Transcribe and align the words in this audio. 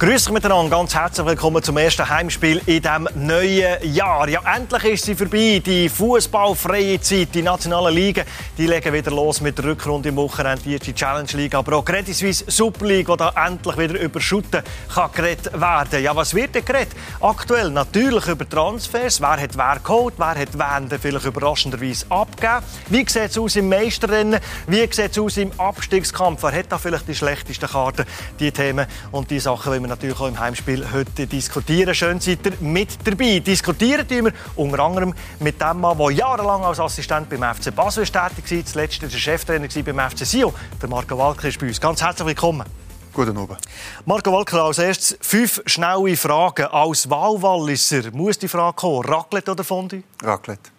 Grüß 0.00 0.28
euch 0.28 0.32
miteinander, 0.32 0.78
ganz 0.78 0.94
herzlich 0.94 1.26
willkommen 1.26 1.62
zum 1.62 1.76
ersten 1.76 2.08
Heimspiel 2.08 2.62
in 2.64 2.80
diesem 2.80 3.06
neuen 3.16 3.92
Jahr. 3.92 4.26
Ja, 4.30 4.40
endlich 4.56 4.84
ist 4.84 5.04
sie 5.04 5.14
vorbei, 5.14 5.60
die 5.62 5.90
fußballfreie 5.90 6.98
Zeit. 7.02 7.34
Die 7.34 7.42
nationalen 7.42 7.94
Ligen 7.94 8.24
die 8.56 8.66
legen 8.66 8.94
wieder 8.94 9.10
los 9.10 9.42
mit 9.42 9.58
der 9.58 9.66
Rückrunde 9.66 10.08
im 10.08 10.16
Wochenende, 10.16 10.78
die 10.78 10.94
Challenge 10.94 11.28
League, 11.34 11.54
aber 11.54 11.76
auch 11.76 11.84
Credit 11.84 12.16
Suisse 12.16 12.44
Super 12.46 12.86
League, 12.86 13.08
die 13.08 13.16
da 13.18 13.32
endlich 13.46 13.76
wieder 13.76 14.00
überschütten 14.00 14.62
kann 14.94 15.12
geredet 15.12 15.52
werden. 15.60 16.02
Ja, 16.02 16.16
was 16.16 16.34
wird 16.34 16.54
denn 16.54 16.64
geredet? 16.64 16.96
Aktuell 17.20 17.70
natürlich 17.70 18.26
über 18.26 18.48
Transfers. 18.48 19.20
Wer 19.20 19.40
hat 19.40 19.56
wer 19.56 19.80
geholt, 19.84 20.14
wer 20.16 20.34
hat 20.34 20.58
wen 20.58 20.98
vielleicht 20.98 21.26
überraschenderweise 21.26 22.06
abgegeben. 22.08 22.64
Wie 22.88 22.98
sieht 23.06 23.16
es 23.16 23.36
aus 23.38 23.56
im 23.56 23.68
Meisterrennen? 23.68 24.40
Wie 24.66 24.80
sieht 24.90 25.10
es 25.10 25.18
aus 25.18 25.36
im 25.36 25.52
Abstiegskampf? 25.58 26.42
Wer 26.42 26.52
hat 26.52 26.66
da 26.72 26.78
vielleicht 26.78 27.06
die 27.06 27.14
schlechtesten 27.14 27.68
Karten? 27.68 28.06
Die 28.38 28.50
Themen 28.50 28.86
und 29.12 29.30
die 29.30 29.40
Sachen, 29.40 29.72
die 29.74 29.80
wir 29.80 29.89
natürlich 29.90 30.18
auch 30.18 30.28
im 30.28 30.38
Heimspiel 30.38 30.90
heute 30.92 31.26
diskutieren. 31.26 31.94
Schön 31.94 32.20
seid 32.20 32.46
ihr 32.46 32.52
mit 32.60 32.96
dabei. 33.04 33.40
Diskutieren 33.40 34.08
wir 34.08 34.32
unter 34.56 34.78
anderem 34.80 35.12
mit 35.40 35.60
dem 35.60 35.80
Mann, 35.80 35.98
der 35.98 36.10
jahrelang 36.12 36.62
als 36.62 36.80
Assistent 36.80 37.28
beim 37.28 37.42
FC 37.42 37.74
Basel 37.74 38.06
tätig 38.06 38.48
war, 38.48 38.64
zuletzt 38.64 39.02
der 39.02 39.10
Cheftrainer 39.10 39.68
beim 39.84 40.10
FC 40.10 40.24
Sio. 40.24 40.54
Der 40.80 40.88
Marco 40.88 41.18
Walker 41.18 41.48
ist 41.48 41.58
bei 41.58 41.66
uns. 41.66 41.80
Ganz 41.80 42.00
herzlich 42.00 42.28
willkommen. 42.28 42.64
Guten 43.12 43.36
Abend. 43.36 43.58
Marco 44.06 44.32
Walker, 44.32 44.62
als 44.62 44.78
erstes 44.78 45.18
fünf 45.20 45.60
schnelle 45.66 46.16
Fragen. 46.16 46.66
Als 46.66 47.10
Wahlwalliser 47.10 48.12
muss 48.12 48.38
die 48.38 48.48
Frage 48.48 48.76
kommen, 48.76 49.04
Raclette 49.04 49.50
oder 49.50 49.64
Fondue? 49.64 50.04
Raclette. 50.22 50.70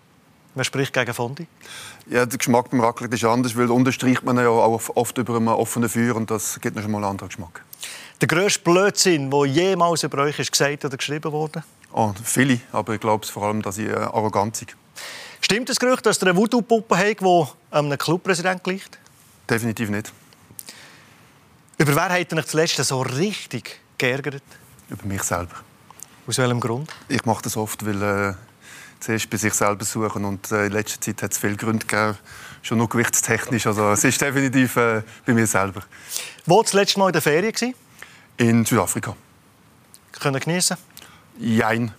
Wer 0.56 0.64
spricht 0.64 0.94
gegen 0.94 1.14
Fondue? 1.14 1.48
Ja, 2.10 2.26
der 2.26 2.38
Geschmack 2.38 2.70
beim 2.72 2.80
Raclette 2.80 3.16
ist 3.16 3.26
anders, 3.26 3.58
weil 3.58 3.70
unterstreicht 3.70 4.24
man 4.24 4.38
ja 4.38 4.48
auch 4.48 4.82
oft 4.96 5.18
über 5.18 5.36
einem 5.36 5.50
offenen 5.50 5.90
Feuer 5.90 6.16
und 6.16 6.32
das 6.32 6.60
gibt 6.62 6.78
noch 6.78 6.88
mal 6.88 6.98
einen 6.98 7.06
anderen 7.12 7.30
Geschmack. 7.30 7.64
Der 8.22 8.28
grösste 8.28 8.60
Blödsinn, 8.60 9.32
der 9.32 9.46
jemals 9.46 10.04
über 10.04 10.20
euch 10.22 10.38
ist 10.38 10.52
gesagt 10.52 10.86
oder 10.86 10.96
geschrieben 10.96 11.32
wurde? 11.32 11.64
Oh, 11.92 12.14
viele, 12.24 12.62
aber 12.72 12.94
ich 12.94 13.02
glaube 13.02 13.26
vor 13.26 13.48
allem, 13.48 13.64
dass 13.64 13.80
ich 13.80 13.88
äh, 13.88 13.96
arrogant 13.96 14.60
bin. 14.60 14.76
Stimmt 15.42 15.70
das 15.70 15.80
Gerücht, 15.80 16.06
dass 16.06 16.22
ihr 16.22 16.28
eine 16.28 16.38
Voodoo-Puppe 16.38 16.96
habt, 16.96 17.22
die 17.22 17.76
einem 17.76 17.98
Clubpräsident 17.98 18.64
gleicht? 18.64 19.00
Definitiv 19.50 19.90
nicht. 19.90 20.14
Über 21.80 21.96
wer 21.96 22.10
hat 22.10 22.32
ihr 22.32 22.38
euch 22.38 22.46
zuletzt 22.46 22.76
so 22.76 23.02
richtig 23.02 23.82
geärgert? 23.98 24.44
Über 24.88 25.06
mich 25.08 25.24
selber. 25.24 25.56
Aus 26.28 26.38
welchem 26.38 26.60
Grund? 26.60 26.92
Ich 27.08 27.26
mache 27.26 27.42
das 27.42 27.58
oft, 27.58 27.84
weil 27.84 28.04
äh, 28.04 28.34
zuerst 29.00 29.32
bei 29.32 29.38
sich 29.38 29.56
selber 29.56 29.84
suchen 29.84 30.26
und 30.26 30.52
äh, 30.52 30.68
in 30.68 30.74
letzter 30.74 31.02
Zeit 31.02 31.24
hat 31.24 31.32
es 31.32 31.40
viele 31.40 31.56
Gründe 31.56 31.88
gegeben, 31.88 32.16
schon 32.62 32.78
nur 32.78 32.88
gewichtstechnisch. 32.88 33.66
Also 33.66 33.94
es 33.94 34.04
ist 34.04 34.22
definitiv 34.22 34.76
äh, 34.76 35.02
bei 35.26 35.34
mir 35.34 35.48
selber. 35.48 35.82
Wo 36.46 36.62
das 36.62 36.74
letzte 36.74 37.00
Mal 37.00 37.08
in 37.08 37.14
der 37.14 37.22
Ferien 37.24 37.52
gewesen? 37.52 37.74
In 38.38 38.66
Südafrika. 38.66 39.16
Können 40.20 40.40
genießen? 40.40 40.78
Jein. 41.40 41.94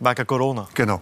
Wegen 0.00 0.26
Corona? 0.26 0.68
Genau. 0.74 1.00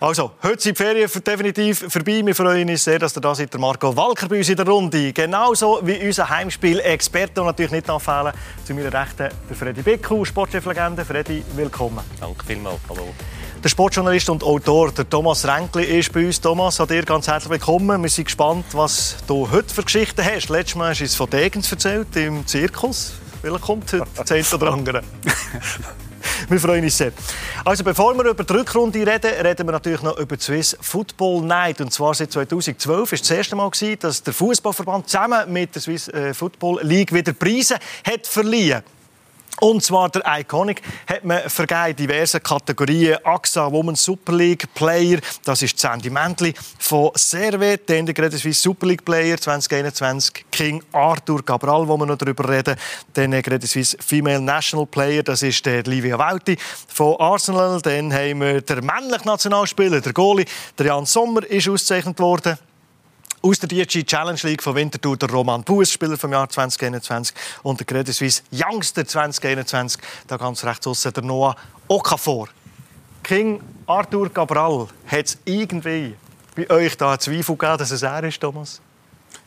Also, 0.00 0.30
heute 0.44 0.62
sind 0.62 0.78
die 0.78 0.82
Ferien 0.84 1.10
definitiv 1.26 1.84
vorbei. 1.88 2.22
Wir 2.24 2.34
freuen 2.34 2.70
uns 2.70 2.84
sehr, 2.84 3.00
dass 3.00 3.16
ihr 3.16 3.20
da 3.20 3.34
seid, 3.34 3.52
der 3.52 3.58
Marco 3.58 3.96
Walker 3.96 4.28
bei 4.28 4.38
uns 4.38 4.48
in 4.48 4.56
der 4.56 4.66
Runde. 4.66 5.12
Genauso 5.12 5.80
wie 5.82 6.06
unser 6.06 6.28
Heimspiel-Experte, 6.28 7.42
natürlich 7.42 7.72
nicht 7.72 7.88
nachfehlen. 7.88 8.32
Zu 8.64 8.74
meiner 8.74 8.92
Rechten 8.92 9.28
der 9.48 9.56
Freddy 9.56 9.82
Bickel, 9.82 10.24
Sportcheflegende. 10.24 11.04
Freddy, 11.04 11.42
willkommen. 11.56 12.04
Danke 12.20 12.46
vielmals. 12.46 12.78
Hallo. 12.88 13.12
Der 13.64 13.70
Sportjournalist 13.70 14.30
und 14.30 14.44
Autor 14.44 14.92
der 14.92 15.10
Thomas 15.10 15.44
Renkli 15.44 15.82
ist 15.84 16.12
bei 16.12 16.26
uns. 16.26 16.40
Thomas, 16.40 16.80
an 16.80 16.86
dir 16.86 17.02
ganz 17.02 17.26
herzlich 17.26 17.50
willkommen. 17.50 18.00
Wir 18.00 18.08
sind 18.08 18.26
gespannt, 18.26 18.66
was 18.70 19.16
du 19.26 19.50
heute 19.50 19.74
für 19.74 19.82
Geschichten 19.82 20.24
hast. 20.24 20.48
Letztes 20.48 20.76
Mal 20.76 20.90
hast 20.90 21.00
du 21.00 21.04
es 21.04 21.16
von 21.16 21.28
Degens 21.28 21.72
erzählt, 21.72 22.14
im 22.14 22.46
Zirkus. 22.46 23.14
Welcher 23.42 23.58
kommt 23.58 23.92
heute? 23.92 24.04
Das 24.14 24.54
oder 24.54 24.72
andere. 24.72 25.02
wir 26.48 26.60
freuen 26.60 26.84
uns 26.84 26.98
sehr. 26.98 27.10
Also 27.64 27.82
bevor 27.82 28.14
wir 28.14 28.26
über 28.26 28.44
die 28.44 28.52
Rückrunde 28.52 29.00
reden, 29.00 29.32
reden 29.44 29.66
wir 29.66 29.72
natürlich 29.72 30.02
noch 30.02 30.16
über 30.18 30.36
die 30.36 30.42
Swiss 30.44 30.76
Football 30.80 31.42
Night. 31.42 31.80
Und 31.80 31.92
zwar 31.92 32.14
seit 32.14 32.30
2012 32.30 33.10
war 33.10 33.18
das 33.18 33.30
erste 33.30 33.56
Mal, 33.56 33.70
dass 33.98 34.22
der 34.22 34.34
Fußballverband 34.34 35.08
zusammen 35.08 35.52
mit 35.52 35.74
der 35.74 35.82
Swiss 35.82 36.06
äh, 36.06 36.32
Football 36.32 36.78
League 36.84 37.12
wieder 37.12 37.32
Preise 37.32 37.74
hat 38.04 38.24
verliehen 38.24 38.84
und 39.60 39.82
zwar 39.82 40.08
der 40.08 40.22
Iconic 40.26 40.82
hat 41.06 41.24
man 41.24 41.40
vergeben 41.48 41.96
diverse 41.96 42.40
Kategorien. 42.40 43.18
AXA 43.24 43.70
Women's 43.70 44.02
Super 44.02 44.32
League 44.32 44.72
Player, 44.74 45.18
das 45.44 45.62
ist 45.62 45.78
Sandy 45.78 46.10
Mendli 46.10 46.54
von 46.78 47.10
Servet, 47.14 47.88
der 47.88 48.14
Credit 48.14 48.38
Suisse 48.38 48.62
Super 48.62 48.86
League 48.86 49.04
Player 49.04 49.36
2021. 49.38 50.44
King 50.50 50.82
Arthur 50.92 51.44
Cabral, 51.44 51.86
wo 51.86 51.96
wir 51.96 52.06
noch 52.06 52.16
darüber 52.16 52.48
reden. 52.48 52.76
Dann 53.14 53.30
Credit 53.42 53.68
Suisse 53.68 53.96
Female 54.00 54.40
National 54.40 54.86
Player, 54.86 55.22
das 55.22 55.42
ist 55.42 55.64
der 55.66 55.82
Livia 55.84 56.18
Vauti 56.18 56.56
von 56.88 57.16
Arsenal. 57.18 57.80
Dann 57.82 58.12
haben 58.12 58.40
wir 58.40 58.60
den 58.60 58.84
männlichen 58.84 59.26
Nationalspieler, 59.26 60.00
der 60.00 60.12
Goalie, 60.12 60.46
der 60.78 60.86
Jan 60.86 61.06
Sommer, 61.06 61.44
ist 61.44 61.68
ausgezeichnet 61.68 62.18
worden. 62.18 62.58
Aus 63.40 63.60
der 63.60 63.68
DG 63.68 64.02
Challenge 64.02 64.40
League 64.42 64.62
von 64.62 64.74
Winterthur 64.74 65.16
der 65.16 65.30
Roman 65.30 65.62
Buß, 65.62 65.92
Spieler 65.92 66.18
vom 66.18 66.32
Jahr 66.32 66.48
2021 66.48 67.36
und 67.62 67.78
der 67.78 67.86
Credit 67.86 68.12
Suisse 68.12 68.42
Youngster 68.52 69.06
2021, 69.06 70.02
da 70.26 70.36
ganz 70.36 70.64
rechts 70.64 70.88
aussen 70.88 71.12
der 71.12 71.22
Noah 71.22 71.54
Okafor. 71.86 72.48
King 73.22 73.62
Arthur 73.86 74.32
Cabral, 74.32 74.88
hat 75.06 75.26
es 75.26 75.38
irgendwie 75.44 76.16
bei 76.56 76.68
euch 76.68 76.96
da 76.96 77.16
Zweifel 77.16 77.56
gegeben, 77.56 77.78
dass 77.78 77.92
es 77.92 78.02
er 78.02 78.24
ist, 78.24 78.40
Thomas? 78.40 78.80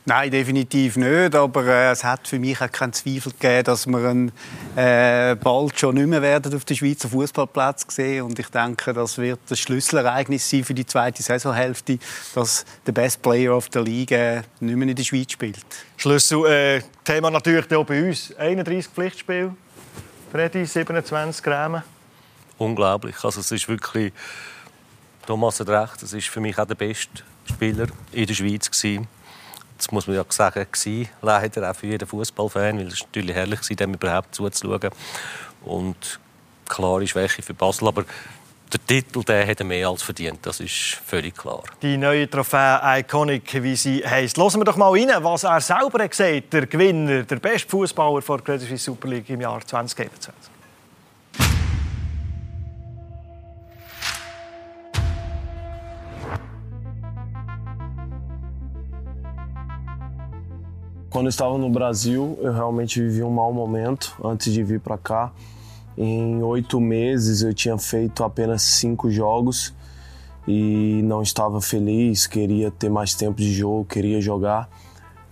Nein, 0.03 0.31
definitiv 0.31 0.97
nicht. 0.97 1.35
Aber 1.35 1.66
äh, 1.66 1.91
es 1.91 2.03
hat 2.03 2.28
für 2.28 2.39
mich 2.39 2.59
auch 2.59 2.72
keinen 2.72 2.91
Zweifel 2.91 3.31
gegeben, 3.34 3.63
dass 3.66 3.85
wir 3.85 4.12
ihn, 4.12 4.31
äh, 4.75 5.35
bald 5.35 5.79
schon 5.79 5.95
nicht 5.95 6.07
mehr 6.07 6.22
werden 6.23 6.53
auf 6.56 6.66
den 6.66 6.75
Schweizer 6.75 7.07
Fußballplatz 7.07 7.85
sehen. 7.89 8.23
Und 8.23 8.39
ich 8.39 8.47
denke, 8.47 8.94
das 8.94 9.19
wird 9.19 9.39
das 9.47 9.59
Schlüsselereignis 9.59 10.50
sein 10.50 10.63
für 10.63 10.73
die 10.73 10.88
zweite 10.88 11.22
Saisonhälfte, 11.22 12.00
dass 12.34 12.66
der 12.88 12.94
Best 12.94 13.22
Player 13.22 13.56
of 13.56 13.69
the 13.72 13.79
League 13.79 14.12
äh, 14.12 14.41
nicht 14.59 14.75
mehr 14.75 14.88
in 14.88 14.95
der 14.95 15.03
Schweiz 15.03 15.34
spielt. 15.34 15.59
Schlüssel 15.97 16.45
äh, 16.47 16.81
Thema 17.03 17.29
natürlich 17.29 17.72
auch 17.72 17.85
bei 17.85 18.09
uns. 18.09 18.35
31 18.35 18.91
Pflichtspiele. 18.91 19.56
Freddy, 20.31 20.66
27 20.66 21.44
Gramm. 21.44 21.83
Unglaublich. 22.57 23.23
Also 23.23 23.41
es 23.41 23.51
ist 23.51 23.68
wirklich 23.68 24.13
Thomas 25.28 25.59
hat 25.59 25.69
recht. 25.69 26.01
Es 26.01 26.13
ist 26.13 26.28
für 26.28 26.39
mich 26.39 26.57
auch 26.57 26.66
der 26.66 26.75
beste 26.75 27.23
Spieler 27.45 27.85
in 28.12 28.25
der 28.25 28.33
Schweiz 28.33 28.72
gewesen 28.72 29.07
das 29.81 29.92
muss 29.92 30.06
man 30.06 30.16
ja 30.16 30.25
sagen, 30.30 30.68
gewesen, 30.72 31.09
leider 31.24 31.72
auch 31.72 31.75
für 31.75 31.88
jeden 31.88 32.08
Fußballfan, 32.08 32.78
weil 32.78 32.88
es 32.88 33.02
natürlich 33.02 33.36
herrlich 33.36 33.68
war, 33.68 33.75
dem 33.75 33.94
überhaupt 33.96 34.36
zuzuschauen. 34.36 34.92
Und 35.64 36.19
klare 36.69 37.08
Schwäche 37.08 37.42
für 37.42 37.56
Basel, 37.56 37.88
aber 37.88 38.06
der 38.72 38.86
Titel 38.86 39.24
der 39.24 39.46
hat 39.47 39.59
er 39.59 39.66
mehr 39.66 39.88
als 39.88 40.03
verdient, 40.03 40.46
das 40.46 40.59
ist 40.59 41.00
völlig 41.03 41.36
klar. 41.36 41.64
Die 41.81 41.97
neue 41.97 42.30
Trophäe 42.30 42.80
Iconic, 43.00 43.62
wie 43.64 43.75
sie 43.75 44.06
heisst. 44.06 44.38
Hören 44.38 44.62
wir 44.62 44.66
doch 44.66 44.78
mal 44.78 44.92
rein, 44.92 45.09
was 45.24 45.44
er 45.44 45.59
selber 45.59 46.03
hat 46.03 46.12
gesagt 46.12 46.53
der 46.53 46.68
Gewinner, 46.68 47.24
der 47.24 47.38
beste 47.38 47.68
Fußballer 47.68 48.22
der 48.22 48.38
Credit 48.38 48.69
Suisse 48.69 48.86
Super 48.86 49.08
League 49.08 49.30
im 49.30 49.42
Jahr 49.42 49.59
2021. 49.66 50.50
Quando 61.12 61.26
eu 61.26 61.30
estava 61.30 61.58
no 61.58 61.70
Brasil, 61.70 62.40
eu 62.42 62.54
realmente 62.54 63.02
vivi 63.02 63.22
um 63.22 63.30
mau 63.30 63.52
momento 63.52 64.16
antes 64.24 64.54
de 64.54 64.64
vir 64.64 64.80
para 64.80 64.98
cá. 64.98 65.30
Em 65.98 66.42
oito 66.42 66.80
meses 66.80 67.42
eu 67.42 67.54
tinha 67.54 67.78
feito 67.78 68.24
apenas 68.24 68.62
cinco 68.62 69.12
jogos 69.12 69.74
e 70.48 71.02
não 71.04 71.22
estava 71.22 71.60
feliz, 71.60 72.25
queria 72.28 72.72
ter 72.72 72.90
mais 72.90 73.13
tempo 73.13 73.42
de 73.42 73.54
jogo, 73.54 73.84
queria 73.84 74.22
jogar. 74.22 74.69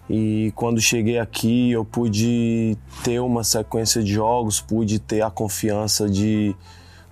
E 0.09 0.51
quando 0.53 0.81
cheguei 0.81 1.17
aqui, 1.17 1.71
eu 1.71 1.85
pude 1.85 2.77
ter 3.01 3.21
uma 3.21 3.45
sequência 3.45 4.03
de 4.03 4.11
jogos, 4.11 4.59
pude 4.59 4.99
ter 4.99 5.21
a 5.21 5.31
confiança 5.31 6.09
de, 6.09 6.53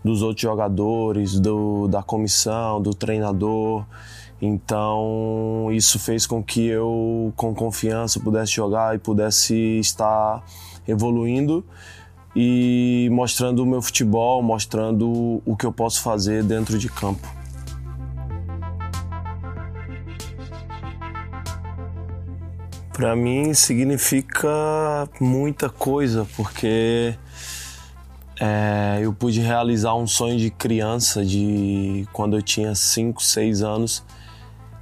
dos 0.04 0.22
outros 0.22 0.42
jogadores, 0.42 1.40
do, 1.40 1.88
da 1.88 2.04
comissão, 2.04 2.82
do 2.82 2.94
treinador. 2.94 3.86
Então, 4.42 5.70
isso 5.72 5.98
fez 5.98 6.28
com 6.28 6.44
que 6.44 6.66
eu, 6.68 7.34
com 7.36 7.56
confiança, 7.56 8.20
pudesse 8.20 8.52
jogar 8.52 8.96
e 8.96 9.00
pudesse 9.00 9.56
estar 9.80 10.44
evoluindo 10.88 11.66
e 12.36 13.10
mostrando 13.12 13.64
o 13.64 13.66
meu 13.66 13.82
futebol, 13.82 14.44
mostrando 14.44 15.42
o 15.44 15.56
que 15.58 15.66
eu 15.66 15.72
posso 15.72 16.02
fazer 16.02 16.44
dentro 16.44 16.78
de 16.78 16.88
campo. 16.88 17.28
Para 22.94 23.16
mim 23.16 23.54
significa 23.56 24.50
muita 25.20 25.68
coisa, 25.68 26.28
porque 26.36 27.16
é, 28.40 29.00
eu 29.02 29.14
pude 29.14 29.40
realizar 29.40 29.96
um 29.96 30.06
sonho 30.06 30.38
de 30.38 30.52
criança, 30.52 31.26
de 31.26 32.08
quando 32.14 32.38
eu 32.38 32.42
tinha 32.42 32.76
5, 32.76 33.22
6 33.22 33.64
anos 33.64 34.04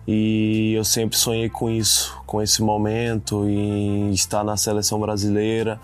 e 0.07 0.73
eu 0.73 0.83
sempre 0.83 1.17
sonhei 1.17 1.49
com 1.49 1.69
isso, 1.69 2.15
com 2.25 2.41
esse 2.41 2.61
momento, 2.61 3.47
em 3.47 4.11
estar 4.11 4.43
na 4.43 4.55
seleção 4.57 4.99
brasileira. 4.99 5.79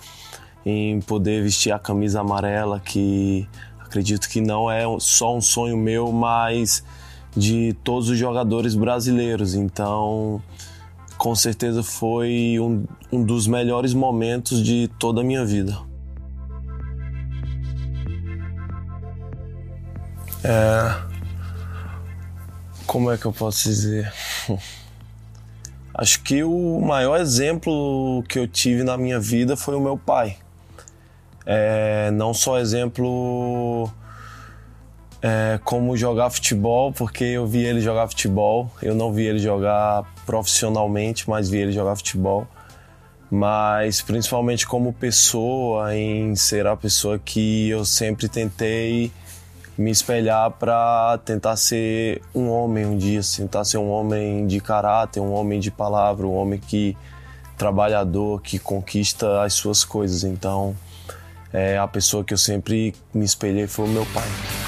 em 0.65 1.01
poder 1.01 1.41
vestir 1.41 1.71
a 1.71 1.79
camisa 1.79 2.21
amarela, 2.21 2.79
que 2.79 3.47
acredito 3.79 4.29
que 4.29 4.39
não 4.39 4.69
é 4.69 4.83
só 4.99 5.35
um 5.35 5.41
sonho 5.41 5.75
meu, 5.75 6.11
mas 6.11 6.83
de 7.35 7.75
todos 7.83 8.09
os 8.09 8.17
jogadores 8.17 8.75
brasileiros. 8.75 9.55
Então, 9.55 10.41
com 11.17 11.35
certeza 11.35 11.83
foi 11.83 12.57
um, 12.59 12.85
um 13.11 13.23
dos 13.23 13.47
melhores 13.47 13.93
momentos 13.93 14.63
de 14.63 14.89
toda 14.99 15.21
a 15.21 15.23
minha 15.23 15.45
vida. 15.45 15.77
É... 20.43 21.10
Como 22.91 23.09
é 23.09 23.17
que 23.17 23.25
eu 23.25 23.31
posso 23.31 23.69
dizer? 23.69 24.11
Acho 25.95 26.21
que 26.23 26.43
o 26.43 26.81
maior 26.81 27.21
exemplo 27.21 28.21
que 28.27 28.37
eu 28.37 28.45
tive 28.45 28.83
na 28.83 28.97
minha 28.97 29.17
vida 29.17 29.55
foi 29.55 29.75
o 29.75 29.79
meu 29.79 29.97
pai. 29.97 30.35
É, 31.45 32.11
não 32.11 32.33
só 32.33 32.59
exemplo 32.59 33.89
é, 35.21 35.57
como 35.63 35.95
jogar 35.95 36.31
futebol, 36.31 36.91
porque 36.91 37.23
eu 37.23 37.47
vi 37.47 37.63
ele 37.63 37.79
jogar 37.79 38.09
futebol. 38.09 38.69
Eu 38.81 38.93
não 38.93 39.13
vi 39.13 39.23
ele 39.23 39.39
jogar 39.39 40.03
profissionalmente, 40.25 41.29
mas 41.29 41.49
vi 41.49 41.59
ele 41.59 41.71
jogar 41.71 41.95
futebol. 41.95 42.45
Mas 43.29 44.01
principalmente 44.01 44.67
como 44.67 44.91
pessoa, 44.91 45.95
em 45.95 46.35
ser 46.35 46.67
a 46.67 46.75
pessoa 46.75 47.17
que 47.17 47.69
eu 47.69 47.85
sempre 47.85 48.27
tentei 48.27 49.13
me 49.77 49.91
espelhar 49.91 50.51
para 50.51 51.19
tentar 51.25 51.55
ser 51.55 52.21
um 52.33 52.49
homem 52.49 52.85
um 52.85 52.97
dia, 52.97 53.21
tentar 53.35 53.63
ser 53.63 53.77
um 53.77 53.89
homem 53.89 54.45
de 54.45 54.59
caráter, 54.59 55.19
um 55.19 55.33
homem 55.33 55.59
de 55.59 55.71
palavra, 55.71 56.25
um 56.27 56.35
homem 56.35 56.59
que 56.59 56.95
trabalhador, 57.57 58.41
que 58.41 58.57
conquista 58.57 59.43
as 59.43 59.53
suas 59.53 59.83
coisas. 59.83 60.23
Então, 60.23 60.75
é, 61.53 61.77
a 61.77 61.87
pessoa 61.87 62.23
que 62.23 62.33
eu 62.33 62.37
sempre 62.37 62.93
me 63.13 63.25
espelhei 63.25 63.67
foi 63.67 63.85
o 63.85 63.89
meu 63.89 64.05
pai. 64.07 64.60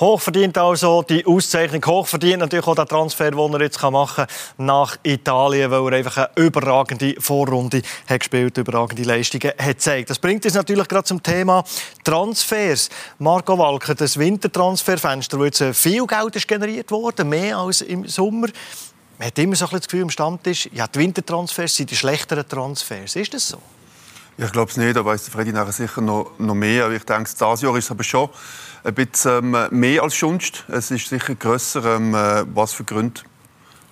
Hochverdient 0.00 0.56
also 0.56 1.02
die 1.02 1.26
Auszeichnung, 1.26 1.84
hochverdient 1.84 2.38
natürlich 2.38 2.66
auch 2.66 2.74
der 2.74 2.86
Transfer, 2.86 3.32
den 3.32 3.52
er 3.52 3.60
jetzt 3.60 3.82
machen 3.82 4.26
kann 4.26 4.66
nach 4.66 4.96
Italien, 5.02 5.70
weil 5.70 5.92
er 5.92 5.98
einfach 5.98 6.16
eine 6.16 6.46
überragende 6.46 7.16
Vorrunde 7.18 7.82
hat 8.08 8.20
gespielt, 8.20 8.56
überragende 8.56 9.02
Leistungen 9.02 9.52
hat 9.58 9.66
gezeigt. 9.66 10.08
Das 10.08 10.18
bringt 10.18 10.42
uns 10.46 10.54
natürlich 10.54 10.88
gerade 10.88 11.04
zum 11.04 11.22
Thema 11.22 11.62
Transfers. 12.02 12.88
Marco 13.18 13.58
Walker, 13.58 13.94
das 13.94 14.18
Wintertransferfenster, 14.18 15.38
wo 15.38 15.44
jetzt 15.44 15.62
viel 15.74 16.06
Geld 16.06 16.34
ist 16.34 16.48
generiert 16.48 16.90
worden, 16.90 17.28
mehr 17.28 17.58
als 17.58 17.82
im 17.82 18.08
Sommer. 18.08 18.48
Man 19.18 19.26
hat 19.26 19.38
immer 19.38 19.54
so 19.54 19.66
ein 19.66 19.72
das 19.72 19.86
Gefühl 19.86 20.04
am 20.04 20.10
Stammtisch, 20.10 20.70
ja, 20.72 20.86
die 20.86 20.98
Wintertransfers 20.98 21.76
sind 21.76 21.90
die 21.90 21.96
schlechteren 21.96 22.48
Transfers. 22.48 23.16
Ist 23.16 23.34
das 23.34 23.48
so? 23.48 23.58
Ich 24.42 24.52
glaube 24.52 24.70
es 24.70 24.78
nicht, 24.78 24.96
da 24.96 25.04
weiß 25.04 25.28
Freddy 25.28 25.52
nachher 25.52 25.72
sicher 25.72 26.00
noch, 26.00 26.30
noch 26.38 26.54
mehr. 26.54 26.90
Ich 26.92 27.04
denke, 27.04 27.24
dieses 27.24 27.60
Jahr 27.60 27.76
ist 27.76 27.84
es 27.84 27.90
aber 27.90 28.02
schon 28.02 28.30
ein 28.82 28.94
bisschen 28.94 29.54
ähm, 29.54 29.68
mehr 29.70 30.02
als 30.02 30.18
sonst. 30.18 30.64
Es 30.68 30.90
ist 30.90 31.08
sicher 31.10 31.34
grösser, 31.34 31.84
ähm, 31.96 32.14
äh, 32.14 32.44
was 32.54 32.72
für 32.72 32.84
Gründe. 32.84 33.20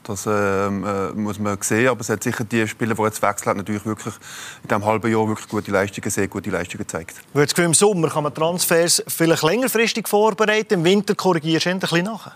Das 0.04 0.24
ähm, 0.26 0.86
äh, 0.86 1.10
muss 1.10 1.38
man 1.38 1.60
sehen. 1.60 1.88
Aber 1.88 2.00
es 2.00 2.08
hat 2.08 2.22
sicher 2.22 2.44
die 2.44 2.66
Spieler, 2.66 2.94
die 2.94 3.02
jetzt 3.02 3.20
wechseln, 3.20 3.58
natürlich 3.58 3.84
wirklich 3.84 4.14
in 4.62 4.68
diesem 4.70 4.86
halben 4.86 5.12
Jahr 5.12 5.28
wirklich 5.28 5.48
gute 5.48 5.70
Leistungen, 5.70 6.10
sehr 6.10 6.28
gute 6.28 6.48
Leistungen 6.48 6.78
gezeigt. 6.78 7.16
Hast 7.34 7.58
im 7.58 7.74
Sommer 7.74 8.08
kann 8.08 8.22
man 8.22 8.32
Transfers 8.32 9.02
vielleicht 9.06 9.42
längerfristig 9.42 10.08
vorbereiten, 10.08 10.74
im 10.74 10.84
Winter 10.84 11.14
korrigierst 11.14 11.66
du 11.66 11.70
ein 11.70 11.78
bisschen 11.78 12.06
nachher. 12.06 12.34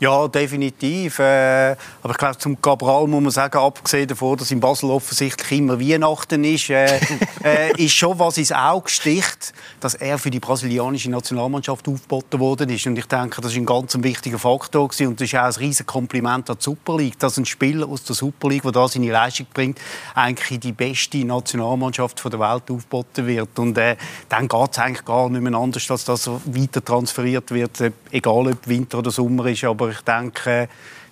Ja, 0.00 0.28
definitiv. 0.28 1.18
Äh, 1.18 1.74
aber 2.02 2.12
ich 2.12 2.18
glaube, 2.18 2.38
zum 2.38 2.62
Cabral 2.62 3.08
muss 3.08 3.20
man 3.20 3.30
sagen, 3.32 3.58
abgesehen 3.58 4.06
davon, 4.06 4.38
dass 4.38 4.52
in 4.52 4.60
Basel 4.60 4.90
offensichtlich 4.90 5.58
immer 5.58 5.80
Weihnachten 5.80 6.44
ist, 6.44 6.70
äh, 6.70 7.00
äh, 7.44 7.72
ist 7.76 7.94
schon 7.94 8.16
was 8.16 8.38
ins 8.38 8.52
Auge 8.52 8.88
sticht, 8.88 9.52
dass 9.80 9.94
er 9.94 10.18
für 10.18 10.30
die 10.30 10.38
brasilianische 10.38 11.10
Nationalmannschaft 11.10 11.88
aufgeboten 11.88 12.38
worden 12.38 12.70
ist. 12.70 12.86
Und 12.86 12.96
ich 12.96 13.06
denke, 13.06 13.40
das 13.40 13.50
ist 13.50 13.58
ein 13.58 13.66
ganz 13.66 13.96
wichtiger 14.00 14.38
Faktor 14.38 14.86
gewesen. 14.86 15.08
und 15.08 15.20
das 15.20 15.26
ist 15.26 15.34
auch 15.34 15.42
ein 15.42 15.52
riesiges 15.54 15.86
Kompliment 15.86 16.48
an 16.48 16.56
die 16.60 16.62
Super 16.62 16.96
League, 16.96 17.18
dass 17.18 17.36
ein 17.36 17.44
Spieler 17.44 17.88
aus 17.88 18.04
der 18.04 18.14
Super 18.14 18.50
League, 18.50 18.62
der 18.62 18.72
da 18.72 18.86
seine 18.86 19.10
Leistung 19.10 19.46
bringt, 19.52 19.80
eigentlich 20.14 20.52
in 20.52 20.60
die 20.60 20.72
beste 20.72 21.18
Nationalmannschaft 21.24 22.24
der 22.24 22.38
Welt 22.38 22.70
aufgeboten 22.70 23.26
wird. 23.26 23.58
Und 23.58 23.76
äh, 23.76 23.96
dann 24.28 24.46
geht 24.46 24.70
es 24.70 24.78
eigentlich 24.78 25.04
gar 25.04 25.28
nicht 25.28 25.42
mehr 25.42 25.54
anders, 25.54 25.90
als 25.90 26.04
dass 26.04 26.28
er 26.28 26.40
weiter 26.44 26.84
transferiert 26.84 27.50
wird, 27.50 27.80
äh, 27.80 27.90
egal 28.12 28.46
ob 28.46 28.68
Winter 28.68 28.98
oder 28.98 29.10
Sommer 29.10 29.46
ist. 29.46 29.64
Aber 29.64 29.87
aber 29.88 29.96
ich 29.96 30.02
denke, 30.02 30.68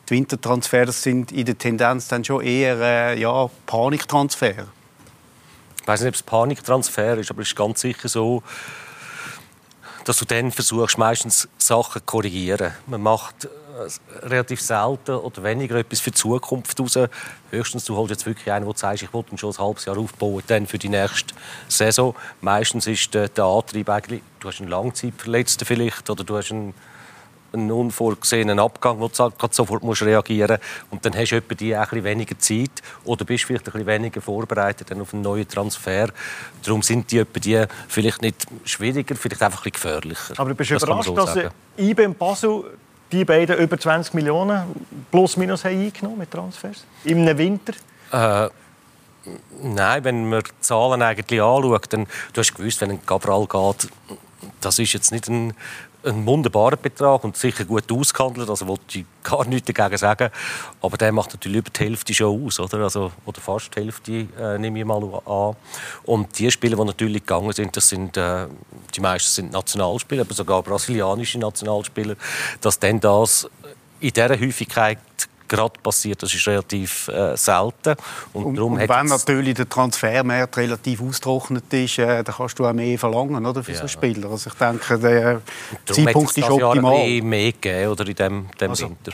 die 0.09 0.15
Wintertransfers 0.15 1.03
sind 1.03 1.33
in 1.33 1.47
der 1.47 1.57
Tendenz 1.57 2.09
dann 2.09 2.25
schon 2.25 2.45
eher 2.45 2.79
äh, 2.81 3.21
ja, 3.21 3.49
Paniktransfer. 3.67 4.67
Ich 5.81 5.89
weiß 5.89 6.01
nicht, 6.01 6.09
ob 6.09 6.15
es 6.15 6.23
Paniktransfer 6.23 7.17
ist, 7.17 7.31
aber 7.31 7.43
es 7.43 7.49
ist 7.49 7.57
ganz 7.57 7.81
sicher 7.81 8.09
so, 8.09 8.43
dass 10.05 10.19
du 10.19 10.25
dann 10.25 10.53
versuchst, 10.53 10.99
meistens 10.99 11.49
Sachen 11.59 12.01
zu 12.01 12.05
korrigieren. 12.05 12.73
Man 12.87 13.03
macht 13.03 13.47
äh, 13.47 14.27
relativ 14.27 14.61
selten 14.61 15.17
oder 15.17 15.43
weniger 15.43 15.77
etwas 15.77 16.01
für 16.01 16.11
die 16.11 16.17
Zukunft 16.17 16.79
raus. 16.79 16.99
Höchstens 17.51 17.85
du 17.87 17.97
holst 17.97 18.11
jetzt 18.11 18.27
wirklich 18.27 18.53
einen, 18.53 18.67
der 18.67 18.77
sagt, 18.77 19.03
ich 19.03 19.13
ihn 19.13 19.39
schon 19.39 19.53
ein 19.53 19.59
halbes 19.59 19.87
Jahr 19.87 19.99
aufbauen, 19.99 20.43
dann 20.47 20.67
für 20.67 20.79
die 20.79 20.91
nächste 20.91 21.35
Saison. 21.69 22.15
Meistens 22.43 22.87
ist 22.87 23.15
der, 23.15 23.29
der 23.29 23.45
Antrieb 23.45 23.89
eigentlich, 23.89 24.23
du 24.41 24.49
hast 24.49 24.61
einen 24.61 24.69
Langzeitverletzten 24.69 25.67
vielleicht 25.67 26.11
oder 26.11 26.23
du 26.23 26.37
hast 26.37 26.53
einen 26.53 26.75
einen 27.53 27.71
unvorgesehenen 27.71 28.59
Abgang, 28.59 28.99
wo 29.01 29.09
du 29.09 29.31
sofort 29.51 29.83
musst 29.83 30.03
reagieren 30.03 30.59
musst. 30.59 30.93
Und 30.93 31.05
dann 31.05 31.15
hast 31.17 31.31
du 31.31 31.41
die 31.41 31.75
ein 31.75 31.83
bisschen 31.83 32.05
weniger 32.05 32.39
Zeit 32.39 32.83
oder 33.05 33.25
bist 33.25 33.45
vielleicht 33.45 33.67
ein 33.67 33.73
bisschen 33.73 33.87
weniger 33.87 34.21
vorbereitet 34.21 34.93
auf 34.93 35.13
einen 35.13 35.23
neuen 35.23 35.49
Transfer. 35.49 36.09
Darum 36.63 36.83
sind 36.83 37.11
die, 37.11 37.25
die 37.25 37.65
vielleicht 37.89 38.23
nicht 38.23 38.47
schwieriger, 38.65 39.15
vielleicht 39.15 39.43
einfach 39.43 39.65
ein 39.65 39.71
bisschen 39.71 39.91
gefährlicher. 39.91 40.35
Aber 40.37 40.51
du 40.51 40.55
bist 40.55 40.71
das 40.71 40.83
überrascht, 40.83 41.07
so 41.07 41.15
dass 41.15 41.39
IBM 41.77 42.15
Basel 42.15 42.65
die 43.13 43.25
beiden 43.25 43.57
über 43.59 43.79
20 43.79 44.15
Millionen 44.15 44.65
plus 45.11 45.37
minus 45.37 45.65
haben 45.65 45.81
eingenommen 45.81 46.19
mit 46.19 46.31
Transfers 46.31 46.85
im 47.05 47.27
Winter? 47.39 47.73
Äh, 48.13 48.51
nein, 49.63 50.05
wenn 50.05 50.29
man 50.29 50.43
die 50.43 50.61
Zahlen 50.61 51.03
eigentlich 51.03 51.41
anschaut, 51.41 51.93
dann 51.93 52.07
du 52.33 52.41
hast 52.41 52.55
gewusst, 52.55 52.81
wenn 52.81 52.91
ein 52.91 53.07
Cabral 53.07 53.47
geht, 53.47 53.91
das 54.61 54.79
ist 54.79 54.93
jetzt 54.93 55.13
nicht 55.13 55.29
ein 55.29 55.55
ein 56.07 56.25
wunderbarer 56.25 56.77
Betrag 56.77 57.25
und 57.25 57.37
sicher 57.37 57.65
gut 57.65 57.91
ausgehandelt, 57.91 58.49
also 58.49 58.67
wollte 58.69 59.01
ich 59.01 59.05
gar 59.23 59.45
nichts 59.47 59.73
dagegen 59.73 59.97
sagen, 59.97 60.31
aber 60.81 60.97
der 60.97 61.13
macht 61.13 61.33
natürlich 61.33 61.59
über 61.59 61.71
die 61.71 61.85
Hälfte 61.85 62.15
schon 62.15 62.47
aus, 62.47 62.61
oder, 62.61 62.79
also, 62.79 63.13
oder 63.25 63.41
fast 63.41 63.75
die 63.75 63.81
Hälfte, 63.81 64.27
äh, 64.39 64.59
nehme 64.59 64.79
ich 64.79 64.85
mal 64.85 65.03
an. 65.27 65.57
Und 66.05 66.39
die 66.39 66.51
Spieler, 66.51 66.77
die 66.77 66.85
natürlich 66.85 67.23
gegangen 67.23 67.53
sind, 67.53 67.77
das 67.77 67.89
sind, 67.89 68.17
äh, 68.17 68.47
die 68.95 69.01
meisten 69.01 69.31
sind 69.31 69.53
Nationalspieler, 69.53 70.23
aber 70.23 70.35
sogar 70.35 70.63
brasilianische 70.63 71.39
Nationalspieler, 71.39 72.17
dass 72.61 72.79
dann 72.79 73.01
das 73.01 73.49
in 74.01 74.11
dieser 74.11 74.39
Häufigkeit 74.39 74.99
gerade 75.49 75.79
passiert. 75.83 76.23
Das 76.23 76.33
ist 76.35 76.47
relativ 76.47 77.09
äh, 77.09 77.37
selten. 77.37 77.95
Und, 78.33 78.45
und, 78.45 78.59
und 78.59 78.89
wenn 78.89 79.07
natürlich 79.07 79.55
der 79.55 79.69
Transfermarkt 79.69 80.57
relativ 80.57 81.03
ausgetrocknet 81.03 81.73
ist, 81.73 81.99
äh, 81.99 82.23
dann 82.23 82.35
kannst 82.35 82.59
du 82.59 82.67
auch 82.67 82.73
mehr 82.73 82.99
verlangen 82.99 83.45
oder, 83.45 83.63
für 83.63 83.73
ja. 83.73 83.77
so 83.79 83.83
einen 83.83 83.89
Spieler. 83.89 84.31
Also 84.31 84.51
ich 84.51 84.57
denke, 84.57 84.99
der 84.99 85.43
Zeitpunkt 85.87 86.37
ist 86.37 86.51
optimal. 86.51 87.09
Jahr 87.09 87.25
mehr 87.25 87.53
gegeben, 87.53 87.91
oder, 87.91 88.07
in 88.07 88.15
dem, 88.15 88.47
dem 88.61 88.71
also. 88.71 88.87
Winter. 88.87 89.13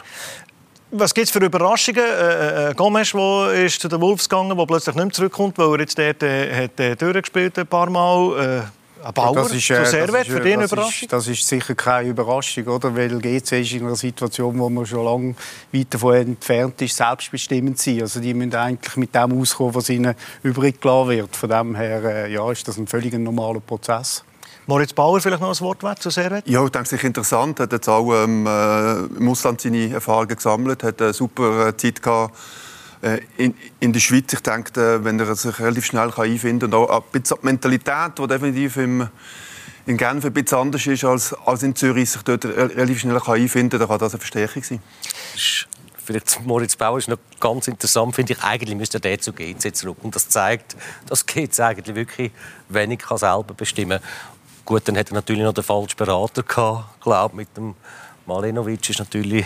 Was 0.94 1.14
gibt 1.14 1.26
es 1.26 1.30
für 1.32 1.38
Überraschungen? 1.38 2.04
Äh, 2.04 2.70
äh, 2.70 2.74
Gomes 2.74 3.14
wo 3.14 3.46
ist 3.46 3.80
zu 3.80 3.88
den 3.88 3.98
Wolves 4.00 4.28
gegangen, 4.28 4.54
der 4.56 4.66
plötzlich 4.66 4.94
nicht 4.94 5.04
mehr 5.04 5.12
zurückkommt, 5.12 5.56
weil 5.56 5.72
er 5.72 5.80
jetzt 5.80 5.98
dort 5.98 6.22
äh, 6.22 6.64
hat, 6.64 6.78
äh, 6.78 6.94
durchgespielt 6.96 7.58
ein 7.58 7.66
paar 7.66 7.88
Mal. 7.88 8.62
Äh, 8.62 8.81
ein 9.04 9.12
Bauer 9.12 9.35
das 9.35 9.52
ist, 9.52 9.71
äh, 9.71 9.85
Servet, 9.85 10.26
für 10.26 10.40
den 10.40 10.61
Überraschung? 10.61 11.02
Ist, 11.02 11.12
das 11.12 11.26
ist 11.28 11.47
sicher 11.47 11.75
keine 11.75 12.11
Überraschung, 12.11 12.66
oder? 12.66 12.94
weil 12.94 13.18
GC 13.18 13.61
ist 13.61 13.73
in 13.73 13.87
einer 13.87 13.97
Situation, 13.97 14.59
wo 14.59 14.68
man 14.68 14.87
schon 14.87 15.04
lange 15.04 15.35
weit 15.73 15.92
davon 15.94 16.14
entfernt 16.14 16.80
ist, 16.82 16.97
selbstbestimmend 16.97 17.78
zu 17.78 17.90
sein. 17.90 18.02
Also 18.02 18.21
die 18.21 18.35
müssen 18.35 18.54
eigentlich 18.54 18.97
mit 18.97 19.14
dem 19.14 19.40
auskommen, 19.40 19.75
was 19.75 19.88
ihnen 19.88 20.14
übrig 20.42 20.80
gelassen 20.80 21.11
wird. 21.11 21.37
Von 21.37 21.49
dem 21.49 21.75
her 21.75 22.04
äh, 22.04 22.32
ja, 22.32 22.50
ist 22.50 22.66
das 22.66 22.76
ein 22.78 22.87
völlig 22.87 23.12
normaler 23.14 23.61
Prozess. 23.61 24.25
Moritz 24.66 24.92
Bauer 24.92 25.21
vielleicht 25.21 25.42
noch 25.42 25.52
ein 25.52 25.61
Wort 25.61 25.82
wert 25.82 26.00
zu 26.00 26.11
Servet? 26.11 26.49
Ja, 26.49 26.64
ich 26.64 26.71
denke, 26.71 26.87
es 26.87 26.92
ist 26.92 27.02
interessant. 27.02 27.59
Er 27.59 27.64
hat 27.64 27.73
jetzt 27.73 27.88
auch 27.88 28.12
ähm, 28.14 28.47
äh, 28.47 29.18
im 29.18 29.28
Ausland 29.28 29.61
seine 29.61 29.90
Erfahrungen 29.90 30.37
gesammelt, 30.37 30.85
hat 30.85 31.02
eine 31.02 31.12
super 31.12 31.68
äh, 31.68 31.76
Zeit 31.76 32.00
gehabt 32.00 32.37
in, 33.37 33.54
in 33.80 33.92
der 33.92 34.00
Schweiz, 34.00 34.32
ich 34.32 34.40
denke, 34.40 34.80
äh, 34.80 35.04
wenn 35.04 35.18
er 35.18 35.35
sich 35.35 35.59
relativ 35.59 35.87
schnell 35.87 36.12
einfinden 36.16 36.71
kann 36.71 36.80
und 36.80 36.88
auch 36.88 37.02
ein 37.02 37.21
bisschen 37.21 37.38
die 37.40 37.47
Mentalität, 37.47 38.18
die 38.18 38.26
definitiv 38.28 38.76
im, 38.76 39.09
in 39.87 39.97
Genf 39.97 40.25
ein 40.25 40.32
bisschen 40.32 40.59
anders 40.59 40.87
ist 40.87 41.04
als, 41.04 41.35
als 41.44 41.64
in 41.64 41.75
Zürich, 41.75 42.11
sich 42.11 42.23
dort 42.23 42.44
relativ 42.44 43.00
schnell 43.00 43.21
einfinden 43.21 43.71
kann, 43.71 43.80
dann 43.80 43.88
kann 43.88 43.99
das 43.99 44.12
eine 44.12 44.21
Verstärkung 44.21 44.62
sein. 44.62 44.80
Vielleicht 46.04 46.44
Moritz 46.44 46.76
Bauer 46.76 46.99
ist 46.99 47.09
noch 47.09 47.18
ganz 47.38 47.68
interessant, 47.68 48.14
finde 48.14 48.32
ich. 48.32 48.42
Eigentlich 48.42 48.76
müsste 48.76 48.99
er 49.02 49.21
zu 49.21 49.32
GC 49.32 49.75
zurück. 49.75 49.99
Und 50.02 50.14
das 50.14 50.28
zeigt, 50.28 50.76
dass 51.06 51.26
GC 51.26 51.61
eigentlich 51.61 51.94
wirklich 51.94 52.32
wenig 52.68 52.99
kann 53.00 53.18
selber 53.18 53.54
bestimmen 53.54 54.00
kann. 54.00 54.09
Gut, 54.64 54.87
dann 54.87 54.97
hat 54.97 55.11
er 55.11 55.14
natürlich 55.14 55.42
noch 55.42 55.54
den 55.54 55.64
falschen 55.64 55.97
Berater 55.97 56.42
gehabt, 56.42 57.00
glaube 57.00 57.37
mit 57.37 57.56
dem 57.56 57.75
Malenovic 58.26 58.88
ist 58.90 59.00
natürlich 59.00 59.44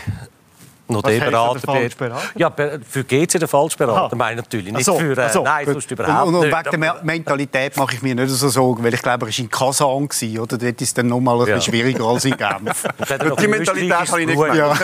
noch 0.88 1.02
der 1.02 1.21
Berater. 1.21 1.73
Der 1.73 1.88
Berater? 1.88 2.23
Ja, 2.37 2.52
für 2.88 3.05
GC 3.05 3.38
der 3.38 3.49
Falschberater, 3.49 4.07
Aha. 4.07 4.16
meine 4.16 4.37
natürlich. 4.37 4.73
Nicht 4.73 4.85
so, 4.85 4.99
für, 4.99 5.16
äh, 5.16 5.31
so, 5.31 5.43
nein, 5.43 5.66
sonst 5.66 5.90
überhaupt 5.90 6.28
und, 6.28 6.35
und 6.37 6.45
wegen 6.45 6.81
der 6.81 7.00
Mentalität 7.02 7.76
mache 7.76 7.95
ich 7.95 8.02
mir 8.02 8.14
nicht 8.14 8.31
so 8.31 8.49
Sorgen, 8.49 8.85
weil 8.85 8.95
ich 8.95 9.02
glaube, 9.02 9.26
er 9.26 9.33
war 9.33 9.38
in 9.38 9.50
Kasan, 9.50 10.09
gewesen, 10.09 10.38
oder? 10.38 10.59
Dort 10.59 10.81
ist 10.81 10.88
es 10.88 10.95
dann 10.95 11.09
noch 11.09 11.21
mal 11.21 11.40
ein 11.40 11.49
ja. 11.49 11.55
bisschen 11.57 11.73
schwieriger 11.73 12.05
als 12.05 12.25
in 12.25 12.37
Genf. 12.37 12.85
Die 13.40 13.49
Mentalität 13.49 13.93
habe 13.93 14.21
ich 14.21 14.26
nicht 14.26 14.37
gemeint. 14.37 14.57
Ja. 14.57 14.75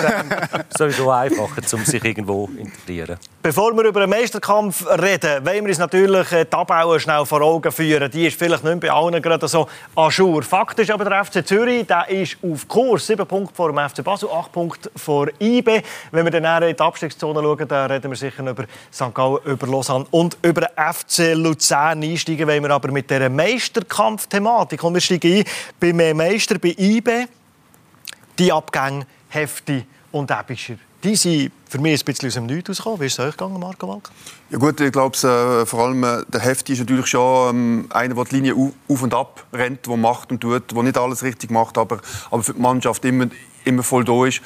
Sowieso 0.76 1.10
einfacher, 1.10 1.62
um 1.72 1.84
sich 1.84 2.04
irgendwo 2.04 2.46
zu 2.46 2.58
integrieren. 2.58 3.18
Bevor 3.42 3.76
wir 3.76 3.84
über 3.84 4.00
den 4.00 4.10
Meisterkampf 4.10 4.86
reden, 4.86 5.44
wollen 5.44 5.64
wir 5.64 5.70
uns 5.70 5.78
natürlich 5.78 6.28
die 6.28 6.52
Abbauer 6.52 7.00
schnell 7.00 7.26
vor 7.26 7.40
Augen 7.40 7.72
führen. 7.72 8.08
Die 8.10 8.26
ist 8.26 8.38
vielleicht 8.38 8.62
nicht 8.62 8.80
bei 8.80 8.90
allen 8.90 9.20
gerade 9.20 9.48
so 9.48 9.68
jour. 10.10 10.42
Fakt 10.42 10.78
ist 10.78 10.90
aber, 10.90 11.04
der 11.04 11.24
FC 11.24 11.44
Zürich 11.44 11.86
der 11.86 12.08
ist 12.08 12.36
auf 12.42 12.68
Kurs. 12.68 13.06
Sieben 13.06 13.26
Punkte 13.26 13.54
vor 13.54 13.72
dem 13.72 13.88
FC 13.88 14.04
Basel, 14.04 14.28
acht 14.30 14.52
Punkte 14.52 14.90
vor 14.94 15.28
IB. 15.40 15.82
Wenn 16.10 16.24
wir 16.24 16.30
dann 16.30 16.62
in 16.62 16.76
die 16.76 16.82
Abstiegszone 16.82 17.40
schauen, 17.40 17.68
dann 17.68 17.90
reden 17.90 18.10
wir 18.10 18.16
sicher 18.16 18.48
über 18.48 18.64
St. 18.92 19.14
Gallen, 19.14 19.38
über 19.44 19.66
Lausanne 19.66 20.06
und 20.10 20.36
über 20.42 20.68
FC 20.76 21.34
Luzern. 21.34 22.02
Einsteigen 22.02 22.46
wollen 22.46 22.62
wir 22.62 22.70
aber 22.70 22.90
mit 22.90 23.10
dieser 23.10 23.28
Meisterkampf-Thematik. 23.28 24.82
Und 24.82 24.94
wir 24.94 25.00
steigen 25.00 25.38
ein 25.38 25.44
beim 25.96 26.16
Meister, 26.16 26.58
bei 26.58 26.74
IB. 26.78 27.26
Die 28.38 28.52
Abgänge 28.52 29.06
Hefti 29.28 29.84
und 30.10 30.30
Ebischer. 30.30 30.76
Die 31.04 31.16
sind 31.16 31.50
für 31.68 31.78
mich 31.78 32.00
ein 32.00 32.04
bisschen 32.04 32.28
aus 32.28 32.34
dem 32.34 32.46
Nichts 32.46 32.68
rausgekommen. 32.68 33.00
Wie 33.00 33.06
ist 33.06 33.18
es 33.18 33.24
euch 33.24 33.36
gegangen, 33.36 33.58
Marco 33.58 33.88
Walk? 33.88 34.10
Ja 34.50 34.58
gut, 34.58 34.80
ich 34.80 34.92
glaube, 34.92 35.16
äh, 35.16 35.66
vor 35.66 35.80
allem 35.80 36.04
äh, 36.04 36.22
der 36.28 36.40
Hefti 36.40 36.74
ist 36.74 36.78
natürlich 36.78 37.06
schon 37.06 37.56
ähm, 37.56 37.86
einer, 37.90 38.14
der 38.14 38.24
die 38.24 38.36
Linie 38.36 38.54
auf 38.54 39.02
und 39.02 39.12
ab 39.12 39.44
rennt, 39.52 39.84
der 39.84 39.96
macht 39.96 40.30
und 40.30 40.40
tut, 40.40 40.70
der 40.70 40.82
nicht 40.82 40.96
alles 40.96 41.24
richtig 41.24 41.50
macht, 41.50 41.76
aber, 41.76 41.98
aber 42.30 42.42
für 42.42 42.54
die 42.54 42.60
Mannschaft 42.60 43.04
immer, 43.04 43.26
immer 43.64 43.82
voll 43.82 44.04
da 44.04 44.26
ist. 44.26 44.40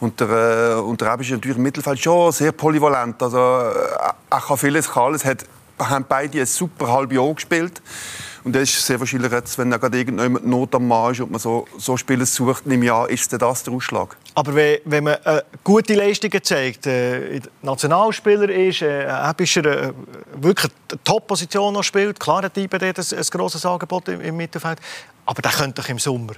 Und 0.00 0.20
der, 0.20 0.76
äh, 0.76 0.80
und 0.80 1.00
der 1.00 1.12
Rebisch 1.12 1.28
ist 1.28 1.34
natürlich 1.34 1.56
im 1.56 1.62
Mittelfeld 1.62 2.00
schon 2.00 2.32
sehr 2.32 2.52
polyvalent. 2.52 3.22
Also, 3.22 3.38
äh, 3.38 4.12
er 4.30 4.40
kann 4.40 4.56
vieles, 4.56 4.90
kann 4.90 5.04
alles. 5.04 5.24
Hat, 5.24 5.44
haben 5.78 6.04
beide 6.08 6.40
ein 6.40 6.46
super 6.46 6.92
halbes 6.92 7.16
Jahr 7.16 7.34
gespielt. 7.34 7.82
Und 8.44 8.56
das 8.56 8.62
ist 8.62 8.84
sehr 8.84 8.98
wahrscheinlich 8.98 9.30
jetzt, 9.30 9.56
wenn 9.56 9.70
gerade 9.70 9.96
irgendjemand 9.96 10.44
Not 10.44 10.74
am 10.74 10.88
Mann 10.88 11.12
ist 11.12 11.20
und 11.20 11.30
man 11.30 11.38
so, 11.38 11.64
so 11.78 11.96
Spiele 11.96 12.26
sucht 12.26 12.66
im 12.66 12.82
Jahr, 12.82 13.08
ist 13.08 13.32
das 13.32 13.62
der 13.62 13.72
Ausschlag. 13.72 14.16
Aber 14.34 14.54
wenn, 14.54 14.80
wenn 14.84 15.04
man 15.04 15.14
äh, 15.24 15.42
gute 15.62 15.94
Leistungen 15.94 16.42
zeigt, 16.42 16.86
äh, 16.88 17.40
Nationalspieler 17.62 18.48
ist, 18.48 18.82
äh, 18.82 19.06
ist 19.38 19.56
er 19.56 19.66
äh, 19.66 19.92
wirklich 20.34 20.72
eine 20.90 21.04
Top-Position 21.04 21.72
noch 21.72 21.84
spielt, 21.84 22.18
klar 22.18 22.42
hat 22.42 22.56
IBD 22.56 22.86
ein, 22.86 22.94
ein 22.96 23.26
grosses 23.30 23.64
Angebot 23.64 24.08
im, 24.08 24.20
im 24.20 24.36
Mittelfeld, 24.36 24.78
aber 25.24 25.40
der 25.40 25.52
könnte 25.52 25.80
doch 25.80 25.88
im 25.88 26.00
Sommer 26.00 26.34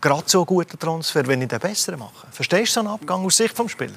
gerade 0.00 0.24
so 0.26 0.38
einen 0.38 0.46
guten 0.46 0.78
Transfer, 0.78 1.26
wenn 1.26 1.42
ich 1.42 1.48
den 1.48 1.58
besseren 1.58 1.98
mache. 2.00 2.26
Verstehst 2.30 2.70
du 2.70 2.74
so 2.74 2.80
einen 2.80 2.88
Abgang 2.90 3.24
aus 3.24 3.36
Sicht 3.36 3.58
des 3.58 3.70
Spielers? 3.70 3.96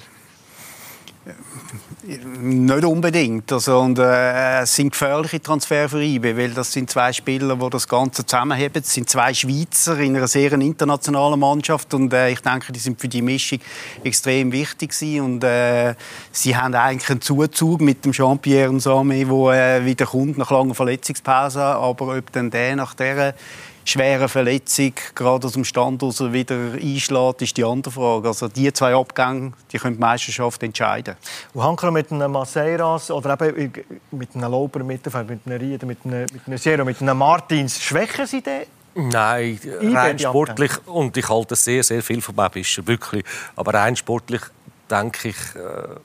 Nicht 2.04 2.84
unbedingt. 2.84 3.52
Also, 3.52 3.80
und, 3.80 4.00
äh, 4.00 4.62
es 4.62 4.76
sind 4.76 4.92
gefährliche 4.92 5.40
Transfer 5.40 5.88
für 5.88 6.02
IB, 6.02 6.36
weil 6.36 6.50
das 6.50 6.74
sind 6.74 6.90
zwei 6.90 7.14
Spieler, 7.14 7.56
die 7.56 7.70
das 7.70 7.88
Ganze 7.88 8.26
zusammenheben. 8.26 8.82
Es 8.84 8.92
sind 8.92 9.08
zwei 9.08 9.32
Schweizer 9.32 10.00
in 10.00 10.18
einer 10.18 10.28
sehr 10.28 10.52
internationalen 10.54 11.40
Mannschaft 11.40 11.94
und 11.94 12.12
äh, 12.12 12.32
ich 12.32 12.40
denke, 12.40 12.72
die 12.72 12.80
sind 12.80 13.00
für 13.00 13.08
die 13.08 13.22
Mischung 13.22 13.60
extrem 14.04 14.52
wichtig 14.52 14.92
und 15.22 15.44
äh, 15.44 15.94
sie 16.32 16.58
haben 16.58 16.74
eigentlich 16.74 17.12
einen 17.12 17.22
Zuzug 17.22 17.82
mit 17.82 18.04
dem 18.04 18.14
Jean-Pierre 18.14 18.74
Nsame, 18.74 19.24
der 19.24 19.82
äh, 19.82 19.86
wieder 19.86 20.08
kommt 20.08 20.40
nach 20.40 20.50
langer 20.50 20.74
Verletzungspause, 20.74 21.62
aber 21.62 22.18
ob 22.18 22.32
dann 22.32 22.50
der 22.50 22.76
nach 22.76 22.96
dieser 22.96 23.36
schwere 23.86 24.30
Verletzung 24.30 24.94
gerade 25.16 25.48
aus 25.48 25.54
dem 25.54 25.66
Stand 25.66 26.04
aus 26.04 26.20
wieder 26.22 26.74
einschlägt, 26.74 27.42
ist 27.42 27.58
die 27.58 27.64
andere 27.64 27.92
Frage. 27.92 28.28
Also 28.28 28.48
die 28.48 28.72
zwei 28.74 28.96
Abgänge, 28.96 29.54
die 29.72 29.78
können 29.78 29.96
die 29.96 30.02
Meisterschaft 30.02 30.62
entscheiden. 30.64 31.16
Und 31.54 31.64
Hanker 31.64 31.92
mit 31.92 32.12
einem 32.12 32.32
Maceiras 32.32 33.12
oder 33.12 33.40
eben 33.42 33.74
mit 34.12 34.36
einem 34.36 34.52
Lauber 34.52 34.84
Mittelfeld, 34.84 35.30
mit 35.30 35.42
einem 35.46 35.60
Rieder, 35.60 35.86
mit 35.86 36.00
einem, 36.06 36.22
mit 36.32 36.42
einem 36.48 36.58
Sierra, 36.58 36.84
mit 36.84 37.02
einem 37.02 37.18
Martins, 37.18 37.82
schwächen 37.82 38.26
sie 38.26 38.42
den? 38.42 38.64
Nein, 38.94 39.58
rein 39.94 40.20
sportlich 40.20 40.72
und 40.86 41.16
ich 41.16 41.30
halte 41.30 41.56
sehr, 41.56 41.82
sehr 41.82 42.04
viel 42.04 42.22
von 42.22 42.36
Babischer, 42.36 42.86
wirklich. 42.86 43.24
Aber 43.56 43.74
rein 43.74 43.96
sportlich 43.96 44.42
denke 44.90 45.30
ich, 45.30 45.38
äh, 45.56 45.96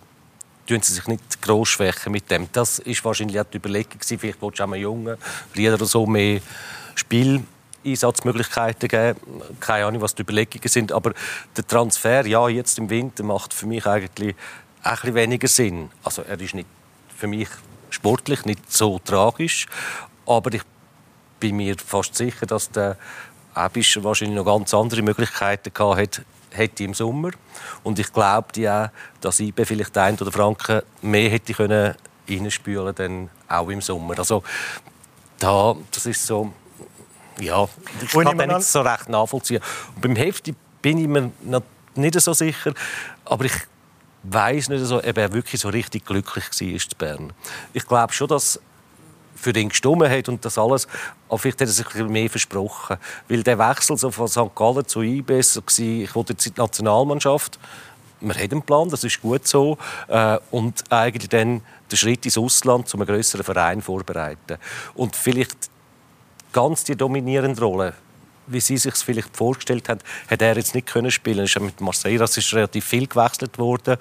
tun 0.66 0.83
sie 0.83 0.92
sich 0.92 1.06
nicht 1.09 1.42
gross 1.42 1.71
schwächen 1.71 2.12
mit 2.12 2.30
dem. 2.30 2.49
Das 2.52 2.78
ist 2.78 3.04
wahrscheinlich 3.04 3.40
auch 3.40 3.45
die 3.45 3.56
Überlegung 3.56 3.99
gewesen. 3.99 4.18
Vielleicht 4.18 4.40
willst 4.40 4.59
du 4.59 4.62
auch 4.62 4.68
einem 4.68 4.80
jungen 4.80 5.16
Rieder 5.56 5.75
oder 5.75 5.87
so 5.87 6.06
mehr 6.06 6.40
Spiel 6.95 7.42
Einsatzmöglichkeiten 7.87 8.88
geben. 8.88 9.21
Keine 9.61 9.87
Ahnung, 9.87 10.02
was 10.02 10.14
die 10.14 10.23
Überlegungen 10.23 10.69
sind. 10.69 10.93
Aber 10.93 11.12
der 11.57 11.66
Transfer, 11.66 12.26
ja, 12.26 12.49
jetzt 12.49 12.78
im 12.78 12.90
Winter, 12.90 13.23
macht 13.23 13.55
für 13.55 13.66
mich 13.66 13.87
eigentlich 13.87 14.35
bisschen 14.83 15.14
weniger 15.14 15.49
Sinn. 15.49 15.90
Also 16.05 16.23
er 16.23 16.40
ist 16.40 16.55
nicht 16.55 16.69
für 17.16 17.26
mich 17.26 17.49
sportlich 17.90 18.45
nicht 18.45 18.71
so 18.71 18.99
tragisch, 18.99 19.66
aber 20.26 20.52
ich 20.52 20.62
bin 21.40 21.57
mir 21.57 21.76
fast 21.85 22.14
sicher, 22.14 22.47
dass 22.47 22.71
der 22.71 22.97
Ebischer 23.57 24.05
wahrscheinlich 24.05 24.37
noch 24.37 24.45
ganz 24.45 24.75
andere 24.75 25.02
Möglichkeiten 25.02 25.73
gehabt 25.73 25.99
hätte, 25.99 26.25
hätte 26.50 26.85
im 26.85 26.95
Sommer. 26.95 27.31
Und 27.83 27.99
ich 27.99 28.12
glaube 28.12 28.49
ja, 28.57 28.90
dass 29.21 29.40
IB 29.40 29.64
vielleicht 29.64 29.97
ein 29.97 30.19
oder 30.19 30.33
Franken 30.33 30.83
mehr 31.02 31.31
hätte 31.31 31.55
können 31.55 31.95
reinspülen 32.28 32.95
dann 32.95 33.31
auch 33.49 33.69
im 33.69 33.81
Sommer. 33.81 34.19
Also 34.19 34.43
da, 35.38 35.76
das 35.93 36.07
ist 36.07 36.26
so 36.26 36.52
ja, 37.40 37.69
ich 38.02 38.11
kann 38.11 38.38
das 38.38 38.47
nicht 38.47 38.69
so 38.69 38.81
recht 38.81 39.09
nachvollziehen. 39.09 39.61
Und 39.95 40.00
beim 40.00 40.16
Hefti 40.16 40.55
bin 40.83 40.99
ich 40.99 41.09
mir 41.09 41.31
nicht 41.95 42.21
so 42.21 42.33
sicher, 42.33 42.73
aber 43.25 43.45
ich 43.45 43.55
weiß 44.23 44.69
nicht 44.69 44.85
so, 44.85 44.99
ob 44.99 45.19
er 45.19 45.33
wirklich 45.33 45.61
so 45.61 45.69
richtig 45.69 46.05
glücklich 46.05 46.45
war 46.45 46.69
in 46.69 46.81
Bern. 46.99 47.33
Ich 47.73 47.87
glaube 47.87 48.12
schon, 48.12 48.28
dass 48.28 48.61
für 49.35 49.50
ihn 49.50 49.69
gestummen 49.69 50.11
hat 50.11 50.28
und 50.28 50.45
das 50.45 50.59
alles, 50.59 50.88
aber 51.28 51.38
vielleicht 51.38 51.61
hat 51.61 51.69
er 51.69 51.73
sich 51.73 51.95
mehr 51.95 52.31
versprochen. 52.31 52.97
Weil 53.28 53.43
der 53.43 53.59
Wechsel 53.59 53.97
so 53.97 54.11
von 54.11 54.28
St. 54.28 54.55
Gallen 54.55 54.87
zu 54.87 55.02
IB 55.02 55.43
so 55.43 55.61
war, 55.61 55.78
ich 55.78 56.14
wollte 56.14 56.33
jetzt 56.33 56.47
in 56.47 56.55
die 56.55 56.61
Nationalmannschaft, 56.61 57.59
wir 58.21 58.35
haben 58.35 58.50
einen 58.50 58.62
Plan, 58.62 58.88
das 58.88 59.05
ist 59.05 59.21
gut 59.21 59.47
so, 59.47 59.76
äh, 60.09 60.38
und 60.50 60.90
eigentlich 60.90 61.28
dann 61.28 61.61
den 61.90 61.97
Schritt 61.97 62.25
ins 62.25 62.38
Ausland 62.38 62.88
zu 62.88 62.97
einem 62.97 63.07
größeren 63.07 63.45
Verein 63.45 63.83
vorbereiten. 63.83 64.57
Und 64.95 65.14
vielleicht 65.14 65.71
ganz 66.57 66.85
die 66.85 66.97
dominierende 66.97 67.61
Rolle, 67.61 67.93
wie 68.47 68.61
Sie 68.61 68.79
sich 68.79 68.95
vielleicht 68.95 69.37
vorgestellt 69.37 69.91
haben, 69.91 70.01
hat 70.31 70.41
er 70.41 70.57
jetzt 70.57 70.75
nicht 70.75 70.87
können 70.87 71.11
spielen. 71.11 71.41
Er 71.41 71.45
ist 71.45 71.61
mit 71.61 71.83
Marseille, 71.83 72.17
das 72.17 72.39
ist 72.39 72.55
relativ 72.55 72.87
viel 72.87 73.07
gewechselt 73.07 73.59
worden 73.59 73.99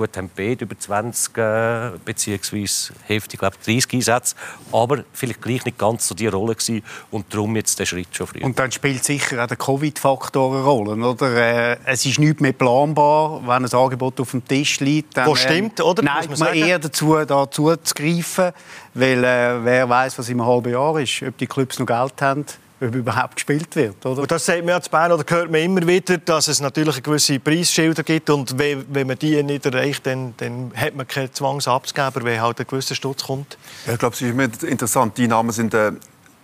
gut, 0.00 0.16
haben 0.16 0.30
beide 0.34 0.64
über 0.64 0.78
20 0.78 1.36
äh, 1.36 1.90
beziehungsweise 2.04 2.92
heftig, 3.06 3.40
glaube 3.40 3.56
30 3.64 3.94
Einsätze, 3.94 4.34
aber 4.72 5.04
vielleicht 5.12 5.42
gleich 5.42 5.64
nicht 5.64 5.78
ganz 5.78 6.08
so 6.08 6.14
die 6.14 6.26
Rolle 6.26 6.54
gewesen 6.54 6.82
und 7.10 7.32
darum 7.32 7.56
jetzt 7.56 7.78
der 7.78 7.86
Schritt 7.86 8.08
schon 8.12 8.26
früher. 8.26 8.44
Und 8.44 8.58
dann 8.58 8.72
spielt 8.72 9.04
sicher 9.04 9.42
auch 9.42 9.46
der 9.46 9.56
Covid-Faktor 9.56 10.54
eine 10.54 10.64
Rolle, 10.64 10.92
oder? 10.94 11.36
Äh, 11.36 11.76
es 11.84 12.06
ist 12.06 12.18
nicht 12.18 12.40
mehr 12.40 12.52
planbar, 12.52 13.42
wenn 13.42 13.64
ein 13.64 13.72
Angebot 13.72 14.20
auf 14.20 14.30
dem 14.30 14.44
Tisch 14.46 14.80
liegt. 14.80 15.16
Dann, 15.16 15.26
Wo 15.26 15.34
stimmt, 15.34 15.80
oder? 15.80 16.02
Neigt 16.02 16.30
man, 16.30 16.38
man 16.38 16.54
eher 16.54 16.78
dazu, 16.78 17.16
da 17.24 17.50
zuzugreifen, 17.50 18.52
weil 18.94 19.24
äh, 19.24 19.64
wer 19.64 19.88
weiß, 19.88 20.18
was 20.18 20.28
im 20.28 20.44
halben 20.44 20.72
Jahr 20.72 20.98
ist, 20.98 21.22
ob 21.22 21.36
die 21.38 21.46
Clubs 21.46 21.78
noch 21.78 21.86
Geld 21.86 22.20
haben 22.20 22.46
ob 22.80 22.94
überhaupt 22.94 23.36
gespielt 23.36 23.74
wird. 23.76 24.04
Oder? 24.06 24.22
Und 24.22 24.30
das 24.30 24.46
sagt 24.46 24.60
man 24.60 24.68
ja 24.68 24.80
zu 24.80 24.90
Bern, 24.90 25.12
oder 25.12 25.24
hört 25.28 25.50
man 25.50 25.60
immer 25.60 25.86
wieder, 25.86 26.18
dass 26.18 26.48
es 26.48 26.60
natürlich 26.60 26.94
eine 26.94 27.02
gewisse 27.02 27.38
Preisschilder 27.38 28.02
gibt 28.02 28.30
und 28.30 28.58
wenn, 28.58 28.84
wenn 28.88 29.06
man 29.06 29.18
die 29.18 29.42
nicht 29.42 29.66
erreicht, 29.66 30.06
dann, 30.06 30.34
dann 30.38 30.72
hat 30.74 30.94
man 30.94 31.06
keinen 31.06 31.32
Zwang, 31.32 31.60
abzugeben, 31.60 32.24
weil 32.24 32.40
halt 32.40 32.60
ein 32.60 32.66
gewisser 32.66 32.94
Stutz 32.94 33.24
kommt. 33.24 33.58
Ja, 33.86 33.92
ich 33.92 33.98
glaube, 33.98 34.14
es 34.14 34.22
ist 34.22 34.62
interessant. 34.64 35.18
Die 35.18 35.28
Namen 35.28 35.50
sind, 35.50 35.74
äh, 35.74 35.92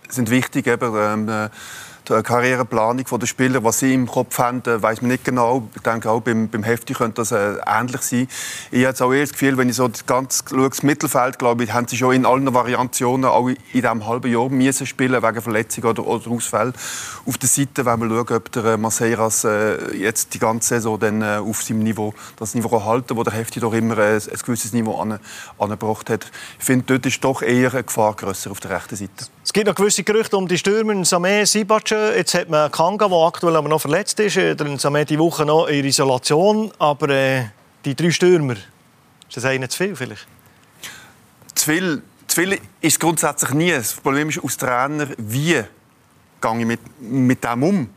sind 0.09 0.29
wichtig. 0.29 0.67
Eben, 0.67 0.93
ähm, 0.95 1.29
äh, 1.29 1.49
die 2.09 2.23
Karriereplanung 2.23 3.05
der 3.19 3.27
Spieler, 3.27 3.63
was 3.63 3.79
sie 3.79 3.93
im 3.93 4.07
Kopf 4.07 4.37
haben, 4.39 4.61
äh, 4.65 4.81
weiß 4.81 5.01
man 5.01 5.11
nicht 5.11 5.25
genau. 5.25 5.67
Ich 5.75 5.81
denke 5.81 6.09
auch 6.09 6.21
beim, 6.21 6.49
beim 6.49 6.63
Hefti 6.63 6.93
könnte 6.93 7.21
das 7.21 7.31
äh, 7.31 7.55
ähnlich 7.65 8.01
sein. 8.01 8.27
Ich 8.71 8.85
habe 8.85 9.03
auch 9.03 9.13
eher 9.13 9.21
das 9.21 9.31
Gefühl, 9.31 9.57
wenn 9.57 9.69
ich 9.69 9.75
so 9.75 9.87
das 9.87 10.05
ganze 10.05 10.43
schaue, 10.49 10.69
das 10.69 10.83
Mittelfeld, 10.83 11.39
glaube 11.39 11.63
ich, 11.63 11.73
haben 11.73 11.87
sie 11.87 11.97
schon 11.97 12.13
in 12.13 12.25
allen 12.25 12.53
Variationen 12.53 13.25
auch 13.25 13.47
in 13.47 13.57
diesem 13.73 14.05
halben 14.05 14.31
Jahr 14.31 14.49
müssen 14.49 14.85
spielen 14.85 15.21
wegen 15.21 15.41
Verletzung 15.41 15.83
oder, 15.85 16.05
oder 16.05 16.29
Ausfall. 16.31 16.73
Auf 17.25 17.37
der 17.37 17.49
Seite 17.49 17.85
wenn 17.85 17.99
wir 17.99 18.09
schauen, 18.09 18.37
ob 18.37 18.51
der 18.51 18.65
äh, 18.65 18.77
Masseiras 18.77 19.43
äh, 19.43 19.95
jetzt 19.95 20.33
die 20.33 20.39
ganze 20.39 20.75
Saison 20.75 20.99
dann, 20.99 21.21
äh, 21.21 21.37
auf 21.37 21.63
seinem 21.63 21.79
Niveau, 21.79 22.13
das 22.37 22.55
Niveau 22.55 22.83
halten 22.83 23.15
wo 23.15 23.23
der 23.23 23.33
Hefti 23.33 23.59
doch 23.59 23.73
immer 23.73 23.97
äh, 23.97 24.15
ein 24.15 24.39
gewisses 24.45 24.73
Niveau 24.73 24.99
an, 24.99 25.19
angebracht 25.57 26.09
hat. 26.09 26.31
Ich 26.59 26.65
finde, 26.65 26.85
dort 26.87 27.05
ist 27.05 27.23
doch 27.23 27.41
eher 27.41 27.73
eine 27.73 27.83
Gefahr 27.83 28.13
grösser 28.13 28.51
auf 28.51 28.59
der 28.59 28.71
rechten 28.71 28.95
Seite. 28.95 29.36
Es 29.47 29.53
gibt 29.53 29.65
noch 29.65 29.75
gewisse 29.75 30.03
Gerüchte 30.03 30.35
um 30.35 30.45
die 30.45 30.57
Stürmer 30.57 30.91
Samé, 31.05 31.45
Sibac. 31.45 31.89
Jetzt 31.91 32.33
hat 32.33 32.49
man 32.49 32.69
Kanga, 32.69 33.07
der 33.07 33.17
aktuell 33.17 33.55
aber 33.55 33.69
noch 33.69 33.79
verletzt 33.79 34.19
ist. 34.19 34.35
Dann 34.35 34.77
Samé 34.77 35.05
die 35.05 35.17
Woche 35.17 35.45
noch 35.45 35.67
in 35.67 35.85
Isolation. 35.85 36.69
Aber 36.79 37.07
äh, 37.07 37.45
die 37.85 37.95
drei 37.95 38.11
Stürmer, 38.11 38.55
ist 38.55 39.37
das 39.37 39.45
einer 39.45 39.69
zu 39.69 39.77
viel 39.77 39.95
vielleicht? 39.95 40.27
Zu 41.55 41.65
viel, 41.65 42.01
zu 42.27 42.41
viel 42.41 42.59
ist 42.81 42.99
grundsätzlich 42.99 43.51
nie. 43.51 43.71
Das 43.71 43.93
Problem 43.93 44.27
ist 44.27 44.43
aus 44.43 44.57
Trainer, 44.57 45.07
wie 45.17 45.63
gehe 46.41 46.59
ich 46.59 46.65
mit, 46.65 46.81
mit 46.99 47.41
dem 47.41 47.63
um? 47.63 47.89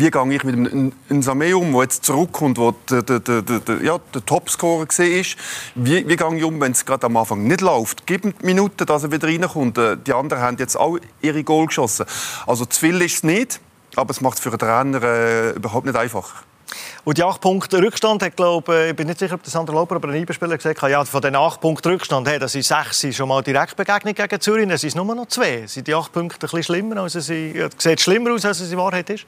Wie 0.00 0.12
gehe 0.12 0.32
ich 0.32 0.44
mit 0.44 0.54
einem, 0.54 0.92
Samé 1.10 1.52
um, 1.54 1.72
der 1.72 1.82
jetzt 1.82 2.04
zurückkommt, 2.04 2.56
der 2.56 3.02
der, 3.02 3.18
der, 3.18 3.42
der, 3.42 3.58
der, 3.58 3.82
ja, 3.82 3.98
der 4.14 4.24
Topscorer 4.24 4.86
war? 4.86 4.86
Wie, 5.74 6.08
wie 6.08 6.16
gehe 6.16 6.36
ich 6.36 6.44
um, 6.44 6.60
wenn 6.60 6.70
es 6.70 6.86
gerade 6.86 7.06
am 7.06 7.16
Anfang 7.16 7.42
nicht 7.48 7.62
läuft? 7.62 8.06
Gib 8.06 8.44
Minuten, 8.44 8.86
dass 8.86 9.02
er 9.02 9.10
wieder 9.10 9.26
reinkommt. 9.26 9.76
Äh, 9.76 9.96
die 9.96 10.12
anderen 10.12 10.40
haben 10.40 10.56
jetzt 10.58 10.76
auch 10.76 10.98
ihre 11.20 11.42
Goal 11.42 11.66
geschossen. 11.66 12.06
Also 12.46 12.64
zu 12.64 12.78
viel 12.78 13.02
ist 13.02 13.16
es 13.16 13.22
nicht, 13.24 13.60
aber 13.96 14.10
es 14.10 14.20
macht 14.20 14.38
es 14.38 14.40
für 14.40 14.50
einen 14.50 14.58
Trainer 14.60 15.02
äh, 15.02 15.50
überhaupt 15.56 15.86
nicht 15.86 15.98
einfach. 15.98 16.44
Und 17.04 17.18
die 17.18 17.24
8 17.24 17.40
Punkte 17.40 17.78
Rückstand 17.78 18.22
hat, 18.22 18.36
glaube 18.36 18.88
ich, 18.90 18.96
bin 18.96 19.06
nicht 19.06 19.18
sicher, 19.18 19.34
ob 19.34 19.42
das 19.42 19.52
Sandra 19.52 19.74
Lauber, 19.74 19.96
aber 19.96 20.08
ein 20.08 20.14
Einbespieler 20.14 20.56
gesagt 20.56 20.82
hat, 20.82 20.90
ja, 20.90 21.04
von 21.04 21.20
den 21.20 21.36
8 21.36 21.60
Punkten 21.60 21.92
Rückstand, 21.92 22.28
hey, 22.28 22.38
das 22.38 22.52
sind 22.52 22.64
6 22.64 23.14
schon 23.14 23.28
mal 23.28 23.42
Direktbegegnung 23.42 24.14
gegen 24.14 24.40
Zürich, 24.40 24.68
dann 24.68 24.78
sind 24.78 24.88
es 24.88 24.94
nur 24.94 25.14
noch 25.14 25.26
2. 25.26 25.66
Sind 25.66 25.86
die 25.86 25.94
8 25.94 26.12
Punkte 26.12 26.36
ein 26.36 26.40
bisschen 26.40 26.62
schlimmer, 26.62 27.02
als 27.02 27.14
sie, 27.14 27.52
ja, 27.56 27.68
sieht 27.76 28.00
schlimmer 28.00 28.32
aus, 28.32 28.44
als 28.44 28.60
es 28.60 28.70
in 28.70 28.78
Wahrheit 28.78 29.08
ist? 29.10 29.24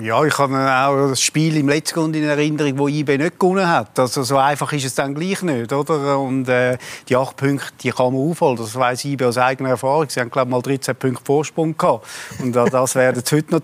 Ja, 0.00 0.22
ich 0.22 0.36
habe 0.38 0.54
auch 0.54 1.08
das 1.08 1.20
Spiel 1.20 1.56
im 1.56 1.68
letzten 1.68 1.94
Grund 1.94 2.14
in 2.14 2.22
Erinnerung, 2.22 2.78
wo 2.78 2.88
IB 2.88 3.16
nicht 3.16 3.38
gewonnen 3.38 3.66
hat. 3.66 3.98
Also 3.98 4.22
so 4.22 4.36
einfach 4.36 4.72
ist 4.72 4.84
es 4.84 4.94
dann 4.94 5.14
gleich 5.14 5.42
nicht, 5.42 5.72
oder? 5.72 6.18
Und 6.18 6.48
äh, 6.48 6.76
die 7.08 7.16
acht 7.16 7.36
Punkte, 7.36 7.72
die 7.82 7.90
kann 7.90 8.12
man 8.12 8.30
aufholen. 8.30 8.56
Das 8.56 8.74
weiß 8.74 9.06
IB 9.06 9.24
aus 9.24 9.38
eigener 9.38 9.70
Erfahrung. 9.70 10.08
Sie 10.08 10.20
haben 10.20 10.30
glaube 10.30 10.48
ich 10.48 10.52
mal 10.52 10.62
13 10.62 10.94
Punkte 10.94 11.24
Vorsprung 11.24 11.76
gehabt. 11.76 12.06
Und 12.38 12.52
das 12.54 12.94
werden 12.94 13.22
sie 13.24 13.36
heute 13.36 13.50
noch 13.52 13.62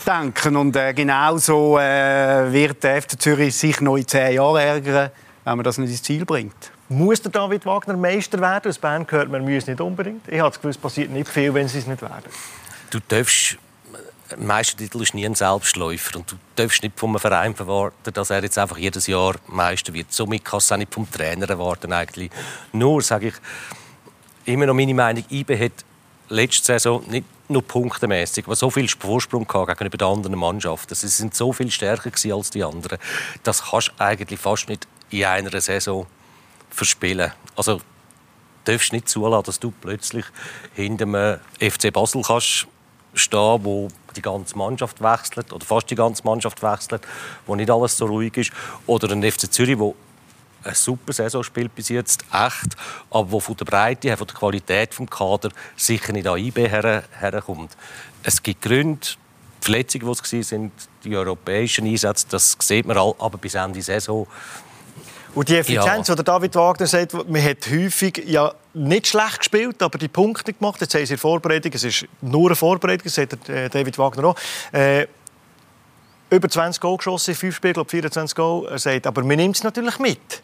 zurückdenken. 0.00 0.56
Und 0.56 0.76
äh, 0.76 0.92
genauso 0.94 1.78
äh, 1.78 2.52
wird 2.52 2.82
der 2.82 3.02
FC 3.02 3.20
Zürich 3.20 3.56
sich 3.56 3.80
noch 3.80 3.96
in 3.96 4.06
zehn 4.06 4.34
Jahren 4.34 4.56
ärgern, 4.56 5.10
wenn 5.44 5.56
man 5.56 5.64
das 5.64 5.78
nicht 5.78 5.90
ins 5.90 6.02
Ziel 6.02 6.24
bringt. 6.24 6.72
Muss 6.88 7.22
der 7.22 7.30
David 7.30 7.64
Wagner 7.66 7.96
Meister 7.96 8.40
werden? 8.40 8.68
Aus 8.68 8.78
Bern 8.78 9.06
gehört 9.06 9.30
man, 9.30 9.42
muss 9.42 9.66
nicht 9.66 9.80
unbedingt. 9.80 10.26
Ich 10.26 10.40
habe 10.40 10.50
das 10.50 10.56
Gefühl, 10.56 10.70
es 10.70 10.78
passiert 10.78 11.10
nicht 11.10 11.28
viel, 11.28 11.54
wenn 11.54 11.68
sie 11.68 11.78
es 11.78 11.86
nicht 11.86 12.02
werden. 12.02 12.30
Du 12.90 12.98
darfst 13.06 13.56
ein 14.32 14.46
Meistertitel 14.46 15.02
ist 15.02 15.12
nie 15.12 15.26
ein 15.26 15.34
Selbstläufer 15.34 16.18
und 16.18 16.30
du 16.30 16.36
darfst 16.54 16.84
nicht 16.84 16.98
vom 16.98 17.18
Verein 17.18 17.54
erwarten, 17.56 18.12
dass 18.12 18.30
er 18.30 18.42
jetzt 18.42 18.58
einfach 18.58 18.78
jedes 18.78 19.08
Jahr 19.08 19.34
Meister 19.48 19.92
wird. 19.92 20.12
Somit 20.12 20.44
kannst 20.44 20.70
du 20.70 20.74
auch 20.74 20.78
nicht 20.78 20.94
vom 20.94 21.10
Trainer 21.10 21.48
erwarten 21.48 21.92
eigentlich. 21.92 22.30
Nur, 22.72 23.02
sage 23.02 23.28
ich, 23.28 23.34
immer 24.44 24.66
noch 24.66 24.74
meine 24.74 24.94
Meinung, 24.94 25.24
IB 25.30 25.58
hat 25.58 25.84
letzte 26.28 26.64
Saison 26.64 27.02
nicht 27.08 27.24
nur 27.50 27.62
punktemäßig, 27.62 28.46
aber 28.46 28.56
so 28.56 28.70
viel 28.70 28.88
Vorsprung 28.88 29.46
gegenüber 29.46 29.98
den 29.98 30.08
anderen 30.08 30.38
Mannschaften. 30.38 30.94
Sie 30.94 31.08
sind 31.08 31.34
so 31.34 31.52
viel 31.52 31.70
stärker 31.70 32.10
als 32.34 32.50
die 32.50 32.64
anderen. 32.64 32.98
Das 33.42 33.70
kannst 33.70 33.88
du 33.88 33.92
eigentlich 34.02 34.40
fast 34.40 34.68
nicht 34.68 34.86
in 35.10 35.24
einer 35.24 35.60
Saison 35.60 36.06
verspielen. 36.70 37.32
Also 37.56 37.80
darfst 38.64 38.92
nicht 38.92 39.08
zulassen, 39.08 39.46
dass 39.46 39.60
du 39.60 39.70
plötzlich 39.70 40.24
hinter 40.74 41.06
dem 41.06 41.38
FC 41.70 41.92
Basel 41.92 42.22
kannst 42.22 42.66
stehen, 43.14 43.64
wo 43.64 43.88
die 44.16 44.22
ganze 44.22 44.56
Mannschaft 44.56 45.02
wechselt 45.02 45.52
oder 45.52 45.64
fast 45.64 45.90
die 45.90 45.94
ganze 45.94 46.24
Mannschaft 46.24 46.62
wechselt, 46.62 47.02
wo 47.46 47.54
nicht 47.54 47.70
alles 47.70 47.96
so 47.96 48.06
ruhig 48.06 48.36
ist, 48.36 48.52
oder 48.86 49.10
ein 49.10 49.22
FC 49.22 49.52
Zürich, 49.52 49.78
wo 49.78 49.94
eine 50.62 50.74
super 50.74 51.12
Saison 51.12 51.42
spielt 51.42 51.74
bis 51.74 51.88
jetzt, 51.88 52.24
echt, 52.32 52.76
aber 53.10 53.30
wo 53.30 53.40
von 53.40 53.56
der 53.56 53.64
Breite 53.64 54.16
von 54.16 54.26
der 54.26 54.36
Qualität 54.36 54.98
des 54.98 55.10
Kader 55.10 55.50
sicher 55.76 56.12
nicht 56.12 56.26
an 56.26 56.38
IB 56.38 56.68
her, 56.68 57.04
herkommt. 57.18 57.76
Es 58.22 58.42
gibt 58.42 58.62
Gründe, 58.62 59.00
die 59.00 59.64
Verletzungen, 59.64 60.14
die 60.30 60.38
es 60.38 60.52
waren, 60.52 60.72
die 61.04 61.16
europäischen 61.16 61.86
Einsätze, 61.86 62.26
das 62.30 62.56
sieht 62.60 62.86
man 62.86 62.96
all, 62.96 63.14
aber 63.18 63.38
bis 63.38 63.54
Ende 63.54 63.82
Saison 63.82 64.26
und 65.34 65.48
die 65.48 65.56
Effizienz, 65.56 66.08
ja. 66.08 66.14
die 66.16 66.24
David 66.24 66.54
Wagner 66.56 66.86
sagt, 66.86 67.12
man 67.28 67.42
hat 67.42 67.70
häufig 67.70 68.24
ja 68.26 68.52
nicht 68.74 69.06
schlecht 69.06 69.38
gespielt, 69.38 69.82
aber 69.82 69.96
die 69.96 70.08
Punkte 70.08 70.52
gemacht. 70.52 70.80
Jetzt 70.80 70.94
haben 70.94 71.06
sie 71.06 71.14
in 71.14 71.18
Vorbereitung, 71.18 71.72
es 71.72 71.84
ist 71.84 72.06
nur 72.20 72.48
eine 72.48 72.56
Vorbereitung, 72.56 73.04
das 73.04 73.14
sagt 73.14 73.48
äh, 73.48 73.68
David 73.68 73.96
Wagner 73.98 74.24
auch. 74.24 74.36
Äh, 74.72 75.06
über 76.30 76.48
20 76.48 76.80
Goal 76.80 76.96
geschossen, 76.96 77.34
5 77.34 77.56
Spiele, 77.56 77.74
glaube 77.74 77.90
24 77.90 78.34
Goal. 78.36 78.68
Er 78.68 78.78
sagt, 78.78 79.06
aber 79.06 79.22
man 79.22 79.36
nimmt 79.36 79.56
es 79.56 79.62
natürlich 79.62 79.98
mit. 79.98 80.42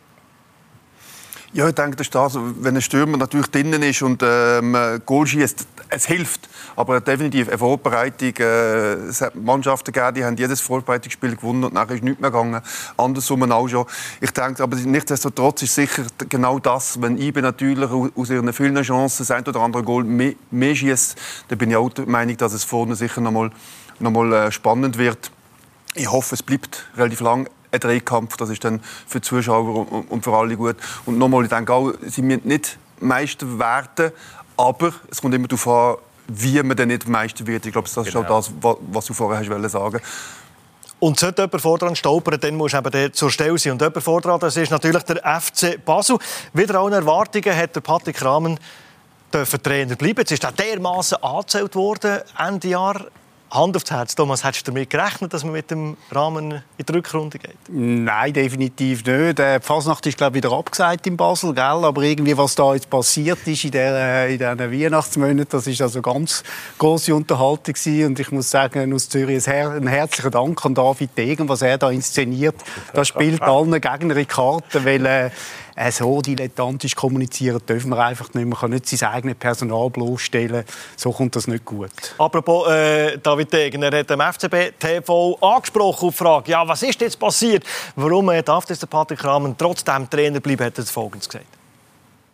Ja, 1.52 1.68
ich 1.68 1.74
denke, 1.74 1.96
das 1.96 2.08
ist 2.08 2.14
das, 2.14 2.36
wenn 2.36 2.74
ein 2.74 2.82
Stürmer 2.82 3.16
natürlich 3.16 3.46
drinnen 3.46 3.82
ist 3.82 4.02
und 4.02 4.22
ähm, 4.22 4.76
Goal 5.06 5.26
schießt, 5.26 5.66
es 5.88 6.06
hilft. 6.06 6.48
Aber 6.74 7.00
definitiv 7.00 7.48
eine 7.48 7.56
Vorbereitung. 7.56 8.34
Äh, 8.38 8.94
es 9.08 9.20
hat 9.20 9.34
Mannschaften 9.34 9.92
gegeben, 9.92 10.14
die 10.14 10.24
haben 10.24 10.36
jedes 10.36 10.60
Vorbereitungsspiel 10.60 11.36
gewonnen 11.36 11.64
und 11.64 11.72
nachher 11.72 11.94
ist 11.94 12.04
nichts 12.04 12.20
mehr 12.20 12.30
gegangen. 12.30 12.60
Andersrum 12.96 13.50
auch 13.50 13.68
schon. 13.68 13.86
Ich 14.20 14.32
denke, 14.32 14.62
aber 14.62 14.76
nichtsdestotrotz 14.76 15.62
ist 15.62 15.74
sicher 15.74 16.02
genau 16.28 16.58
das, 16.58 17.00
wenn 17.00 17.16
IBE 17.16 17.40
natürlich 17.40 17.90
aus 17.90 18.28
ihren 18.28 18.52
vielen 18.52 18.82
Chancen 18.82 19.18
das 19.18 19.30
ein 19.30 19.46
oder 19.46 19.60
andere 19.60 19.82
Goal 19.82 20.04
mehr, 20.04 20.34
mehr 20.50 20.74
schießt, 20.74 21.16
dann 21.48 21.58
bin 21.58 21.70
ich 21.70 21.76
auch 21.76 21.88
der 21.90 22.06
Meinung, 22.06 22.36
dass 22.36 22.52
es 22.52 22.64
vorne 22.64 22.96
sicher 22.96 23.20
noch 23.20 23.30
mal, 23.32 23.50
noch 24.00 24.10
mal 24.10 24.32
äh, 24.32 24.52
spannend 24.52 24.98
wird. 24.98 25.30
Ich 25.94 26.10
hoffe, 26.10 26.34
es 26.34 26.42
bleibt 26.42 26.86
relativ 26.96 27.20
lang 27.20 27.48
ein 27.76 27.80
Dreikampf. 27.80 28.36
Das 28.36 28.50
ist 28.50 28.64
dann 28.64 28.80
für 29.06 29.20
die 29.20 29.26
Zuschauer 29.26 29.86
und 30.10 30.24
für 30.24 30.32
alle 30.32 30.56
gut. 30.56 30.76
Und 31.04 31.18
nochmal, 31.18 31.44
ich 31.44 31.50
denke 31.50 31.72
auch, 31.72 31.92
sie 32.06 32.22
müssen 32.22 32.46
nicht 32.48 32.78
Meister 33.00 33.58
werden, 33.58 34.12
aber 34.56 34.92
es 35.10 35.20
kommt 35.20 35.34
immer 35.34 35.48
darauf 35.48 35.68
an, 35.68 35.96
wie 36.28 36.62
man 36.62 36.76
dann 36.76 36.88
nicht 36.88 37.08
Meister 37.08 37.46
wird. 37.46 37.66
Ich 37.66 37.72
glaube, 37.72 37.88
das 37.92 38.06
ist 38.06 38.12
genau. 38.12 38.24
auch 38.24 38.40
das, 38.40 38.52
was 38.90 39.06
du 39.06 39.14
vorher 39.14 39.38
hast 39.38 39.70
sagen 39.70 40.00
und 40.98 41.20
sollte 41.20 41.42
jemand 41.42 41.60
voran 41.60 41.96
stolpern, 41.96 42.40
dann 42.40 42.56
muss 42.56 42.74
eben 42.74 43.12
zur 43.12 43.30
Stelle 43.30 43.58
sein. 43.58 43.72
Und 43.72 43.82
jemand 43.82 44.02
voran, 44.02 44.40
das 44.40 44.56
ist 44.56 44.70
natürlich 44.70 45.02
der 45.02 45.40
FC 45.40 45.84
Basel. 45.84 46.18
Wieder 46.52 46.80
allen 46.80 46.94
Erwartungen 46.94 47.54
hat 47.54 47.76
der 47.76 47.80
Patrick 47.80 48.22
Rahmen 48.24 48.58
dürfen 49.32 49.62
Trainer 49.62 49.96
bleiben. 49.96 50.18
Jetzt 50.18 50.32
ist 50.32 50.44
er 50.44 50.52
dermaßen 50.52 51.22
angezählt 51.22 51.74
worden 51.74 52.20
Ende 52.38 52.68
Jahr. 52.68 53.06
Hand 53.50 53.76
aufs 53.76 53.90
Herz, 53.90 54.14
Thomas, 54.14 54.44
hättest 54.44 54.66
du 54.66 54.72
damit 54.72 54.90
gerechnet, 54.90 55.32
dass 55.32 55.44
man 55.44 55.52
mit 55.52 55.70
dem 55.70 55.96
Rahmen 56.10 56.62
in 56.78 56.86
die 56.86 56.92
Rückrunde 56.92 57.38
geht? 57.38 57.56
Nein, 57.68 58.32
definitiv 58.32 59.04
nicht. 59.04 59.38
Die 59.38 59.58
Fasnacht 59.60 60.06
ist 60.06 60.16
glaube 60.16 60.38
ich, 60.38 60.44
wieder 60.44 60.56
abgesagt 60.56 61.06
in 61.06 61.16
Basel, 61.16 61.54
gell? 61.54 61.64
aber 61.64 62.02
irgendwie, 62.02 62.36
was 62.36 62.54
da 62.54 62.74
jetzt 62.74 62.88
passiert 62.88 63.46
ist 63.46 63.64
in, 63.64 63.72
der, 63.72 64.28
in 64.28 64.38
diesen 64.38 64.58
Weihnachtsmonaten, 64.58 65.48
das 65.50 65.66
ist 65.66 65.82
also 65.82 66.02
ganz 66.02 66.42
große 66.78 67.14
Unterhaltung 67.14 67.74
gewesen. 67.74 68.06
und 68.06 68.20
ich 68.20 68.30
muss 68.30 68.50
sagen, 68.50 68.92
aus 68.92 69.08
Zürich 69.08 69.48
ein 69.48 69.86
herzlichen 69.86 70.30
Dank 70.30 70.64
an 70.64 70.74
David 70.74 71.16
Degen, 71.16 71.48
was 71.48 71.62
er 71.62 71.78
da 71.78 71.90
inszeniert. 71.90 72.56
Das 72.92 73.08
spielt 73.08 73.42
allen 73.42 73.72
Gegnern 73.72 74.16
in 74.16 74.28
Karten, 74.28 74.84
weil 74.84 75.06
äh, 75.06 75.26
äh, 75.26 75.30
so 75.90 76.22
dilettantisch 76.22 76.94
kommunizieren 76.94 77.60
dürfen 77.68 77.90
wir 77.90 77.98
einfach 77.98 78.32
nicht. 78.34 78.46
Man 78.46 78.58
kann 78.58 78.70
nicht 78.70 78.88
sein 78.88 79.10
eigenes 79.10 79.36
Personal 79.36 79.90
bloßstellen. 79.90 80.64
So 80.96 81.12
kommt 81.12 81.36
das 81.36 81.46
nicht 81.46 81.64
gut. 81.64 81.90
Apropos 82.18 82.68
äh, 82.68 83.18
David 83.18 83.52
Degener 83.52 83.96
hat 83.96 84.10
dem 84.10 84.20
FCB 84.20 84.78
TV 84.78 85.38
angesprochen 85.40 86.08
auf 86.08 86.14
die 86.14 86.18
Frage, 86.18 86.50
ja, 86.50 86.66
was 86.66 86.82
ist 86.82 87.00
jetzt 87.00 87.18
passiert? 87.18 87.64
Warum 87.94 88.30
äh, 88.30 88.42
darf 88.42 88.64
das 88.66 88.78
der 88.78 88.86
Patrick 88.86 89.22
Rahmen 89.24 89.54
trotzdem 89.56 90.08
Trainer 90.08 90.40
bleiben, 90.40 90.64
hat 90.64 90.78
er 90.78 90.84
Folgendes 90.84 91.28
gesagt. 91.28 91.46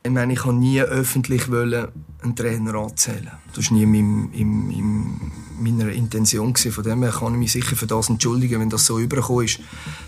Ich 0.04 0.10
meine, 0.10 0.32
ich 0.32 0.44
wollte 0.44 0.58
nie 0.58 0.80
öffentlich 0.80 1.48
einen 1.48 2.36
Trainer 2.36 2.74
anzählen. 2.74 3.30
Das 3.54 3.70
war 3.70 3.76
nie 3.76 3.82
in, 3.84 4.32
in, 4.32 4.70
in 4.70 5.32
meiner 5.62 5.90
Intention. 5.90 6.54
Von 6.54 6.84
dem 6.84 7.02
her 7.02 7.12
kann 7.12 7.34
ich 7.34 7.38
mich 7.38 7.52
sicher 7.52 7.76
für 7.76 7.86
das 7.86 8.08
entschuldigen, 8.08 8.60
wenn 8.60 8.70
das 8.70 8.86
so 8.86 8.98
übergekommen 8.98 9.44
ist. 9.44 9.60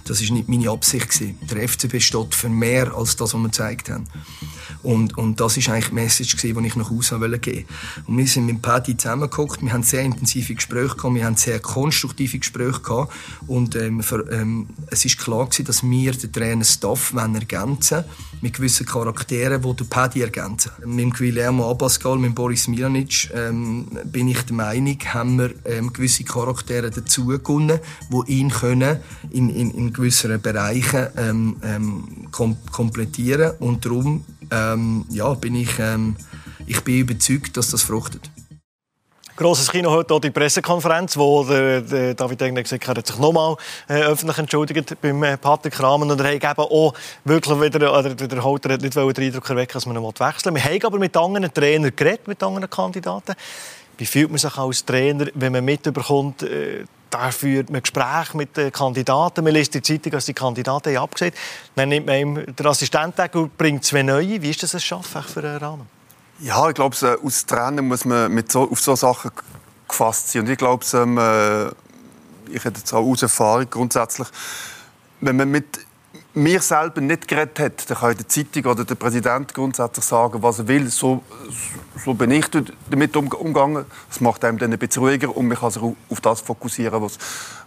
Das 0.05 0.23
war 0.23 0.37
nicht 0.37 0.49
meine 0.49 0.71
Absicht. 0.71 1.23
Der 1.51 1.69
FCB 1.69 2.01
steht 2.01 2.35
für 2.35 2.49
mehr 2.49 2.95
als 2.95 3.17
das, 3.17 3.35
was 3.35 3.40
wir 3.40 3.49
gezeigt 3.49 3.90
haben. 3.90 4.05
Und, 4.85 5.17
und 5.17 5.40
das 5.40 5.57
war 5.57 5.75
eigentlich 5.75 5.88
die 5.88 5.95
Message, 5.95 6.37
die 6.37 6.49
ich 6.49 6.77
nach 6.77 6.90
Hause 6.90 7.19
geben 7.19 7.33
wollte. 7.33 7.64
Und 8.07 8.19
wir 8.19 8.27
sind 8.27 8.47
mit 8.47 8.61
Paddy 8.61 8.97
zusammengeguckt, 8.97 9.62
wir 9.62 9.73
haben 9.73 9.83
sehr 9.83 10.03
intensive 10.03 10.55
Gespräche 10.55 10.95
gehabt, 10.95 11.14
wir 11.14 11.25
haben 11.25 11.37
sehr 11.37 11.59
konstruktive 11.59 12.38
Gespräche 12.38 12.81
gehabt. 12.81 13.12
Und 13.47 13.77
ähm, 13.77 14.03
für, 14.03 14.31
ähm, 14.31 14.67
es 14.90 15.05
ist 15.05 15.19
klar 15.19 15.47
gewesen, 15.47 15.64
dass 15.64 15.83
wir 15.83 16.12
den 16.12 16.33
Trainer-Staff 16.33 17.14
ergänzen 17.14 18.05
mit 18.43 18.55
gewissen 18.55 18.85
Charakteren, 18.85 19.62
die 19.62 19.75
der 19.75 19.85
Paddy 19.85 20.21
ergänzen. 20.21 20.71
Mit 20.85 21.14
Guillermo 21.14 21.71
Abascal, 21.71 22.19
mit 22.19 22.35
Boris 22.35 22.69
Milanic 22.69 23.31
ähm, 23.35 23.87
bin 24.05 24.29
ich 24.29 24.43
der 24.43 24.55
Meinung, 24.55 24.99
haben 25.07 25.38
wir 25.38 25.44
ähm, 25.65 25.93
gewisse 25.93 26.25
Charaktere 26.25 26.91
dazu 26.91 27.37
die 27.37 28.33
ihn 28.33 28.51
können 28.51 29.01
in, 29.31 29.49
in, 29.49 29.71
in 29.71 29.93
gewissen 29.93 30.41
Bereichen 30.41 31.09
ähm, 31.17 31.57
ähm, 31.63 32.29
kom 32.31 32.57
komplettieren 32.71 33.53
und 33.59 33.85
darum 33.85 34.25
ähm, 34.51 35.05
ja, 35.11 35.33
bin 35.35 35.55
ich, 35.55 35.79
ähm, 35.79 36.17
ich 36.67 36.81
bin 36.83 36.99
überzeugt, 36.99 37.57
dass 37.57 37.71
das 37.71 37.83
fruchtet. 37.83 38.31
Grosses 39.37 39.69
Kino 39.69 39.91
heute 39.91 40.15
auch 40.15 40.21
die 40.21 40.31
Pressekonferenz, 40.31 41.17
wo 41.17 41.43
der, 41.43 41.81
der 41.81 42.15
David 42.15 42.41
Egner 42.41 42.63
gesagt 42.63 42.87
hat, 42.87 42.99
hat 42.99 43.07
sich 43.09 43.19
nochmal 43.19 43.57
äh, 43.89 44.05
öffentlich 44.05 44.39
entschuldigt 44.39 44.97
beim 45.01 45.25
äh, 45.25 45.37
Patrick 45.37 45.81
Rahmen 45.83 46.09
und 46.09 46.21
er 46.21 46.37
hat 46.37 46.45
eben 46.45 46.69
auch 46.71 46.95
wirklich 47.25 47.61
wieder, 47.61 47.99
oder 47.99 48.15
der 48.15 48.45
Halter 48.45 48.75
hat 48.75 48.83
nicht 48.83 48.95
den 48.95 49.03
Eindruck 49.03 49.51
erwecken, 49.51 49.73
dass 49.73 49.87
man 49.87 49.97
ihn 49.97 50.05
wechseln 50.05 50.55
will. 50.55 50.63
Wir 50.63 50.71
haben 50.71 50.85
aber 50.85 50.99
mit 51.01 51.17
anderen 51.17 51.53
Trainern 51.53 51.91
geredet, 51.97 52.29
mit 52.29 52.41
anderen 52.45 52.71
Kandidaten. 52.71 53.35
Wie 53.99 54.07
fühlt 54.07 54.31
man 54.31 54.39
sich 54.39 54.57
als 54.57 54.85
Trainer, 54.85 55.27
wenn 55.35 55.53
man 55.53 55.65
mitbekommt, 55.65 56.43
äh, 56.43 56.85
da 57.11 57.31
führt 57.31 57.71
man 57.71 57.81
Gespräche 57.81 58.37
mit 58.37 58.57
den 58.57 58.73
Kandidaten, 58.73 59.45
man 59.45 59.53
liest 59.53 59.75
die 59.75 59.83
Zeitung, 59.83 60.11
dass 60.13 60.27
die 60.27 60.35
Kandidaten 60.35 60.97
abgesehen 60.97 61.33
Dann 61.77 61.89
nimmt 61.89 62.07
man 62.07 62.17
ihm 62.17 62.47
den 62.57 62.67
Assistent 62.67 63.15
und 63.35 63.57
bringt 63.57 63.85
zwei 63.85 64.03
neue. 64.03 64.43
Wie 64.43 64.51
ist 64.51 64.65
das 64.65 64.75
ein 64.75 64.81
Schaffen 64.81 65.23
für 65.23 65.41
einen 65.41 65.59
Rahmen? 65.59 65.87
Ja, 66.41 66.69
ich 66.69 66.75
glaube, 66.75 66.97
als 67.23 67.47
Trainer 67.47 67.83
muss 67.83 68.05
man 68.05 68.33
mit 68.33 68.51
so, 68.51 68.69
auf 68.69 68.81
solche 68.81 69.01
Sachen 69.01 69.31
gefasst 69.89 70.31
sind. 70.31 70.47
Und 70.47 70.51
ich 70.51 70.59
glaube, 70.59 70.85
ähm, 70.95 71.19
äh, 71.19 71.67
ich 72.53 72.65
hätte 72.65 72.81
jetzt 72.81 72.93
auch 72.93 73.05
aus 73.05 73.23
Erfahrung 73.23 73.71
grundsätzlich, 73.71 74.27
wenn 75.21 75.37
man 75.37 75.49
mit 75.49 75.84
mir 76.35 76.61
selber 76.61 77.01
nicht 77.01 77.29
geredet 77.29 77.59
hat, 77.61 77.90
dann 77.90 77.99
kann 77.99 78.16
die 78.16 78.27
Zeitung 78.27 78.73
oder 78.73 78.85
der 78.85 78.97
Präsident 78.97 79.55
grundsätzlich 79.55 80.05
sagen, 80.05 80.42
was 80.42 80.59
er 80.59 80.68
will. 80.68 80.88
So, 80.88 81.23
so 82.05 82.14
bin 82.14 82.31
ich 82.33 82.47
damit 82.90 83.16
umgegangen. 83.16 83.85
Das 84.09 84.20
macht 84.20 84.44
einem 84.44 84.59
dann 84.59 84.73
ein 84.73 84.79
bisschen 84.79 85.03
ruhiger 85.03 85.35
und 85.35 85.47
man 85.47 85.57
kann 85.57 85.70
sich 85.70 85.83
auf 85.83 86.20
das 86.20 86.40
fokussieren, 86.40 87.01
was, 87.01 87.18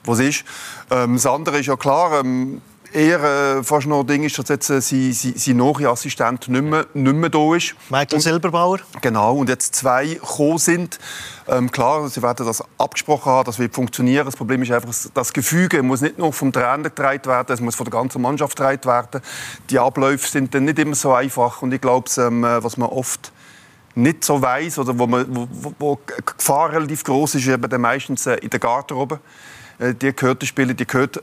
was 0.03 0.19
ist. 0.19 0.43
Ähm, 0.91 1.13
das 1.13 1.25
andere 1.25 1.59
ist 1.59 1.67
ja 1.67 1.77
klar, 1.77 2.19
ähm, 2.19 2.61
eher 2.93 3.23
äh, 3.57 3.63
fast 3.63 3.87
noch 3.87 4.01
ein 4.01 4.07
Ding 4.07 4.23
ist, 4.23 4.37
dass 4.37 4.49
jetzt 4.49 4.69
äh, 4.69 4.81
sein, 4.81 5.13
sein, 5.13 5.33
sein 5.35 5.85
Assistent 5.87 6.47
nicht 6.47 6.63
mehr, 6.63 6.85
nicht 6.93 7.15
mehr 7.15 7.29
da 7.29 7.55
ist. 7.55 7.75
Michael 7.89 8.19
Silberbauer? 8.19 8.79
Genau, 9.01 9.35
und 9.37 9.49
jetzt 9.49 9.75
zwei 9.75 10.05
gekommen 10.05 10.57
sind. 10.57 10.99
Ähm, 11.47 11.71
klar, 11.71 12.07
sie 12.09 12.21
werden 12.21 12.45
das 12.45 12.63
abgesprochen 12.77 13.31
haben, 13.31 13.45
das 13.45 13.59
wird 13.59 13.73
funktionieren. 13.73 14.25
Das 14.25 14.35
Problem 14.35 14.61
ist 14.63 14.71
einfach, 14.71 14.93
das 15.13 15.33
Gefüge 15.33 15.81
muss 15.83 16.01
nicht 16.01 16.17
nur 16.17 16.33
vom 16.33 16.51
Trainer 16.51 16.83
getragen 16.83 17.25
werden, 17.25 17.53
es 17.53 17.61
muss 17.61 17.75
von 17.75 17.85
der 17.85 17.91
ganzen 17.91 18.21
Mannschaft 18.21 18.57
getragen 18.57 18.85
werden. 18.85 19.21
Die 19.69 19.79
Abläufe 19.79 20.27
sind 20.27 20.53
dann 20.53 20.65
nicht 20.65 20.79
immer 20.79 20.95
so 20.95 21.13
einfach 21.13 21.61
und 21.61 21.73
ich 21.73 21.81
glaube, 21.81 22.09
ähm, 22.17 22.43
was 22.43 22.77
man 22.77 22.89
oft 22.89 23.31
nicht 23.97 24.23
so 24.23 24.41
weiß 24.41 24.79
oder 24.79 24.97
wo, 24.97 25.07
man, 25.07 25.25
wo, 25.29 25.47
wo 25.79 25.99
die 26.07 26.23
Gefahr 26.37 26.71
relativ 26.71 27.03
groß 27.03 27.35
ist, 27.35 27.47
eben 27.47 27.67
dann 27.67 27.81
meistens 27.81 28.27
äh, 28.27 28.35
in 28.35 28.49
der 28.49 28.59
Garderobe. 28.59 29.19
Äh, 29.79 29.95
die 29.95 30.15
gehört 30.15 30.41
den 30.41 30.47
Spielern, 30.47 30.77
die 30.77 30.85
gehört 30.85 31.21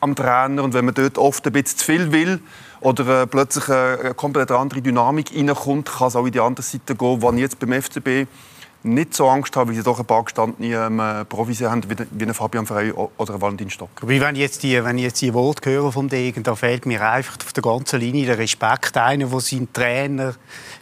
am 0.00 0.14
Trainer. 0.14 0.62
Und 0.62 0.74
wenn 0.74 0.84
man 0.84 0.94
dort 0.94 1.18
oft 1.18 1.46
ein 1.46 1.52
bisschen 1.52 1.78
zu 1.78 1.84
viel 1.84 2.12
will 2.12 2.40
oder 2.80 3.22
äh, 3.22 3.26
plötzlich 3.26 3.68
eine 3.68 4.14
komplett 4.14 4.50
andere 4.50 4.82
Dynamik 4.82 5.32
reinkommt, 5.34 5.90
kann 5.90 6.08
es 6.08 6.16
auch 6.16 6.26
in 6.26 6.32
die 6.32 6.40
andere 6.40 6.64
Seite 6.64 6.94
gehen, 6.94 7.22
wann 7.22 7.38
jetzt 7.38 7.58
beim 7.58 7.72
FCB 7.72 8.26
nicht 8.86 9.14
so 9.14 9.28
Angst 9.28 9.56
haben, 9.56 9.68
weil 9.68 9.76
sie 9.76 9.82
doch 9.82 9.98
ein 9.98 10.06
paar 10.06 10.24
gestandene 10.24 10.74
ähm, 10.74 11.26
Profis 11.28 11.60
haben, 11.62 11.82
wie, 11.88 11.96
wie 12.10 12.24
ein 12.24 12.34
Fabian 12.34 12.66
Frey 12.66 12.92
oder 12.92 13.34
ein 13.34 13.40
Valentin 13.40 13.70
Stock. 13.70 13.90
Wie 14.02 14.20
wenn 14.20 14.34
ich 14.34 14.40
jetzt 14.40 14.62
die, 14.62 14.82
wenn 14.82 14.98
ich 14.98 15.04
jetzt 15.04 15.20
die 15.20 15.34
Worte 15.34 15.70
höre 15.70 15.92
vom 15.92 16.08
Degen, 16.08 16.42
da 16.42 16.54
fehlt 16.54 16.86
mir 16.86 17.06
einfach 17.06 17.36
auf 17.44 17.52
der 17.52 17.62
ganzen 17.62 18.00
Linie 18.00 18.26
der 18.26 18.38
Respekt. 18.38 18.96
Einer, 18.96 19.26
der 19.26 19.40
seinen 19.40 19.72
Trainer 19.72 20.34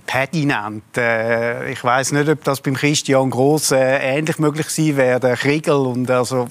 Paddy 0.06 0.44
nennt. 0.44 0.96
Äh, 0.96 1.72
ich 1.72 1.82
weiß 1.82 2.12
nicht, 2.12 2.28
ob 2.28 2.44
das 2.44 2.60
beim 2.60 2.74
Christian 2.74 3.30
Gross 3.30 3.70
äh, 3.70 4.16
ähnlich 4.16 4.38
möglich 4.38 4.68
sein 4.68 4.96
wäre, 4.96 5.20
der 5.20 5.36
Kriegel. 5.36 5.74
Und 5.74 6.10
also, 6.10 6.48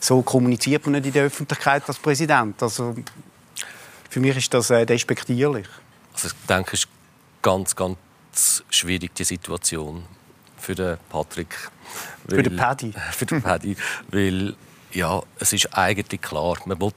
so 0.00 0.22
kommuniziert 0.22 0.84
man 0.86 0.92
nicht 0.92 1.06
in 1.06 1.12
der 1.12 1.24
Öffentlichkeit 1.24 1.82
als 1.86 1.98
Präsident. 1.98 2.62
Also, 2.62 2.94
für 4.08 4.20
mich 4.20 4.36
ist 4.36 4.54
das 4.54 4.70
äh, 4.70 4.86
despektierlich. 4.86 5.66
Also 6.14 6.28
ich 6.28 6.46
denke, 6.46 6.70
es 6.72 6.80
ist 6.80 6.88
ganz, 7.42 7.76
ganz 7.76 8.64
schwierig, 8.70 9.14
die 9.14 9.24
Situation 9.24 10.04
für 10.66 10.74
den 10.74 10.96
Patrick. 11.08 11.70
Weil, 12.24 12.38
für 12.38 12.42
den 12.42 12.56
Paddy. 12.56 12.92
Für 13.12 13.26
den 13.26 13.40
Paddy. 13.40 13.76
weil, 14.10 14.56
ja, 14.92 15.22
es 15.38 15.52
ist 15.52 15.72
eigentlich 15.72 16.20
klar, 16.20 16.56
man 16.64 16.80
will 16.80 16.92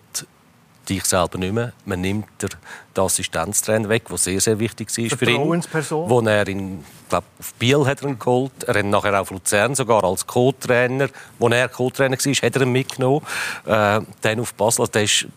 dich 0.89 1.05
selber 1.05 1.38
nicht 1.38 1.53
mehr. 1.53 1.73
Man 1.86 2.01
nimmt 2.01 2.25
den 2.41 2.49
Assistenztrainer 2.95 3.88
weg, 3.89 4.08
der 4.10 4.17
sehr, 4.17 4.41
sehr 4.41 4.58
wichtig 4.58 4.89
war 4.89 5.17
für 5.17 5.29
ihn. 5.29 5.63
Wo 6.10 6.19
er 6.21 6.47
in, 6.47 6.84
glaub, 7.10 7.23
auf 7.39 7.53
Biel 7.53 7.86
hat 7.86 8.01
er 8.01 8.10
ihn 8.10 8.17
geholt. 8.17 8.63
Er 8.65 8.79
hat 8.79 8.86
nachher 8.86 9.21
auf 9.21 9.29
Luzern 9.29 9.75
sogar 9.75 10.03
als 10.03 10.25
Co-Trainer, 10.25 11.10
wo 11.38 11.47
er 11.49 11.69
Co-Trainer 11.69 12.17
war, 12.17 12.34
hat 12.34 12.55
er 12.55 12.62
ihn 12.63 12.71
mitgenommen. 12.71 13.21
Äh, 13.65 14.01
dann 14.21 14.39
auf 14.39 14.55
Basel. 14.55 14.88
Das 14.91 15.03
ist, 15.03 15.27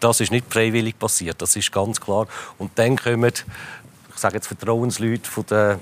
das 0.00 0.20
ist 0.20 0.32
nicht 0.32 0.52
freiwillig 0.52 0.98
passiert, 0.98 1.40
das 1.40 1.54
ist 1.54 1.70
ganz 1.70 2.00
klar. 2.00 2.26
Und 2.58 2.72
dann 2.74 2.96
kommen, 2.96 3.32
ich 3.32 4.16
sage 4.16 4.34
jetzt 4.34 4.48
Vertrauensleute 4.48 5.30
von 5.30 5.46
der 5.46 5.78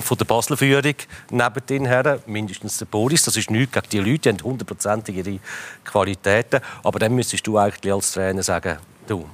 von 0.00 0.18
der 0.18 0.24
Basler 0.24 0.56
Führung 0.56 0.94
neben 1.30 1.66
den 1.68 1.86
her, 1.86 2.20
mindestens 2.26 2.78
der 2.78 2.86
Boris. 2.86 3.24
Das 3.24 3.36
ist 3.36 3.50
nichts 3.50 3.72
gegen 3.72 3.88
die 3.90 3.98
Leute, 3.98 4.18
die 4.18 4.28
haben 4.30 4.44
hundertprozentig 4.44 5.16
ihre 5.16 5.38
Qualitäten. 5.84 6.60
Aber 6.82 6.98
dann 6.98 7.14
müsstest 7.14 7.46
du 7.46 7.58
eigentlich 7.58 7.92
als 7.92 8.12
Trainer 8.12 8.42
sagen, 8.42 8.78
du, 9.06 9.26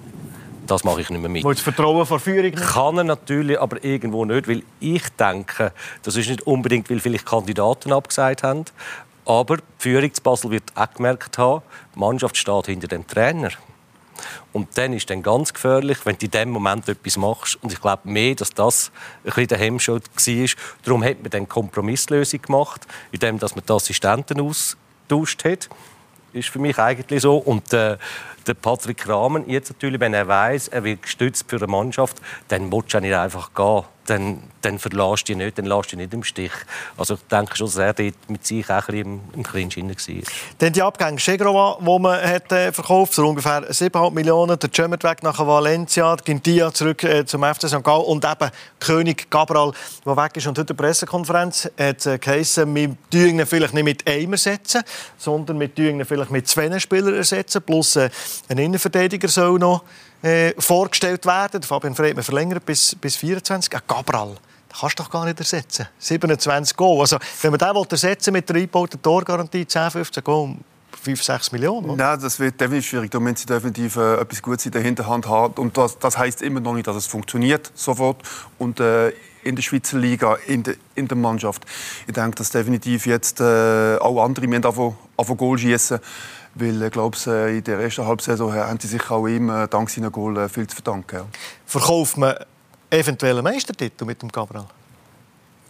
das 0.67 0.85
mache 0.85 1.01
ich 1.01 1.11
nicht 1.11 1.21
mehr 1.21 1.31
mit. 1.31 1.45
Wo 1.45 1.53
das 1.53 1.61
Vertrauen 1.61 2.07
vor 2.07 2.21
Führung 2.21 2.51
nicht? 2.51 2.57
Kann 2.57 2.99
er 2.99 3.05
natürlich, 3.05 3.59
aber 3.59 3.83
irgendwo 3.83 4.25
nicht, 4.25 4.49
weil 4.49 4.62
ich 4.81 5.09
denke, 5.19 5.73
das 6.03 6.17
ist 6.17 6.29
nicht 6.29 6.47
unbedingt, 6.47 6.91
weil 6.91 7.01
vielleicht 7.01 7.27
Kandidaten 7.27 7.93
abgesagt 7.93 8.43
haben, 8.43 8.64
aber 9.25 9.59
die 9.59 9.62
Führung 9.79 10.12
zu 10.12 10.23
Basel 10.23 10.51
wird 10.51 10.64
auch 10.75 10.93
gemerkt 10.95 11.38
haben, 11.38 11.62
die 11.95 11.99
Mannschaft 11.99 12.37
steht 12.37 12.67
hinter 12.67 12.88
dem 12.88 13.07
Trainer. 13.07 13.51
Und 14.52 14.76
dann 14.76 14.92
ist 14.92 15.11
es 15.11 15.22
ganz 15.22 15.52
gefährlich, 15.52 15.98
wenn 16.04 16.16
du 16.16 16.26
in 16.26 16.31
dem 16.31 16.50
Moment 16.50 16.88
etwas 16.88 17.16
machst. 17.16 17.57
Und 17.62 17.72
ich 17.72 17.81
glaube 17.81 18.09
mehr, 18.09 18.35
dass 18.35 18.50
das 18.50 18.90
ein 19.18 19.24
bisschen 19.24 19.48
der 19.48 19.59
Hemmschuh 19.59 19.94
war. 19.94 20.48
Darum 20.83 21.04
hat 21.04 21.20
man 21.22 21.31
dann 21.31 21.48
Kompromisslösung 21.48 22.42
gemacht, 22.42 22.87
indem 23.12 23.37
man 23.37 23.50
die 23.66 23.72
Assistenten 23.72 24.40
austauscht 24.40 25.44
hat. 25.44 25.68
Ist 26.33 26.48
für 26.48 26.59
mich 26.59 26.78
eigentlich 26.78 27.22
so. 27.22 27.38
Und 27.38 27.72
äh, 27.72 27.96
der 28.46 28.54
Patrick 28.54 29.09
Rahmen, 29.09 29.48
jetzt 29.48 29.70
natürlich, 29.70 30.00
wenn 30.00 30.14
er 30.14 30.26
weiß, 30.26 30.68
er 30.68 30.85
wird 30.85 31.02
gestützt 31.02 31.44
für 31.48 31.57
eine 31.57 31.66
Mannschaft, 31.66 32.16
dann 32.48 32.68
muss 32.68 32.85
er 32.92 33.00
nicht 33.00 33.14
einfach 33.14 33.52
gehen 33.54 33.85
dann, 34.09 34.42
dann 34.62 34.79
verlässt 34.79 35.29
du 35.29 35.35
dich 35.35 35.37
nicht, 35.37 35.59
dann 35.59 35.66
lässt 35.66 35.92
du 35.92 35.97
dich 35.97 36.07
nicht 36.07 36.14
im 36.14 36.25
Stich. 36.25 36.53
Also 36.97 37.14
ich 37.14 37.21
denke 37.31 37.57
schon, 37.57 37.66
dass 37.66 37.77
er 37.77 37.92
dort 37.92 38.14
mit 38.29 38.47
sich 38.47 38.68
auch 38.71 38.88
ein 38.88 39.05
bisschen 39.05 39.21
im, 39.35 39.42
Clinch 39.42 39.77
war. 39.77 40.23
Dann 40.59 40.73
die 40.73 40.83
Abgänge 40.83 41.18
Chegrova, 41.18 41.79
die 41.81 41.99
man 41.99 42.21
hat, 42.21 42.51
äh, 42.53 42.73
verkauft 42.73 43.14
für 43.14 43.25
ungefähr 43.25 43.71
7,5 43.71 44.11
Millionen. 44.12 44.59
Der 44.59 44.71
Cömert 44.71 45.05
weg 45.05 45.23
nach 45.23 45.38
Valencia, 45.38 46.16
Gintia 46.16 46.73
zurück 46.73 47.05
äh, 47.05 47.25
zum 47.27 47.42
FC 47.42 47.68
St. 47.68 47.85
Gallen 47.85 48.05
und 48.05 48.25
eben 48.25 48.51
König 48.81 49.31
Cabral, 49.31 49.73
der 50.05 50.16
weg 50.16 50.37
ist. 50.37 50.47
Und 50.47 50.59
heute 50.59 50.75
der 50.75 50.83
Pressekonferenz 50.83 51.71
hat 51.79 52.07
äh, 52.07 52.18
geheißen, 52.18 52.75
wir 52.75 52.97
ihn 53.12 53.47
vielleicht 53.47 53.75
nicht 53.75 53.85
mit 53.85 54.07
einem 54.07 54.33
ersetzen, 54.33 54.83
sondern 55.16 55.61
wir 55.61 55.79
ihn 55.79 56.05
vielleicht 56.05 56.31
mit 56.31 56.49
zwei 56.49 56.79
Spielern 56.79 57.14
ersetzen, 57.14 57.62
plus 57.62 57.97
äh, 57.97 58.11
ein 58.49 58.59
Innenverteidiger 58.59 59.29
soll 59.29 59.59
noch 59.59 59.83
äh, 60.22 60.52
vorgestellt 60.59 61.24
werden. 61.26 61.62
Fabian 61.62 61.94
Frey 61.94 62.14
verlängert 62.22 62.64
bis, 62.64 62.94
bis 62.94 63.16
24. 63.16 63.74
Ein 63.74 63.81
Gabral, 63.87 64.28
den 64.28 64.78
kannst 64.78 64.98
du 64.98 65.02
doch 65.02 65.11
gar 65.11 65.24
nicht 65.24 65.38
ersetzen. 65.38 65.87
27 65.98 66.76
Goal. 66.76 67.00
Also, 67.00 67.18
wenn 67.42 67.50
man 67.50 67.59
den 67.59 67.85
ersetzen 67.90 68.33
mit 68.33 68.48
der 68.48 68.57
eingebauten 68.57 69.00
Torgarantie 69.00 69.66
10, 69.66 69.90
15 69.90 70.24
Goal, 70.24 70.57
5, 71.02 71.22
6 71.22 71.52
Millionen. 71.52 71.90
Oder? 71.90 72.11
Nein, 72.11 72.20
das 72.20 72.38
wird 72.40 72.61
definitiv 72.61 72.90
schwierig. 72.90 73.11
Da 73.11 73.20
müssen 73.20 73.37
sie 73.37 73.46
definitiv 73.46 73.96
äh, 73.96 74.20
etwas 74.20 74.42
Gutes 74.42 74.66
in 74.66 74.72
der 74.72 74.83
Hinterhand 74.83 75.26
haben. 75.26 75.54
Und 75.54 75.76
das, 75.76 75.98
das 75.98 76.18
heisst 76.18 76.42
immer 76.42 76.61
noch 76.61 76.74
nicht, 76.74 76.87
dass 76.87 76.96
es 76.96 77.07
funktioniert 77.07 77.70
sofort. 77.74 78.22
Und 78.59 78.81
äh, 78.81 79.12
in 79.42 79.57
der 79.57 79.62
Schweizer 79.62 79.98
Liga, 79.98 80.37
in, 80.46 80.62
de, 80.62 80.76
in 80.94 81.09
der 81.09 81.16
Mannschaft. 81.16 81.64
Ich 82.07 82.12
denke, 82.12 82.37
dass 82.37 82.50
definitiv 82.50 83.07
jetzt 83.07 83.40
äh, 83.40 83.96
auch 83.96 84.22
andere 84.22 84.46
anfangen, 84.46 84.96
anfangen 85.16 85.38
Goal 85.38 85.59
schießen. 85.59 86.00
Weil 86.59 86.83
ich 86.83 86.90
glaube, 86.90 87.16
in 87.51 87.64
der 87.64 87.79
ersten 87.79 88.07
Halbsaison 88.07 88.53
haben 88.53 88.81
sie 88.81 88.88
sich 88.88 89.11
auch 89.11 89.27
ihm 89.27 89.49
äh, 89.49 89.68
dank 89.68 89.90
seiner 89.90 90.11
Goal 90.11 90.37
äh, 90.38 90.49
viel 90.49 90.66
zu 90.66 90.77
verdanken. 90.77 91.16
Ja. 91.16 91.27
Verkauft 91.66 92.16
man 92.16 92.35
eventuell 92.90 93.37
einen 93.37 93.44
Meistertitel 93.44 94.05
mit 94.05 94.21
dem 94.23 94.33
Cabral? 94.33 94.66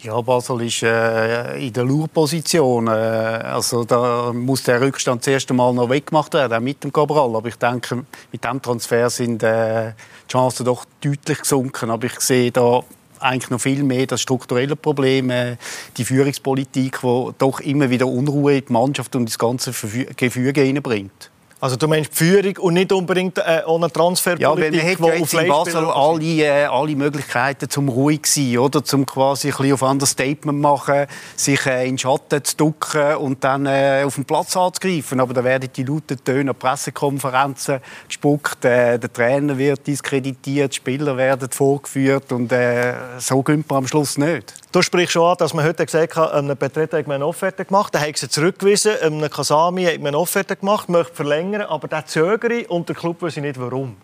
Ja, 0.00 0.20
Basel 0.20 0.62
ist 0.62 0.84
äh, 0.84 1.66
in 1.66 1.72
der 1.72 1.82
Lurposition. 1.84 2.86
Äh, 2.86 2.90
also 2.90 3.82
da 3.82 4.32
muss 4.32 4.62
der 4.62 4.80
Rückstand 4.80 5.22
das 5.22 5.26
erste 5.26 5.54
Mal 5.54 5.74
noch 5.74 5.90
weggemacht 5.90 6.34
werden, 6.34 6.56
auch 6.56 6.60
mit 6.60 6.84
dem 6.84 6.92
Cabral. 6.92 7.34
Aber 7.34 7.48
ich 7.48 7.56
denke, 7.56 8.04
mit 8.30 8.44
dem 8.44 8.62
Transfer 8.62 9.10
sind 9.10 9.42
äh, 9.42 9.94
die 10.28 10.32
Chancen 10.32 10.66
doch 10.66 10.84
deutlich 11.00 11.40
gesunken. 11.40 11.90
Aber 11.90 12.06
ich 12.06 12.20
sehe 12.20 12.52
da 12.52 12.84
eigentlich 13.20 13.50
noch 13.50 13.60
viel 13.60 13.82
mehr 13.82 14.06
das 14.06 14.20
strukturelle 14.20 14.76
Problem, 14.76 15.30
äh, 15.30 15.56
die 15.96 16.04
Führungspolitik, 16.04 17.00
die 17.02 17.30
doch 17.38 17.60
immer 17.60 17.90
wieder 17.90 18.06
Unruhe 18.06 18.56
in 18.56 18.64
die 18.66 18.72
Mannschaft 18.72 19.16
und 19.16 19.26
das 19.26 19.38
ganze 19.38 19.72
Gefüge 20.16 20.60
hineinbringt. 20.60 21.30
Also 21.60 21.74
du 21.74 21.88
meinst 21.88 22.12
die 22.12 22.16
Führung 22.16 22.56
und 22.58 22.74
nicht 22.74 22.92
unbedingt 22.92 23.38
äh, 23.38 23.62
ohne 23.66 23.90
Transferpolitik, 23.90 24.40
ja, 24.40 24.56
weil 24.56 24.70
man 24.70 24.92
hat 24.92 25.00
ja 25.00 25.14
jetzt 25.14 25.34
in 25.34 25.48
Basel 25.48 25.84
alle, 25.86 26.24
äh, 26.24 26.64
alle 26.66 26.94
Möglichkeiten 26.94 27.68
zum 27.68 27.88
ruhig 27.88 28.26
sein, 28.26 28.58
oder? 28.58 28.84
Zum 28.84 29.04
quasi 29.04 29.48
ein 29.48 29.56
bisschen 29.56 29.72
auf 29.72 29.82
ein 29.82 30.00
Statement 30.00 30.60
machen, 30.60 31.06
sich 31.34 31.66
äh, 31.66 31.84
in 31.84 31.92
den 31.92 31.98
Schatten 31.98 32.44
zu 32.44 32.56
ducken 32.56 33.16
und 33.16 33.42
dann 33.42 33.66
äh, 33.66 34.04
auf 34.06 34.14
den 34.14 34.24
Platz 34.24 34.56
anzugreifen. 34.56 35.18
Aber 35.18 35.34
da 35.34 35.42
werden 35.42 35.68
die 35.74 35.82
lauten 35.82 36.22
Töne 36.22 36.54
Pressekonferenzen 36.54 37.80
gespuckt, 38.06 38.64
äh, 38.64 38.96
der 38.96 39.12
Trainer 39.12 39.58
wird 39.58 39.84
diskreditiert, 39.84 40.72
die 40.72 40.76
Spieler 40.76 41.16
werden 41.16 41.50
vorgeführt 41.50 42.30
und 42.30 42.52
äh, 42.52 42.94
so 43.18 43.42
gönnt 43.42 43.68
man 43.68 43.78
am 43.78 43.88
Schluss 43.88 44.16
nicht. 44.16 44.54
Du 44.70 44.82
sprichst 44.82 45.14
schon 45.14 45.30
an, 45.30 45.36
dass 45.38 45.54
man 45.54 45.64
heute 45.64 45.86
gesagt 45.86 46.14
hat, 46.14 46.32
einem 46.32 46.54
Betreten 46.54 46.98
hat 46.98 47.06
man 47.06 47.16
eine 47.16 47.26
Offerte 47.26 47.64
gemacht, 47.64 47.94
dann 47.94 48.02
haben 48.02 48.12
sie 48.14 48.28
zurückgewiesen, 48.28 48.92
einem 49.00 49.30
Kasami 49.30 49.84
hat 49.84 49.96
man 49.98 50.08
eine 50.08 50.18
Offerte 50.18 50.56
gemacht, 50.56 50.90
möchte 50.90 51.14
verlängern, 51.14 51.47
aber 51.56 51.88
der 51.88 52.06
zögere 52.06 52.66
und 52.68 52.88
der 52.88 52.96
Club 52.96 53.22
weiß 53.22 53.36
nicht 53.36 53.58
warum. 53.58 53.96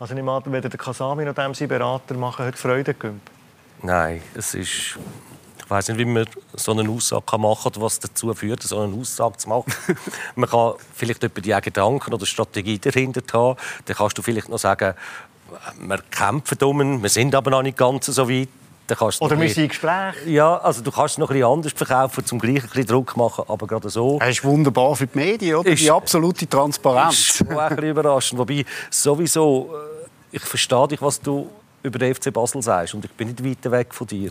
Also 0.00 0.14
nicht 0.14 0.24
mal, 0.24 0.40
wenn 0.44 0.62
der 0.62 0.70
Kasami 0.70 1.24
noch 1.24 1.34
dem 1.34 1.54
seinen 1.54 1.68
Berater 1.68 2.14
machen, 2.14 2.46
hat 2.46 2.56
Freude 2.56 2.94
gegeben. 2.94 3.20
Nein, 3.82 4.22
es 4.34 4.54
ist 4.54 4.98
ich 5.68 5.70
weiß 5.70 5.88
nicht, 5.88 5.98
wie 5.98 6.06
man 6.06 6.24
so 6.54 6.72
eine 6.72 6.88
Aussage 6.88 7.36
machen 7.36 7.70
kann 7.74 7.82
was 7.82 8.00
dazu 8.00 8.32
führt, 8.32 8.62
so 8.62 8.80
eine 8.80 8.94
Aussage 8.94 9.36
zu 9.36 9.50
machen. 9.50 9.70
man 10.34 10.48
kann 10.48 10.72
vielleicht 10.94 11.22
über 11.22 11.42
die 11.42 11.54
Gedanken 11.60 12.14
oder 12.14 12.24
Strategie 12.24 12.78
dahinter 12.78 13.20
haben. 13.34 13.58
Dann 13.84 13.96
kannst 13.96 14.16
du 14.16 14.22
vielleicht 14.22 14.48
noch 14.48 14.58
sagen, 14.58 14.94
wir 15.78 15.98
kämpfen 16.10 16.58
um 16.62 16.80
ihn, 16.80 17.02
wir 17.02 17.10
sind 17.10 17.34
aber 17.34 17.50
noch 17.50 17.60
nicht 17.60 17.76
ganz 17.76 18.06
so 18.06 18.30
weit 18.30 18.48
dann 18.88 18.98
kannst 18.98 19.20
Oder 19.22 19.38
wir 19.38 19.48
sind 19.48 19.62
im 19.64 19.68
Gespräch. 19.68 20.14
Ja, 20.26 20.56
also 20.58 20.82
du 20.82 20.90
kannst 20.90 21.12
es 21.12 21.18
noch 21.18 21.28
ein 21.30 21.34
bisschen 21.34 21.52
anders 21.52 21.72
verkaufen, 21.72 22.24
zum 22.24 22.38
gleich 22.38 22.56
ein 22.56 22.68
bisschen 22.68 22.86
Druck 22.86 23.16
machen, 23.16 23.44
aber 23.46 23.66
gerade 23.66 23.88
so... 23.90 24.18
Das 24.18 24.30
ist 24.30 24.42
wunderbar 24.44 24.96
für 24.96 25.06
die 25.06 25.16
Medien, 25.18 25.56
oder? 25.56 25.70
Ist- 25.70 25.82
die 25.82 25.90
absolute 25.90 26.48
Transparenz. 26.48 27.14
ist 27.14 27.36
schon 27.36 27.52
auch 27.52 27.58
ein 27.60 27.68
bisschen 27.76 27.90
überraschend. 27.90 28.38
Wobei, 28.40 28.64
sowieso, 28.90 29.70
äh, 29.72 30.36
ich 30.36 30.42
verstehe 30.42 30.88
dich, 30.88 31.02
was 31.02 31.20
du 31.20 31.48
über 31.82 31.98
den 31.98 32.14
FC 32.14 32.32
Basel 32.32 32.60
sagst 32.62 32.94
und 32.94 33.04
ich 33.04 33.12
bin 33.12 33.28
nicht 33.28 33.44
weit 33.44 33.70
weg 33.70 33.94
von 33.94 34.06
dir. 34.06 34.30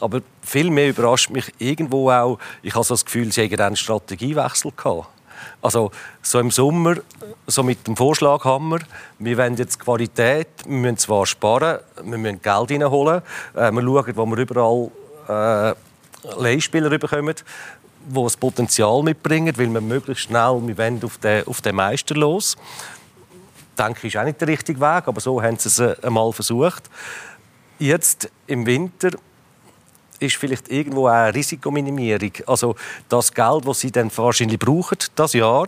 Aber 0.00 0.20
viel 0.42 0.68
mehr 0.70 0.90
überrascht 0.90 1.30
mich 1.30 1.52
irgendwo 1.58 2.10
auch, 2.10 2.38
ich 2.62 2.74
habe 2.74 2.84
so 2.84 2.94
das 2.94 3.04
Gefühl, 3.04 3.32
sie 3.32 3.42
hätten 3.42 3.60
einen 3.60 3.76
Strategiewechsel 3.76 4.72
gehabt. 4.76 5.08
Also 5.60 5.90
so 6.22 6.40
im 6.40 6.50
Sommer, 6.50 6.96
so 7.46 7.62
mit 7.62 7.86
dem 7.86 7.96
Vorschlag 7.96 8.44
haben 8.44 8.70
wir, 8.70 8.80
wir 9.18 9.38
wollen 9.38 9.56
jetzt 9.56 9.78
Qualität, 9.78 10.48
wir 10.66 10.76
müssen 10.76 10.98
zwar 10.98 11.26
sparen, 11.26 11.78
wir 12.02 12.18
müssen 12.18 12.42
Geld 12.42 12.70
reinholen, 12.70 13.22
äh, 13.54 13.70
wir 13.70 13.82
schauen, 13.82 14.16
wo 14.16 14.26
wir 14.26 14.38
überall 14.38 14.90
äh, 15.28 15.74
Leihspieler 16.36 16.90
bekommen, 16.98 17.34
die 18.06 18.22
das 18.22 18.36
Potenzial 18.36 19.02
mitbringen, 19.02 19.54
weil 19.56 19.68
wir 19.68 19.80
möglichst 19.80 20.24
schnell 20.24 20.60
wir 20.64 20.78
wollen 20.78 21.02
auf 21.04 21.18
den, 21.18 21.46
auf 21.46 21.60
den 21.60 21.76
Meister 21.76 22.14
los. 22.14 22.56
Denke 23.78 24.06
ich, 24.06 24.14
ist 24.14 24.20
auch 24.20 24.24
nicht 24.24 24.40
der 24.40 24.48
richtige 24.48 24.80
Weg, 24.80 25.08
aber 25.08 25.20
so 25.20 25.42
haben 25.42 25.56
sie 25.56 25.68
es 25.68 25.78
äh, 25.78 25.96
einmal 26.02 26.32
versucht. 26.32 26.90
Jetzt 27.78 28.30
im 28.46 28.66
Winter 28.66 29.10
ist 30.22 30.36
vielleicht 30.36 30.70
irgendwo 30.70 31.08
auch 31.08 31.12
eine 31.12 31.34
Risikominimierung. 31.34 32.32
Also 32.46 32.76
das 33.08 33.32
Geld, 33.32 33.66
das 33.66 33.80
sie 33.80 33.90
dann 33.90 34.10
wahrscheinlich 34.16 34.58
brauchen, 34.58 34.98
das 35.14 35.32
Jahr, 35.32 35.66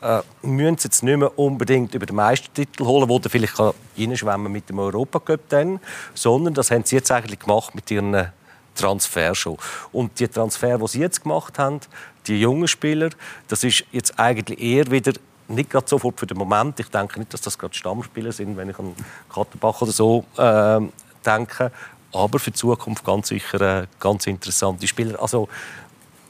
äh, 0.00 0.20
müssen 0.42 0.78
sie 0.78 0.88
jetzt 0.88 1.02
nicht 1.02 1.16
mehr 1.16 1.38
unbedingt 1.38 1.94
über 1.94 2.06
den 2.06 2.16
Meistertitel 2.16 2.84
holen, 2.84 3.08
wo 3.08 3.18
der 3.18 3.30
vielleicht 3.30 3.58
reinschwemmen 3.98 4.50
mit 4.50 4.68
dem 4.68 4.78
Europacup 4.78 5.40
dann, 5.48 5.80
sondern 6.14 6.54
das 6.54 6.70
haben 6.70 6.84
sie 6.84 6.96
jetzt 6.96 7.10
eigentlich 7.10 7.40
gemacht 7.40 7.74
mit 7.74 7.90
ihren 7.90 8.32
Transfer 8.74 9.34
schon. 9.34 9.58
Und 9.92 10.18
die 10.20 10.28
Transfer, 10.28 10.78
die 10.78 10.88
sie 10.88 11.00
jetzt 11.00 11.22
gemacht 11.22 11.58
haben, 11.58 11.80
die 12.26 12.40
jungen 12.40 12.68
Spieler, 12.68 13.10
das 13.48 13.64
ist 13.64 13.84
jetzt 13.92 14.18
eigentlich 14.18 14.60
eher 14.60 14.90
wieder 14.90 15.12
nicht 15.48 15.70
gerade 15.70 15.88
sofort 15.88 16.20
für 16.20 16.26
den 16.26 16.36
Moment. 16.38 16.78
Ich 16.78 16.88
denke 16.88 17.18
nicht, 17.18 17.32
dass 17.32 17.40
das 17.40 17.58
gerade 17.58 17.74
Stammspieler 17.74 18.32
sind, 18.32 18.56
wenn 18.56 18.68
ich 18.68 18.78
an 18.78 18.94
Katterbach 19.32 19.80
oder 19.82 19.92
so 19.92 20.24
äh, 20.36 20.80
denke. 21.24 21.72
Aber 22.12 22.38
für 22.38 22.50
die 22.50 22.56
Zukunft 22.56 23.04
ganz 23.04 23.28
sicher 23.28 23.82
äh, 23.82 23.86
ganz 24.00 24.26
interessante 24.26 24.86
Spieler. 24.86 25.20
Also 25.20 25.48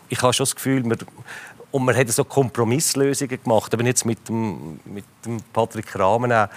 ich 0.08 0.20
habe 0.22 0.32
schon 0.32 0.44
das 0.44 0.54
Gefühl, 0.54 0.84
wir, 0.84 0.96
und 1.70 1.84
man 1.84 1.96
hat 1.96 2.08
so 2.08 2.24
Kompromisslösungen 2.24 3.42
gemacht, 3.42 3.72
eben 3.74 3.86
jetzt 3.86 4.04
mit 4.04 4.28
dem, 4.28 4.80
mit 4.84 5.04
dem 5.24 5.38
Patrick 5.52 5.98
Rahmen 5.98 6.32
auch. 6.32 6.48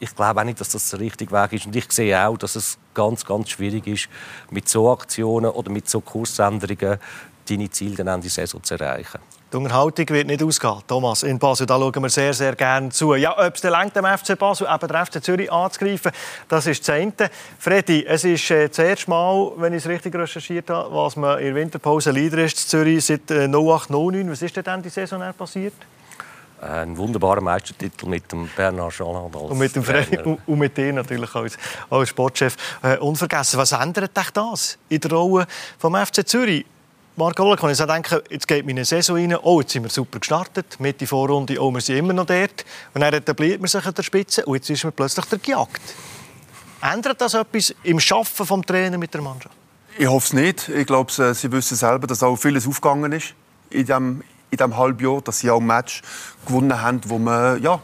Ich 0.00 0.14
glaube 0.14 0.40
auch 0.40 0.44
nicht, 0.44 0.60
dass 0.60 0.70
das 0.70 0.90
der 0.90 1.00
richtige 1.00 1.32
Weg 1.32 1.52
ist. 1.54 1.66
Und 1.66 1.74
ich 1.74 1.90
sehe 1.90 2.26
auch, 2.26 2.36
dass 2.36 2.56
es 2.56 2.78
ganz, 2.94 3.24
ganz 3.24 3.50
schwierig 3.50 3.86
ist, 3.86 4.08
mit 4.50 4.68
so 4.68 4.90
Aktionen 4.90 5.50
oder 5.50 5.70
mit 5.70 5.88
so 5.88 6.00
Kursänderungen 6.00 6.98
deine 7.48 7.70
Ziele 7.70 7.96
dann 7.96 8.08
Ende 8.08 8.28
Saison 8.28 8.62
zu 8.62 8.74
erreichen. 8.74 9.18
Die 9.50 9.56
Unterhaltung 9.56 10.06
wird 10.10 10.26
nicht 10.26 10.42
ausgehen. 10.42 10.82
Thomas, 10.86 11.22
in 11.22 11.38
Basel, 11.38 11.66
da 11.66 11.78
schauen 11.78 12.02
wir 12.02 12.10
sehr, 12.10 12.34
sehr 12.34 12.54
gerne 12.54 12.90
zu. 12.90 13.14
Ja, 13.14 13.32
ob 13.38 13.54
es 13.54 13.64
reicht, 13.64 13.96
dem 13.96 14.04
FC 14.04 14.38
Basel, 14.38 14.66
eben 14.70 14.88
der 14.88 15.06
FC 15.06 15.24
Zürich 15.24 15.50
anzugreifen, 15.50 16.12
das 16.48 16.66
ist 16.66 16.86
das 16.86 16.94
eine. 16.94 17.14
Freddy, 17.58 18.04
es 18.06 18.24
ist 18.24 18.50
äh, 18.50 18.68
das 18.68 18.78
erste 18.78 19.08
Mal, 19.08 19.52
wenn 19.56 19.72
ich 19.72 19.78
es 19.78 19.88
richtig 19.88 20.14
recherchiert 20.14 20.68
habe, 20.68 20.94
was 20.94 21.16
man 21.16 21.38
in 21.38 21.46
der 21.46 21.54
Winterpause 21.54 22.10
Leader 22.10 22.44
ist 22.44 22.58
in 22.58 22.68
Zürich 22.68 23.06
seit 23.06 23.30
äh, 23.30 23.48
0809. 23.48 24.30
Was 24.30 24.42
ist 24.42 24.54
denn 24.54 24.82
die 24.82 24.90
Saison 24.90 25.22
passiert? 25.32 25.72
Ein 26.60 26.94
wunderbarer 26.98 27.40
Meistertitel 27.40 28.06
mit 28.06 28.30
dem 28.30 28.50
Bernard 28.54 28.92
Schalland 28.92 29.34
als 29.34 29.50
Und 29.50 29.56
mit, 29.56 29.74
dem 29.74 29.82
Freddy, 29.82 30.18
und- 30.18 30.46
und 30.46 30.58
mit 30.58 30.76
dir 30.76 30.92
natürlich 30.92 31.34
als, 31.34 31.56
als 31.88 32.10
Sportchef. 32.10 32.54
Äh, 32.82 32.98
unvergessen, 32.98 33.58
was 33.58 33.72
ändert 33.72 34.14
dich 34.14 34.30
das 34.30 34.76
in 34.90 35.00
der 35.00 35.10
Rolle 35.10 35.46
vom 35.78 35.94
FC 35.94 36.28
Zürich? 36.28 36.66
Marco 37.18 37.44
Wolle, 37.44 37.56
kann 37.56 37.70
ich 37.70 37.78
denken, 37.78 38.20
jetzt 38.30 38.46
geht 38.46 38.64
meine 38.64 38.84
Saison 38.84 39.16
rein, 39.16 39.36
oh, 39.42 39.60
jetzt 39.60 39.72
sind 39.72 39.82
wir 39.82 39.90
super 39.90 40.20
gestartet, 40.20 40.78
mit 40.78 41.00
der 41.00 41.08
Vorrunde, 41.08 41.60
oh, 41.60 41.72
wir 41.72 41.80
sind 41.80 41.96
immer 41.96 42.12
noch 42.12 42.26
dort. 42.26 42.64
Und 42.94 43.00
dann 43.00 43.12
etabliert 43.12 43.60
man 43.60 43.66
sich 43.66 43.84
an 43.84 43.92
der 43.92 44.04
Spitze 44.04 44.46
und 44.46 44.54
jetzt 44.54 44.70
ist 44.70 44.84
man 44.84 44.92
plötzlich 44.92 45.24
der 45.24 45.40
gejagt. 45.40 45.80
Ändert 46.80 47.20
das 47.20 47.34
etwas 47.34 47.74
im 47.82 47.98
Schaffen 47.98 48.46
vom 48.46 48.64
Trainer 48.64 48.98
mit 48.98 49.12
der 49.12 49.20
Mannschaft? 49.20 49.56
Ich 49.98 50.06
hoffe 50.06 50.26
es 50.26 50.32
nicht. 50.32 50.68
Ich 50.68 50.86
glaube, 50.86 51.10
sie 51.10 51.34
sie 51.34 51.50
wissen 51.50 51.76
selber, 51.76 52.06
dass 52.06 52.22
auch 52.22 52.36
vieles 52.36 52.68
aufgegangen 52.68 53.10
ist 53.10 53.34
in 53.70 53.84
diesem 53.84 54.22
in 54.50 54.56
dem 54.56 54.76
Halbjahr, 54.76 55.20
dass 55.20 55.40
sie 55.40 55.50
auch 55.50 55.60
ein 55.60 55.66
Match 55.66 56.02
gewonnen 56.46 56.80
haben, 56.80 57.00
wo 57.04 57.18
man, 57.18 57.60
ja, 57.60 57.82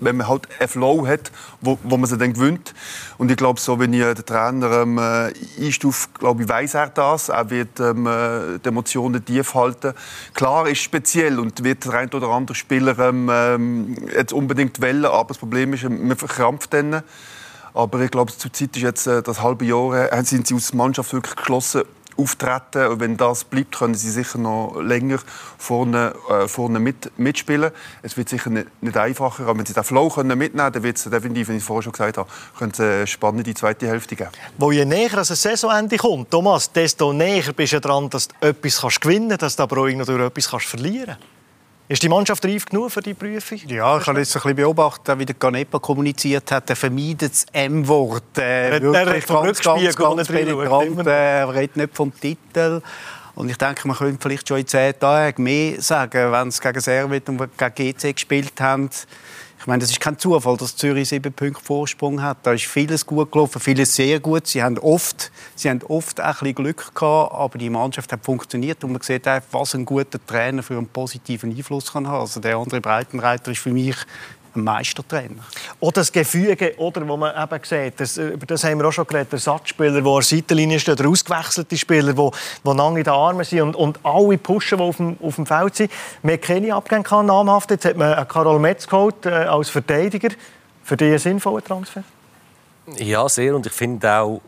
wenn 0.00 0.16
man 0.16 0.28
halt 0.28 0.48
einen 0.58 0.68
Flow 0.68 1.06
hat, 1.06 1.30
wo, 1.60 1.78
wo 1.82 1.96
man 1.96 2.08
sie 2.08 2.18
dann 2.18 2.32
gewinnt. 2.32 2.74
Und 3.18 3.30
ich 3.30 3.36
glaube, 3.36 3.60
so 3.60 3.78
wenn 3.78 3.92
ich 3.92 4.02
den 4.02 4.26
Trainer 4.26 4.82
ähm, 4.82 4.98
äh, 4.98 5.32
einstufe, 5.64 6.08
glaube 6.18 6.42
ich, 6.42 6.48
weiß 6.48 6.74
er 6.74 6.88
das. 6.88 7.28
Er 7.28 7.50
wird 7.50 7.80
ähm, 7.80 8.06
äh, 8.06 8.58
die 8.58 8.68
Emotionen 8.68 9.24
tief 9.24 9.54
halten. 9.54 9.94
Klar 10.34 10.68
ist 10.68 10.80
speziell 10.80 11.38
und 11.38 11.62
wird 11.64 11.84
der 11.84 11.94
ein 11.94 12.12
oder 12.12 12.28
andere 12.28 12.54
Spieler 12.54 12.98
ähm, 12.98 13.30
ähm, 13.30 13.96
jetzt 14.14 14.32
unbedingt 14.32 14.80
wählen, 14.80 15.06
aber 15.06 15.28
das 15.28 15.38
Problem 15.38 15.72
ist, 15.72 15.84
man 15.88 16.16
verkrampft 16.16 16.72
dann. 16.72 17.02
Aber 17.74 18.00
ich 18.00 18.10
glaube, 18.10 18.32
zurzeit 18.32 18.76
ist 18.76 18.82
jetzt 18.82 19.06
äh, 19.06 19.22
das 19.22 19.42
halbe 19.42 19.64
Jahr, 19.64 20.12
äh, 20.12 20.24
sind 20.24 20.46
sie 20.46 20.54
als 20.54 20.72
Mannschaft 20.72 21.12
wirklich 21.12 21.36
geschlossen 21.36 21.82
auftreten. 22.16 22.88
Und 22.88 23.00
wenn 23.00 23.16
das 23.16 23.44
bleibt, 23.44 23.78
können 23.78 23.94
sie 23.94 24.10
sicher 24.10 24.38
noch 24.38 24.76
länger 24.80 25.18
vorne, 25.58 26.14
äh, 26.28 26.48
vorne 26.48 26.78
mit, 26.78 27.18
mitspielen. 27.18 27.70
Es 28.02 28.16
wird 28.16 28.28
sicher 28.28 28.50
nicht, 28.50 28.68
nicht 28.82 28.96
einfacher, 28.96 29.44
aber 29.46 29.58
wenn 29.58 29.66
sie 29.66 29.74
den 29.74 29.84
Flow 29.84 30.08
können 30.08 30.38
mitnehmen 30.38 30.56
können, 30.56 30.72
dann 30.72 30.82
wird 30.82 30.96
es 30.96 31.04
definitiv, 31.04 31.48
wie 31.48 31.56
ich 31.56 31.64
vorher 31.64 31.82
schon 31.82 31.92
gesagt 31.92 32.18
habe, 32.18 32.28
könnte 32.58 32.82
eine 32.82 33.06
spannende 33.06 33.54
zweite 33.54 33.86
Hälfte 33.86 34.16
geben. 34.16 34.30
Wo 34.58 34.72
je 34.72 34.84
näher 34.84 35.16
ein 35.16 35.24
Saisonende 35.24 35.96
kommt, 35.96 36.30
Thomas, 36.30 36.70
desto 36.72 37.12
näher 37.12 37.52
bist 37.52 37.72
du 37.72 37.80
dran, 37.80 38.10
dass 38.10 38.28
du 38.28 38.34
etwas 38.40 39.00
gewinnen 39.00 39.28
kannst, 39.30 39.42
dass 39.42 39.56
du 39.56 39.62
aber 39.62 39.82
auch 39.82 39.86
etwas 39.88 40.46
verlieren 40.64 41.06
kannst. 41.06 41.35
Ist 41.88 42.02
die 42.02 42.08
Mannschaft 42.08 42.44
reif 42.44 42.64
genug 42.66 42.90
für 42.90 43.00
die 43.00 43.14
Prüfung? 43.14 43.58
Ja, 43.68 43.98
ich 43.98 44.06
habe 44.08 44.18
jetzt 44.18 44.34
ein 44.34 44.42
bisschen 44.42 44.56
beobachtet, 44.56 45.16
wie 45.20 45.24
der 45.24 45.36
Canepa 45.36 45.78
kommuniziert 45.78 46.50
hat. 46.50 46.68
Er 46.68 46.74
vermeidet 46.74 47.30
das 47.32 47.46
M-Wort. 47.52 48.24
Er- 48.38 48.82
Äh, 48.82 48.92
er 48.92 49.06
redet 49.06 49.24
vom 49.24 49.44
ganz, 49.44 49.60
ganz, 49.62 49.96
ganz 49.96 50.28
penetrant. 50.28 51.06
Äh, 51.06 51.38
Er 51.40 51.54
redet 51.54 51.76
nicht 51.76 51.96
vom 51.96 52.12
Titel. 52.18 52.80
Und 53.36 53.50
ich 53.50 53.56
denke, 53.58 53.86
man 53.86 53.96
könnte 53.96 54.18
vielleicht 54.20 54.48
schon 54.48 54.58
in 54.58 54.66
zehn 54.66 54.98
Tagen 54.98 55.42
mehr 55.44 55.80
sagen, 55.80 56.32
wenn 56.32 56.50
sie 56.50 56.60
gegen 56.60 56.80
Servet 56.80 57.28
und 57.28 57.38
gegen 57.56 57.74
GC 57.94 58.12
gespielt 58.14 58.60
haben. 58.60 58.90
Ich 59.66 59.68
meine, 59.68 59.80
das 59.80 59.90
ist 59.90 59.98
kein 59.98 60.16
Zufall, 60.16 60.56
dass 60.56 60.76
Zürich 60.76 61.08
sieben 61.08 61.32
Punkte 61.32 61.60
Vorsprung 61.60 62.22
hat. 62.22 62.38
Da 62.44 62.52
ist 62.52 62.66
vieles 62.66 63.04
gut 63.04 63.32
gelaufen, 63.32 63.60
vieles 63.60 63.96
sehr 63.96 64.20
gut. 64.20 64.46
Sie 64.46 64.62
haben 64.62 64.78
oft, 64.78 65.32
sie 65.56 65.68
haben 65.68 65.82
oft 65.88 66.20
auch 66.20 66.24
ein 66.24 66.32
bisschen 66.34 66.54
Glück 66.54 66.94
gehabt, 66.94 67.34
aber 67.34 67.58
die 67.58 67.68
Mannschaft 67.68 68.12
hat 68.12 68.24
funktioniert 68.24 68.84
und 68.84 68.92
man 68.92 69.02
sieht 69.02 69.26
einfach, 69.26 69.48
was 69.50 69.74
ein 69.74 69.84
guter 69.84 70.24
Trainer 70.24 70.62
für 70.62 70.76
einen 70.76 70.86
positiven 70.86 71.50
Einfluss 71.50 71.92
kann 71.92 72.06
haben. 72.06 72.20
Also 72.20 72.38
der 72.38 72.58
andere 72.58 72.80
Breitenreiter 72.80 73.50
ist 73.50 73.58
für 73.58 73.72
mich 73.72 73.96
Meistertrainer. 74.64 75.42
Oder 75.80 76.00
das 76.00 76.12
Gefüge, 76.12 76.74
oder, 76.78 77.06
wo 77.06 77.16
man 77.16 77.34
eben 77.36 77.64
sieht, 77.64 78.00
das, 78.00 78.16
über 78.16 78.46
das 78.46 78.64
haben 78.64 78.78
wir 78.78 78.88
auch 78.88 78.92
schon 78.92 79.06
geredet, 79.06 79.32
Ersatzspieler, 79.32 80.00
die 80.00 80.08
an 80.08 80.14
der 80.14 80.22
Seitenlinie 80.22 80.80
stehen, 80.80 80.94
oder 80.94 81.08
ausgewechselte 81.08 81.76
Spieler, 81.76 82.12
die, 82.12 82.30
die 82.64 82.76
lange 82.76 82.98
in 82.98 83.04
den 83.04 83.12
Armen 83.12 83.44
sind 83.44 83.60
und, 83.62 83.76
und 83.76 83.98
alle 84.04 84.38
pushen, 84.38 84.78
die 84.78 84.84
auf 84.84 84.96
dem, 84.96 85.16
auf 85.22 85.36
dem 85.36 85.46
Feld 85.46 85.76
sind. 85.76 85.92
Man 86.22 86.34
hat 86.34 86.42
keine 86.42 86.74
Abgänge 86.74 87.02
gehabt, 87.02 87.26
namhaft. 87.26 87.70
Jetzt 87.70 87.84
hat 87.84 87.96
man 87.96 88.14
einen 88.14 88.28
Karol 88.28 88.58
Metz 88.58 88.86
geholt, 88.86 89.26
äh, 89.26 89.30
als 89.30 89.68
Verteidiger. 89.70 90.30
Für 90.82 90.96
die 90.96 91.12
ein 91.12 91.18
sinnvoller 91.18 91.64
Transfer? 91.64 92.04
Ja, 92.98 93.28
sehr. 93.28 93.54
Und 93.56 93.66
ich 93.66 93.72
finde 93.72 94.10
auch 94.12 94.40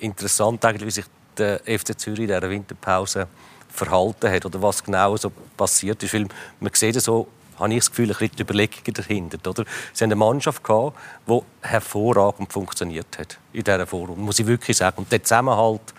interessant, 0.00 0.64
eigentlich, 0.64 0.86
wie 0.86 0.90
sich 0.90 1.06
der 1.38 1.60
FC 1.60 1.98
Zürich 1.98 2.20
in 2.20 2.26
dieser 2.26 2.50
Winterpause 2.50 3.26
verhalten 3.68 4.30
hat 4.30 4.44
oder 4.44 4.60
was 4.62 4.82
genau 4.82 5.16
so 5.16 5.30
passiert 5.56 6.02
ist. 6.02 6.14
Weil 6.14 6.26
man 6.60 6.72
sieht 6.74 7.00
so, 7.00 7.28
habe 7.58 7.72
ich 7.72 7.80
das 7.80 7.90
Gefühl, 7.90 8.06
ein 8.06 8.16
bisschen 8.16 8.36
die 8.36 8.42
Überlegungen 8.42 8.94
dahinter. 8.94 9.50
Oder? 9.50 9.64
Sie 9.92 10.04
haben 10.04 10.12
eine 10.12 10.16
Mannschaft 10.16 10.62
gehabt, 10.62 10.96
die 11.28 11.40
hervorragend 11.62 12.52
funktioniert 12.52 13.18
hat 13.18 13.38
in 13.52 13.64
dieser 13.64 13.86
Vorrunde, 13.86 14.20
muss 14.20 14.38
ich 14.38 14.46
wirklich 14.46 14.76
sagen. 14.76 14.98
Und 14.98 15.10
der 15.10 15.22
Zusammenhalt, 15.22 15.94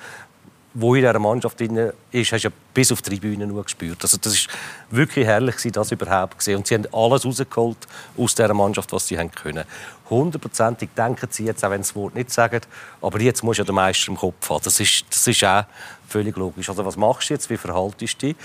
wo 0.79 0.93
in 0.93 1.01
dieser 1.01 1.17
Mannschaft 1.17 1.59
drin 1.59 1.91
ist, 2.11 2.31
hast 2.31 2.43
du 2.43 2.49
ja 2.49 2.53
bis 2.73 2.91
auf 2.91 3.01
die 3.01 3.09
Tribüne 3.09 3.47
nur 3.47 3.63
gespürt. 3.63 3.97
Also 4.03 4.17
das 4.17 4.33
ist 4.33 4.47
wirklich 4.91 5.25
herrlich, 5.25 5.55
das 5.71 5.91
überhaupt 5.91 6.37
gesehen. 6.37 6.57
Und 6.57 6.67
sie 6.67 6.75
haben 6.75 6.85
alles 6.93 7.25
rausgeholt 7.25 7.77
aus 8.15 8.35
dieser 8.35 8.53
Mannschaft, 8.53 8.91
was 8.91 9.07
sie 9.07 9.17
haben 9.17 9.31
können. 9.31 9.63
Hundertprozentig 10.09 10.89
denken 10.95 11.27
sie 11.31 11.45
jetzt, 11.45 11.65
auch 11.65 11.71
wenn 11.71 11.81
sie 11.81 11.89
das 11.89 11.95
Wort 11.95 12.13
nicht 12.13 12.31
sagen, 12.31 12.61
aber 13.01 13.19
jetzt 13.19 13.43
muss 13.43 13.57
ja 13.57 13.63
der 13.63 13.73
Meister 13.73 14.09
im 14.09 14.17
Kopf 14.17 14.49
haben. 14.49 14.63
Das 14.63 14.79
ist, 14.79 15.05
das 15.09 15.25
ist 15.25 15.43
auch 15.43 15.63
völlig 16.07 16.37
logisch. 16.37 16.69
Also 16.69 16.85
was 16.85 16.95
machst 16.95 17.29
du 17.29 17.33
jetzt? 17.33 17.49
Wie 17.49 17.57
verhaltest 17.57 18.21
du 18.21 18.27
dich? 18.27 18.35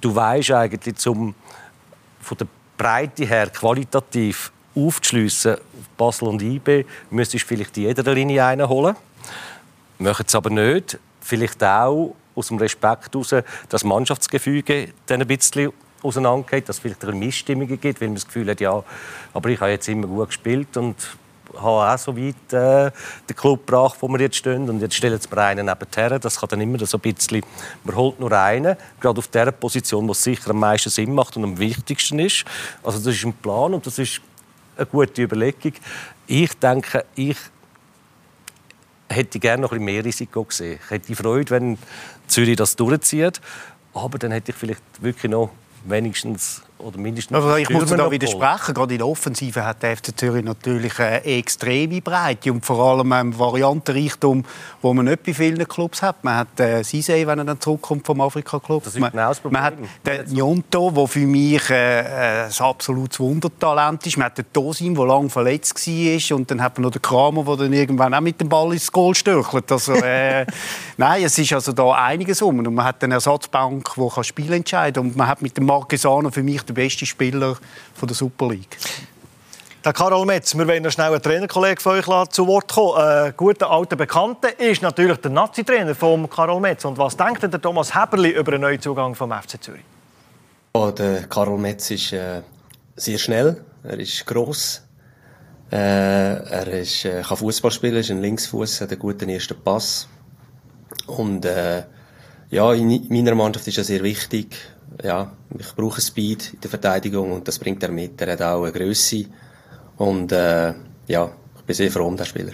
Du 0.00 0.14
weißt 0.14 0.52
eigentlich, 0.52 0.96
zum, 0.96 1.34
von 2.20 2.38
der 2.38 2.46
Breite 2.82 3.24
her 3.24 3.48
qualitativ 3.48 4.50
aufzuschliessen, 4.74 5.56
Basel 5.96 6.26
und 6.26 6.42
IB, 6.42 6.84
müsstest 7.10 7.44
du 7.44 7.48
vielleicht 7.48 7.76
in 7.76 7.84
jeder 7.84 8.12
Linie 8.12 8.44
einen 8.44 8.68
holen. 8.68 8.96
Machen 10.00 10.24
es 10.26 10.34
aber 10.34 10.50
nicht. 10.50 10.98
Vielleicht 11.20 11.62
auch 11.62 12.16
aus 12.34 12.48
dem 12.48 12.58
Respekt 12.58 13.14
heraus, 13.14 13.28
dass 13.28 13.44
das 13.68 13.84
Mannschaftsgefüge 13.84 14.88
dann 15.06 15.20
ein 15.20 15.28
bisschen 15.28 15.72
auseinandergeht, 16.02 16.68
dass 16.68 16.78
es 16.78 16.82
vielleicht 16.82 17.04
eine 17.04 17.14
Missstimmung 17.14 17.68
gibt, 17.68 18.00
weil 18.00 18.08
man 18.08 18.16
das 18.16 18.26
Gefühl 18.26 18.50
hat, 18.50 18.60
ja, 18.60 18.82
aber 19.32 19.48
ich 19.50 19.60
habe 19.60 19.70
jetzt 19.70 19.88
immer 19.88 20.08
gut 20.08 20.30
gespielt 20.30 20.76
und 20.76 20.96
habe 21.54 21.94
auch 21.94 21.98
so 21.98 22.16
weit 22.16 22.52
äh, 22.52 22.90
den 23.28 23.36
Club 23.36 23.66
gebracht, 23.66 23.96
wo 24.00 24.08
wir 24.08 24.20
jetzt 24.20 24.36
stehen. 24.36 24.68
Und 24.68 24.80
jetzt 24.80 24.94
stellen 24.94 25.18
mir 25.30 25.38
einen 25.38 25.66
nebenher. 25.66 26.18
Das 26.18 26.40
kann 26.40 26.48
dann 26.48 26.60
immer 26.60 26.84
so 26.84 26.98
ein 26.98 27.00
bisschen... 27.00 27.42
Man 27.84 27.96
holt 27.96 28.20
nur 28.20 28.32
einen, 28.32 28.76
gerade 29.00 29.18
auf 29.18 29.28
der 29.28 29.50
Position, 29.52 30.06
wo 30.08 30.12
es 30.12 30.22
sicher 30.22 30.50
am 30.50 30.60
meisten 30.60 30.90
Sinn 30.90 31.14
macht 31.14 31.36
und 31.36 31.44
am 31.44 31.58
wichtigsten 31.58 32.18
ist. 32.18 32.44
Also 32.82 32.98
das 32.98 33.14
ist 33.14 33.24
ein 33.24 33.32
Plan 33.34 33.74
und 33.74 33.86
das 33.86 33.98
ist 33.98 34.20
eine 34.76 34.86
gute 34.86 35.22
Überlegung. 35.22 35.72
Ich 36.26 36.52
denke, 36.58 37.04
ich 37.14 37.36
hätte 39.08 39.38
gerne 39.38 39.62
noch 39.62 39.72
ein 39.72 39.78
bisschen 39.78 39.84
mehr 39.84 40.04
Risiko 40.04 40.44
gesehen. 40.44 40.78
Ich 40.82 40.90
hätte 40.90 41.14
Freude, 41.14 41.50
wenn 41.50 41.78
Zürich 42.26 42.56
das 42.56 42.76
durchzieht. 42.76 43.40
Aber 43.94 44.18
dann 44.18 44.32
hätte 44.32 44.52
ich 44.52 44.56
vielleicht 44.56 44.82
wirklich 45.00 45.30
noch 45.30 45.50
wenigstens 45.84 46.62
oder 46.82 46.98
mindestens 46.98 47.36
Aber 47.36 47.58
ich 47.58 47.70
muss 47.70 47.86
da 47.90 48.10
widersprechen. 48.10 48.74
Gerade 48.74 48.94
in 48.94 48.98
der 48.98 49.06
Offensive 49.06 49.64
hat 49.64 49.82
der 49.82 49.96
FC 49.96 50.16
Zürich 50.18 50.44
natürlich 50.44 50.98
eine 50.98 51.24
extreme 51.24 52.00
Breite 52.00 52.52
und 52.52 52.64
vor 52.64 52.78
allem 52.84 53.12
einen 53.12 53.38
Variantenreichtum, 53.38 54.44
wo 54.80 54.94
man 54.94 55.06
nicht 55.06 55.22
bei 55.22 55.34
vielen 55.34 55.66
Clubs 55.66 56.02
hat. 56.02 56.24
Man 56.24 56.36
hat 56.36 56.60
äh, 56.60 56.82
Sisei, 56.82 57.26
wenn 57.26 57.38
er 57.38 57.44
dann 57.44 57.60
zurückkommt 57.60 58.06
vom 58.06 58.20
Afrika-Club. 58.20 58.84
Das 58.84 58.94
ist 58.94 59.00
genau 59.00 59.28
das 59.28 59.42
Man 59.44 59.62
hat 59.62 59.74
den 60.06 60.32
Njonto, 60.32 60.90
der 60.90 61.06
für 61.06 61.26
mich 61.26 61.70
äh, 61.70 62.00
äh, 62.00 62.44
ein 62.44 62.52
absolutes 62.60 63.20
Wundertalent 63.20 64.06
ist. 64.06 64.16
Man 64.16 64.26
hat 64.26 64.38
den 64.38 64.52
Tosin, 64.52 64.94
der 64.94 65.06
lange 65.06 65.30
verletzt 65.30 65.86
war. 65.86 66.36
Und 66.36 66.50
dann 66.50 66.62
hat 66.62 66.76
man 66.76 66.82
noch 66.82 66.90
den 66.90 67.02
Kramer, 67.02 67.44
der 67.44 67.56
dann 67.56 67.72
irgendwann 67.72 68.14
auch 68.14 68.20
mit 68.20 68.40
dem 68.40 68.48
Ball 68.48 68.72
ins 68.72 68.90
Goal 68.90 69.14
stürchelt. 69.14 69.70
Also, 69.70 69.94
äh, 69.94 70.46
nein, 70.96 71.22
es 71.24 71.38
ist 71.38 71.52
also 71.52 71.72
da 71.72 71.92
einiges 71.92 72.42
um. 72.42 72.58
Und 72.58 72.74
man 72.74 72.84
hat 72.84 73.02
eine 73.04 73.14
Ersatzbank, 73.14 73.90
die 73.96 74.24
Spiel 74.24 74.52
entscheiden 74.52 74.94
kann. 74.94 75.10
Und 75.10 75.16
man 75.16 75.28
hat 75.28 75.42
mit 75.42 75.56
dem 75.56 75.66
Marquesano 75.66 76.30
für 76.30 76.42
mich 76.42 76.62
der 76.74 76.82
beste 76.82 77.06
Spieler 77.06 77.56
von 77.94 78.08
der 78.08 78.16
Super 78.16 78.48
League. 78.48 78.76
Der 79.84 79.92
Karol 79.92 80.24
Metz, 80.26 80.56
wir 80.56 80.66
wollen 80.68 80.82
noch 80.82 80.92
schnell 80.92 81.12
einen 81.12 81.20
Trainerkollegen 81.20 81.80
von 81.80 81.98
euch 81.98 82.28
zu 82.28 82.46
Wort 82.46 82.72
kommen. 82.72 82.98
Ein 82.98 83.34
guter 83.36 83.68
alter 83.68 83.96
Bekannter 83.96 84.58
ist 84.60 84.80
natürlich 84.80 85.16
der 85.18 85.32
Nazi-Trainer 85.32 85.94
von 85.96 86.30
Karol 86.30 86.60
Metz. 86.60 86.84
Und 86.84 86.98
was 86.98 87.16
denkt 87.16 87.42
der 87.42 87.60
Thomas 87.60 87.92
Heberli 87.92 88.30
über 88.30 88.52
den 88.52 88.60
Neuzugang 88.60 89.16
vom 89.16 89.32
FC 89.32 89.60
Zürich? 89.60 89.82
Oh, 90.72 90.92
der 90.92 91.24
Karol 91.24 91.58
Metz 91.58 91.90
ist 91.90 92.12
äh, 92.12 92.42
sehr 92.94 93.18
schnell, 93.18 93.64
er 93.82 93.98
ist 93.98 94.24
gross, 94.24 94.82
äh, 95.70 95.76
er 95.76 96.66
ist, 96.68 97.04
äh, 97.04 97.22
kann 97.22 97.36
Fußball 97.36 97.72
spielen, 97.72 97.96
ist 97.96 98.10
ein 98.10 98.22
Linksfuß, 98.22 98.82
hat 98.82 98.90
einen 98.90 99.00
guten 99.00 99.28
ersten 99.28 99.60
Pass 99.62 100.08
und 101.06 101.44
äh, 101.44 101.82
ja, 102.50 102.72
in 102.72 103.06
meiner 103.08 103.34
Mannschaft 103.34 103.66
ist 103.66 103.78
er 103.78 103.84
sehr 103.84 104.02
wichtig 104.02 104.56
ja, 105.02 105.32
ich 105.58 105.74
brauche 105.74 106.00
Speed 106.00 106.54
in 106.54 106.60
der 106.60 106.70
Verteidigung 106.70 107.32
und 107.32 107.46
das 107.46 107.58
bringt 107.58 107.82
er 107.82 107.90
mit. 107.90 108.20
Er 108.20 108.32
hat 108.32 108.42
auch 108.42 108.62
eine 108.62 108.72
Größe 108.72 109.26
und 109.96 110.32
äh, 110.32 110.74
ja, 111.06 111.30
ich 111.56 111.62
bin 111.62 111.74
sehr 111.76 111.90
froh 111.90 112.06
um 112.06 112.16
den 112.16 112.26
Spieler. 112.26 112.52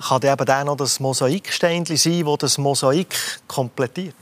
Kann 0.00 0.20
der 0.20 0.32
eben 0.32 0.46
dann 0.46 0.66
noch 0.66 0.76
das 0.76 1.00
Mosaiksteinchen 1.00 1.96
sein, 1.96 2.24
das 2.24 2.38
das 2.38 2.58
Mosaik 2.58 3.14
komplettiert? 3.46 4.14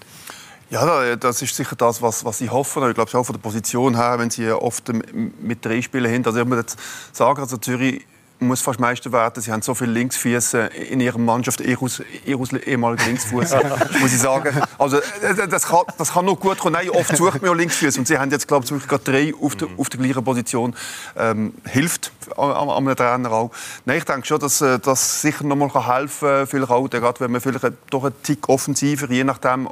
Ja, 0.69 1.15
das 1.15 1.43
ist 1.43 1.55
sicher 1.55 1.77
das, 1.77 2.03
was, 2.03 2.25
was 2.25 2.41
ich 2.41 2.51
hoffe. 2.51 2.89
Ich 2.89 2.95
glaube, 2.95 3.17
auch 3.17 3.25
von 3.25 3.35
der 3.35 3.41
Position 3.41 3.95
her, 3.95 4.19
wenn 4.19 4.31
sie 4.31 4.51
oft 4.51 4.91
mit 4.93 5.65
drei 5.65 5.81
Spielen 5.81 6.11
hin. 6.11 6.27
Also 6.27 6.41
ich 6.41 6.45
muss 6.45 6.59
jetzt 6.59 6.79
sagen, 7.13 7.41
also 7.41 7.57
Zürich 7.59 8.05
muss 8.39 8.61
fast 8.61 8.81
Meister 8.81 9.13
werden. 9.13 9.43
Sie 9.43 9.51
haben 9.51 9.63
so 9.63 9.75
viele 9.75 9.93
Linksfüße 9.93 10.59
in 10.91 11.01
ihrer 11.01 11.19
Mannschaft, 11.19 11.61
ich 11.61 11.81
aus, 11.81 12.03
ich 12.25 12.35
aus 12.35 12.53
ehemaliger 12.53 13.05
Linksfuß, 13.07 13.55
muss 14.01 14.13
ich 14.13 14.21
sagen. 14.21 14.61
Also 14.79 14.99
äh, 14.99 15.49
das 15.49 15.67
kann, 15.67 15.83
das 15.99 16.13
kann 16.13 16.25
nur 16.25 16.37
gut 16.37 16.59
kommen. 16.59 16.75
Nein, 16.75 16.91
oft 16.91 17.17
sucht 17.17 17.43
man 17.43 17.51
auch 17.51 17.55
Linksfüße 17.55 17.99
und 17.99 18.07
sie 18.07 18.19
haben 18.19 18.31
jetzt 18.31 18.47
glaube 18.47 18.65
ich 18.65 18.89
gerade 18.89 19.05
drei 19.05 19.33
auf 19.41 19.57
der, 19.57 19.69
auf 19.77 19.89
der 19.89 20.01
gleichen 20.01 20.25
Position. 20.25 20.75
Ähm, 21.17 21.55
hilft 21.65 22.13
am, 22.37 22.69
am 22.69 22.97
Trainer 22.97 23.33
auch. 23.33 23.51
Nein, 23.85 23.99
ich 23.99 24.05
denke 24.05 24.27
schon, 24.27 24.39
dass 24.39 24.61
äh, 24.61 24.79
das 24.79 25.23
sicher 25.23 25.45
noch 25.45 25.57
mal 25.57 25.71
helfen 25.87 26.29
kann, 26.29 26.47
vielleicht 26.47 26.71
auch, 26.71 26.89
gerade 26.89 27.21
wenn 27.21 27.33
man 27.33 27.41
vielleicht 27.41 27.65
doch 27.91 28.05
einen 28.05 28.23
Tick 28.23 28.49
offensiver, 28.49 29.11
je 29.11 29.25
nachdem, 29.25 29.69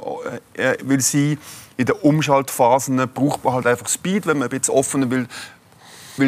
äh, 0.53 0.77
will 0.83 1.01
sein. 1.01 1.37
In 1.77 1.85
den 1.85 1.95
Umschaltphasen 1.97 3.01
braucht 3.13 3.43
man 3.43 3.53
halt 3.55 3.67
einfach 3.67 3.89
Speed, 3.89 4.25
wenn 4.27 4.37
man 4.37 4.47
ein 4.47 4.57
bisschen 4.57 4.73
offener 4.73 5.11
will 5.11 5.27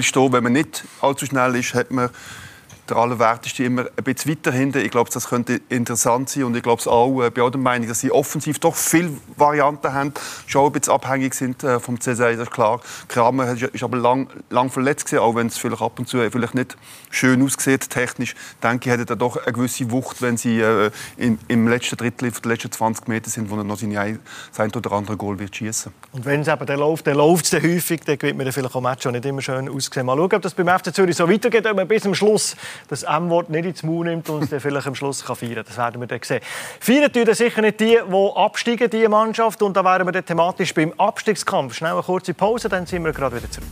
stehen. 0.02 0.34
Wenn 0.34 0.44
man 0.44 0.54
nicht 0.54 0.84
allzu 1.02 1.26
schnell 1.26 1.56
ist, 1.56 1.74
hat 1.74 1.92
man 1.92 2.10
der 2.90 2.98
Allerwerteste 2.98 3.64
immer 3.64 3.86
ein 3.96 4.04
bisschen 4.04 4.32
weiter 4.32 4.52
hinten. 4.52 4.80
Ich 4.80 4.92
glaube, 4.92 5.10
das 5.12 5.28
könnte 5.28 5.62
interessant 5.70 6.30
sein 6.30 6.44
und 6.44 6.56
ich 6.56 6.64
glaube 6.64 6.86
auch, 6.90 7.24
äh, 7.24 7.30
bin 7.30 7.44
auch 7.44 7.50
der 7.50 7.60
Meinung, 7.60 7.88
dass 7.88 8.00
sie 8.00 8.12
offensiv 8.12 8.60
doch 8.60 8.76
viele 8.76 9.12
Varianten 9.36 9.94
haben, 9.94 10.14
schon 10.46 10.68
ein 10.68 10.72
bisschen 10.72 10.94
abhängig 10.94 11.34
sind 11.34 11.64
äh, 11.64 11.80
vom 11.80 11.98
das 11.98 12.20
ist 12.20 12.52
klar. 12.52 12.80
Kramer 13.08 13.54
ist 13.54 13.84
aber 13.84 13.98
lang, 13.98 14.30
lang 14.50 14.70
verletzt 14.70 15.06
gewesen, 15.06 15.22
auch 15.22 15.36
wenn 15.36 15.48
es 15.48 15.58
vielleicht 15.58 15.82
ab 15.82 16.00
und 16.00 16.08
zu 16.08 16.18
vielleicht 16.30 16.56
nicht 16.56 16.78
schön 17.10 17.44
aussieht, 17.44 17.90
technisch. 17.90 18.36
Denke 18.64 18.90
ich, 18.90 18.98
hat 18.98 19.10
er 19.10 19.16
doch 19.16 19.38
eine 19.38 19.54
gewisse 19.54 19.92
Wucht, 19.92 20.22
wenn 20.22 20.38
sie 20.38 20.62
äh, 20.62 20.92
in, 21.18 21.40
im 21.48 21.68
letzten 21.68 21.98
Drittel, 21.98 22.32
der 22.32 22.52
letzten 22.52 22.72
20 22.72 23.08
Meter 23.08 23.30
sind, 23.30 23.50
wo 23.50 23.56
er 23.58 23.64
noch 23.64 23.78
seine 23.78 24.20
sein 24.52 24.72
oder 24.76 24.92
andere 24.92 25.18
Goal 25.18 25.40
wird 25.40 25.56
schießen. 25.56 25.92
Und 26.12 26.26
wenn 26.26 26.42
es 26.42 26.48
eben 26.48 26.66
dann 26.66 26.80
läuft, 26.80 27.08
dann 27.08 27.18
läuft 27.18 27.52
es 27.52 27.62
häufig, 27.62 28.02
dann 28.06 28.18
gewinnt 28.18 28.38
man 28.38 28.52
vielleicht 28.52 28.76
auch 28.76 28.82
Match 28.82 29.06
nicht 29.06 29.26
immer 29.26 29.42
schön 29.42 29.70
ausgesehen. 29.70 30.06
Mal 30.06 30.16
schauen, 30.18 30.34
ob 30.34 30.42
das 30.42 30.54
beim 30.54 30.68
FC 30.68 30.94
Zürich 30.94 31.16
so 31.16 31.30
weitergeht, 31.30 31.66
ob 31.66 31.76
man 31.76 31.88
bis 31.88 32.04
zum 32.04 32.16
Schluss 32.16 32.56
das 32.88 33.04
M-Wort 33.04 33.50
nicht 33.50 33.66
ins 33.66 33.84
Maul 33.84 34.06
nimmt 34.06 34.30
und 34.30 34.52
dann 34.52 34.60
vielleicht 34.60 34.88
am 34.88 34.96
Schluss 34.96 35.24
kann 35.26 35.36
feiern 35.36 35.56
kann. 35.56 35.66
Das 35.66 35.78
werden 35.78 36.02
wir 36.02 36.08
dann 36.08 36.20
sehen. 36.24 36.42
Feiern 36.80 37.12
tun 37.12 37.34
sicher 37.34 37.62
nicht 37.62 37.80
die, 37.80 37.98
die 38.10 38.32
absteigen, 38.36 38.90
diese 38.90 39.10
Mannschaft. 39.10 39.62
Und 39.62 39.76
da 39.76 39.84
wären 39.84 40.06
wir 40.06 40.12
dann 40.12 40.26
thematisch 40.26 40.74
beim 40.74 40.94
Abstiegskampf. 40.98 41.74
Schnell 41.74 41.94
eine 41.94 42.04
kurze 42.04 42.34
Pause, 42.34 42.70
dann 42.70 42.86
sind 42.86 43.04
wir 43.04 43.14
gerade 43.14 43.38
wieder 43.38 43.50
zurück. 43.50 43.68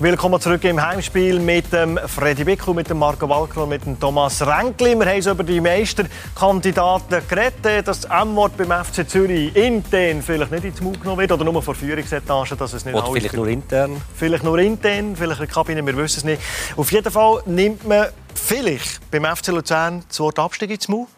Willkommen 0.00 0.40
zurück 0.40 0.62
im 0.62 0.80
Heimspiel 0.80 1.40
mit 1.40 1.72
dem 1.72 1.98
Freddy 1.98 2.44
Bickel, 2.44 2.72
mit 2.72 2.88
dem 2.88 3.00
Marco 3.00 3.28
Walker 3.28 3.64
und 3.64 3.70
mit 3.70 3.84
dem 3.84 3.98
Thomas 3.98 4.40
Renkli. 4.46 4.94
Wir 4.94 5.06
haben 5.06 5.32
über 5.32 5.42
die 5.42 5.60
Meisterkandidaten 5.60 7.20
geredet, 7.26 7.88
dass 7.88 8.02
das 8.02 8.22
M-Wort 8.22 8.56
beim 8.56 8.84
FC 8.84 9.10
Zürich 9.10 9.56
intern 9.56 10.22
vielleicht 10.22 10.52
nicht 10.52 10.64
ins 10.66 10.80
Maul 10.80 10.96
genommen 10.96 11.18
wird 11.18 11.32
oder 11.32 11.44
nur 11.44 11.60
vor 11.60 11.74
Führungsetage, 11.74 12.54
dass 12.54 12.74
es 12.74 12.84
nicht 12.84 12.94
Oder 12.94 13.10
vielleicht 13.10 13.34
nur 13.34 13.48
intern. 13.48 14.00
Vielleicht 14.14 14.44
nur 14.44 14.56
intern, 14.60 15.16
vielleicht 15.16 15.40
in 15.40 15.46
der 15.46 15.52
Kabine, 15.52 15.84
wir 15.84 15.96
wissen 15.96 16.18
es 16.18 16.24
nicht. 16.24 16.42
Auf 16.76 16.92
jeden 16.92 17.10
Fall 17.10 17.42
nimmt 17.46 17.84
man 17.84 18.06
vielleicht 18.36 19.10
beim 19.10 19.24
FC 19.24 19.48
Luzern 19.48 20.04
das 20.06 20.20
Wort 20.20 20.38
Abstieg 20.38 20.70
ins 20.70 20.86
Maul. 20.86 21.08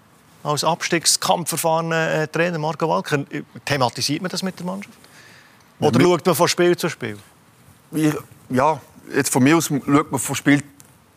Als 0.42 0.64
Abstiegskampfverfahren 0.64 1.92
äh, 1.92 2.28
Trainer 2.28 2.58
Marco 2.58 2.88
Walker. 2.88 3.26
Thematisiert 3.66 4.22
man 4.22 4.30
das 4.30 4.42
mit 4.42 4.58
der 4.58 4.64
Mannschaft? 4.64 4.96
Oder 5.80 6.00
ja, 6.00 6.06
schaut 6.06 6.24
man 6.24 6.34
von 6.34 6.48
Spiel 6.48 6.74
zu 6.78 6.88
Spiel? 6.88 7.18
Wir 7.90 8.14
ja, 8.50 8.80
jetzt 9.14 9.32
von 9.32 9.42
mir 9.42 9.56
aus 9.56 9.66
schaut 9.66 10.10
man 10.10 10.20
von 10.20 10.36
Spiel 10.36 10.62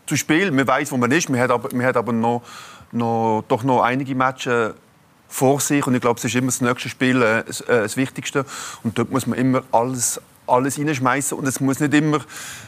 zu 0.06 0.16
Spiel. 0.16 0.52
Man 0.52 0.68
weiß, 0.68 0.92
wo 0.92 0.98
man 0.98 1.12
ist. 1.12 1.30
Man 1.30 1.40
hat 1.40 1.52
aber, 1.52 1.70
man 1.76 1.86
hat 1.86 1.98
aber 1.98 2.14
noch, 2.14 2.44
noch, 2.92 3.44
doch 3.48 3.64
noch 3.64 3.82
einige 3.82 4.16
Matches 4.16 4.74
vor 5.28 5.60
sich. 5.60 5.86
Und 5.88 5.96
ich 5.96 6.02
glaube, 6.02 6.18
es 6.18 6.26
ist 6.26 6.36
immer 6.36 6.48
das 6.48 6.62
nächste 6.62 6.90
Spiel 6.90 7.22
äh, 7.22 7.44
das, 7.46 7.62
äh, 7.62 7.82
das 7.82 7.98
Wichtigste. 7.98 8.46
Und 8.84 8.98
dort 8.98 9.12
muss 9.12 9.28
man 9.28 9.38
immer 9.40 9.64
alles, 9.72 10.22
alles 10.48 10.78
reinschmeißen. 10.78 11.38
Und 11.38 11.48
es 11.48 11.60
muss 11.60 11.80
nicht 11.80 11.94
immer, 11.94 12.20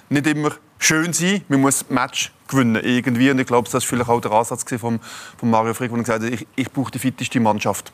nicht 0.09 0.27
immer 0.27 0.51
schön 0.79 1.13
sein. 1.13 1.43
Man 1.47 1.61
muss 1.61 1.89
Match 1.89 2.31
gewinnen 2.47 2.81
irgendwie. 2.83 3.29
Und 3.31 3.39
ich 3.39 3.47
glaube, 3.47 3.69
das 3.69 3.73
war 3.73 3.81
vielleicht 3.81 4.09
auch 4.09 4.21
der 4.21 4.31
Ansatz 4.31 4.65
von, 4.79 4.99
von 5.37 5.49
Mario 5.49 5.73
Frick, 5.73 5.91
wo 5.91 5.95
er 5.95 6.03
gesagt 6.03 6.23
hat, 6.23 6.31
ich, 6.31 6.47
ich 6.55 6.71
brauche 6.71 6.91
die 6.91 6.99
fitteste 6.99 7.39
Mannschaft. 7.39 7.91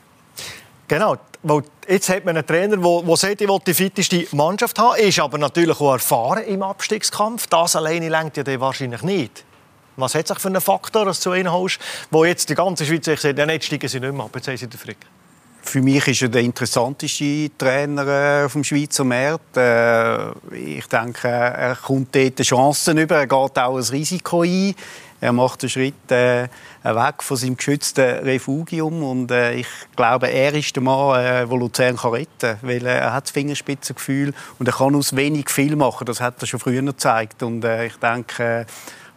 Genau, 0.92 1.16
weil 1.42 1.62
jetzt 1.88 2.10
hat 2.10 2.26
man 2.26 2.36
einen 2.36 2.46
Trainer, 2.46 2.76
der 2.76 3.16
sagt, 3.16 3.40
ich 3.40 3.48
will 3.48 3.58
die 3.66 3.72
fitteste 3.72 4.26
Mannschaft 4.32 4.78
haben, 4.78 5.00
ist 5.00 5.18
aber 5.20 5.38
natürlich 5.38 5.80
auch 5.80 5.92
erfahren 5.92 6.44
im 6.44 6.62
Abstiegskampf. 6.62 7.46
Das 7.46 7.76
alleine 7.76 8.10
lenkt 8.10 8.36
ja 8.36 8.60
wahrscheinlich 8.60 9.00
nicht. 9.00 9.42
Was 9.96 10.14
hat 10.14 10.28
sich 10.28 10.38
für 10.38 10.48
einen 10.48 10.60
Faktor, 10.60 11.06
dass 11.06 11.20
du 11.20 11.30
einen 11.30 11.50
holst, 11.50 11.78
wo 12.10 12.26
jetzt 12.26 12.50
die 12.50 12.54
ganze 12.54 12.84
Schweiz 12.84 13.06
sagt, 13.06 13.24
ja, 13.24 13.46
jetzt 13.46 13.64
steigen 13.64 13.88
sie 13.88 14.00
nicht 14.00 14.12
mehr 14.12 14.22
ab, 14.22 14.32
jetzt 14.34 14.48
haben 14.48 14.56
sie 14.58 14.66
den 14.66 14.78
Frick? 14.78 14.98
Für 15.62 15.80
mich 15.80 16.06
ist 16.08 16.20
er 16.20 16.28
der 16.28 16.42
interessanteste 16.42 17.50
Trainer 17.56 18.50
vom 18.50 18.62
Schweizer 18.62 19.04
Markt. 19.04 19.56
Äh, 19.56 20.32
ich 20.54 20.86
denke, 20.88 21.26
er 21.26 21.74
kommt 21.74 22.14
dort 22.14 22.42
Chancen 22.42 22.98
über, 22.98 23.16
er 23.16 23.26
geht 23.26 23.58
auch 23.58 23.78
ein 23.78 23.82
Risiko 23.82 24.42
ein. 24.42 24.74
Er 25.22 25.32
macht 25.32 25.62
einen 25.62 25.70
Schritt 25.70 26.10
äh, 26.10 26.48
weg 26.82 27.22
von 27.22 27.36
seinem 27.36 27.56
geschützten 27.56 28.24
Refugium 28.24 29.04
und 29.04 29.30
äh, 29.30 29.54
ich 29.54 29.68
glaube, 29.94 30.26
er 30.26 30.52
ist 30.52 30.74
der 30.74 30.82
Mann, 30.82 31.14
äh, 31.14 31.46
der 31.46 31.56
Luzern 31.56 31.96
kann 31.96 32.10
retten 32.10 32.28
kann, 32.40 32.58
weil 32.62 32.84
äh, 32.84 32.98
er 32.98 33.12
hat 33.12 33.26
das 33.26 33.30
Fingerspitzengefühl 33.30 34.34
und 34.58 34.66
er 34.66 34.74
kann 34.74 34.96
aus 34.96 35.14
wenig 35.14 35.48
viel 35.48 35.76
machen. 35.76 36.06
Das 36.06 36.20
hat 36.20 36.42
er 36.42 36.48
schon 36.48 36.58
früher 36.58 36.82
gezeigt 36.82 37.40
und 37.44 37.64
äh, 37.64 37.86
ich 37.86 37.96
denke, 37.98 38.42
äh, 38.42 38.66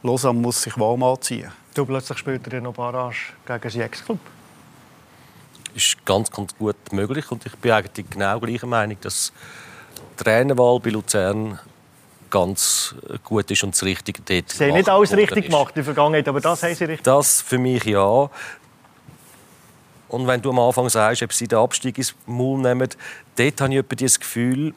Lausanne 0.03 0.39
muss 0.39 0.62
sich 0.62 0.78
warm 0.78 1.01
anziehen. 1.01 1.51
Du 1.74 1.88
plötzlich 1.88 2.20
spielt 2.20 2.53
er 2.53 2.62
noch 2.62 2.76
Barrage 2.76 3.34
gegen 3.47 3.70
seinen 3.72 3.82
Ex-Club. 3.82 4.20
Ist 5.74 6.06
ganz, 6.06 6.30
ganz 6.30 6.56
gut 6.56 6.76
möglich 6.91 7.32
und 7.32 7.43
ich 7.47 7.56
bin 7.56 7.72
eigentlich 7.72 8.08
genau 8.12 8.39
gleicher 8.39 8.68
Meinung, 8.68 8.97
dass 9.01 9.34
die 10.20 10.24
Trainerwahl 10.24 10.80
bei 10.80 10.91
Luzern 10.91 11.58
ganz 12.36 12.93
gut 13.23 13.49
ist 13.49 13.63
und 13.63 13.73
das 13.73 13.83
Richtige 13.83 14.21
dort 14.21 14.51
Sie 14.51 14.65
haben 14.65 14.73
nicht 14.73 14.89
alles 14.89 15.13
richtig 15.13 15.45
gemacht 15.45 15.69
in 15.69 15.75
der 15.75 15.83
Vergangenheit, 15.86 16.27
aber 16.27 16.41
das 16.41 16.63
haben 16.63 16.75
Sie 16.75 16.83
richtig 16.83 17.03
Das 17.03 17.41
für 17.41 17.57
mich 17.57 17.86
ja. 17.86 18.29
Und 20.09 20.27
wenn 20.27 20.41
du 20.41 20.49
am 20.49 20.59
Anfang 20.59 20.89
sagst, 20.89 21.23
ob 21.23 21.31
sie 21.31 21.47
den 21.47 21.59
Abstieg 21.59 21.97
ins 21.97 22.13
Maul 22.25 22.59
nehmen, 22.59 22.89
dort 23.38 23.61
habe 23.61 23.73
ich 23.73 23.79
etwa 23.79 23.95
das 23.95 24.19
Gefühl, 24.19 24.73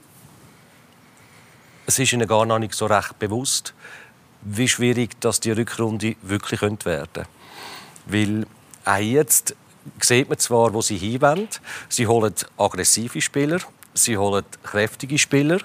es 1.86 1.98
ist 1.98 2.12
ihnen 2.12 2.28
gar 2.28 2.46
noch 2.46 2.60
nicht 2.60 2.74
so 2.74 2.86
recht 2.86 3.18
bewusst, 3.18 3.74
wie 4.42 4.68
schwierig 4.68 5.20
dass 5.20 5.40
die 5.40 5.50
Rückrunde 5.50 6.14
wirklich 6.22 6.62
werden 6.62 6.78
könnte. 6.84 7.24
Weil 8.06 8.46
auch 8.84 8.98
jetzt 8.98 9.56
sieht 10.00 10.28
man 10.28 10.38
zwar, 10.38 10.72
wo 10.72 10.80
sie 10.80 10.96
hinwollen. 10.96 11.48
Sie 11.88 12.06
holen 12.06 12.34
aggressive 12.56 13.20
Spieler, 13.20 13.58
sie 13.94 14.16
holen 14.16 14.44
kräftige 14.62 15.18
Spieler, 15.18 15.58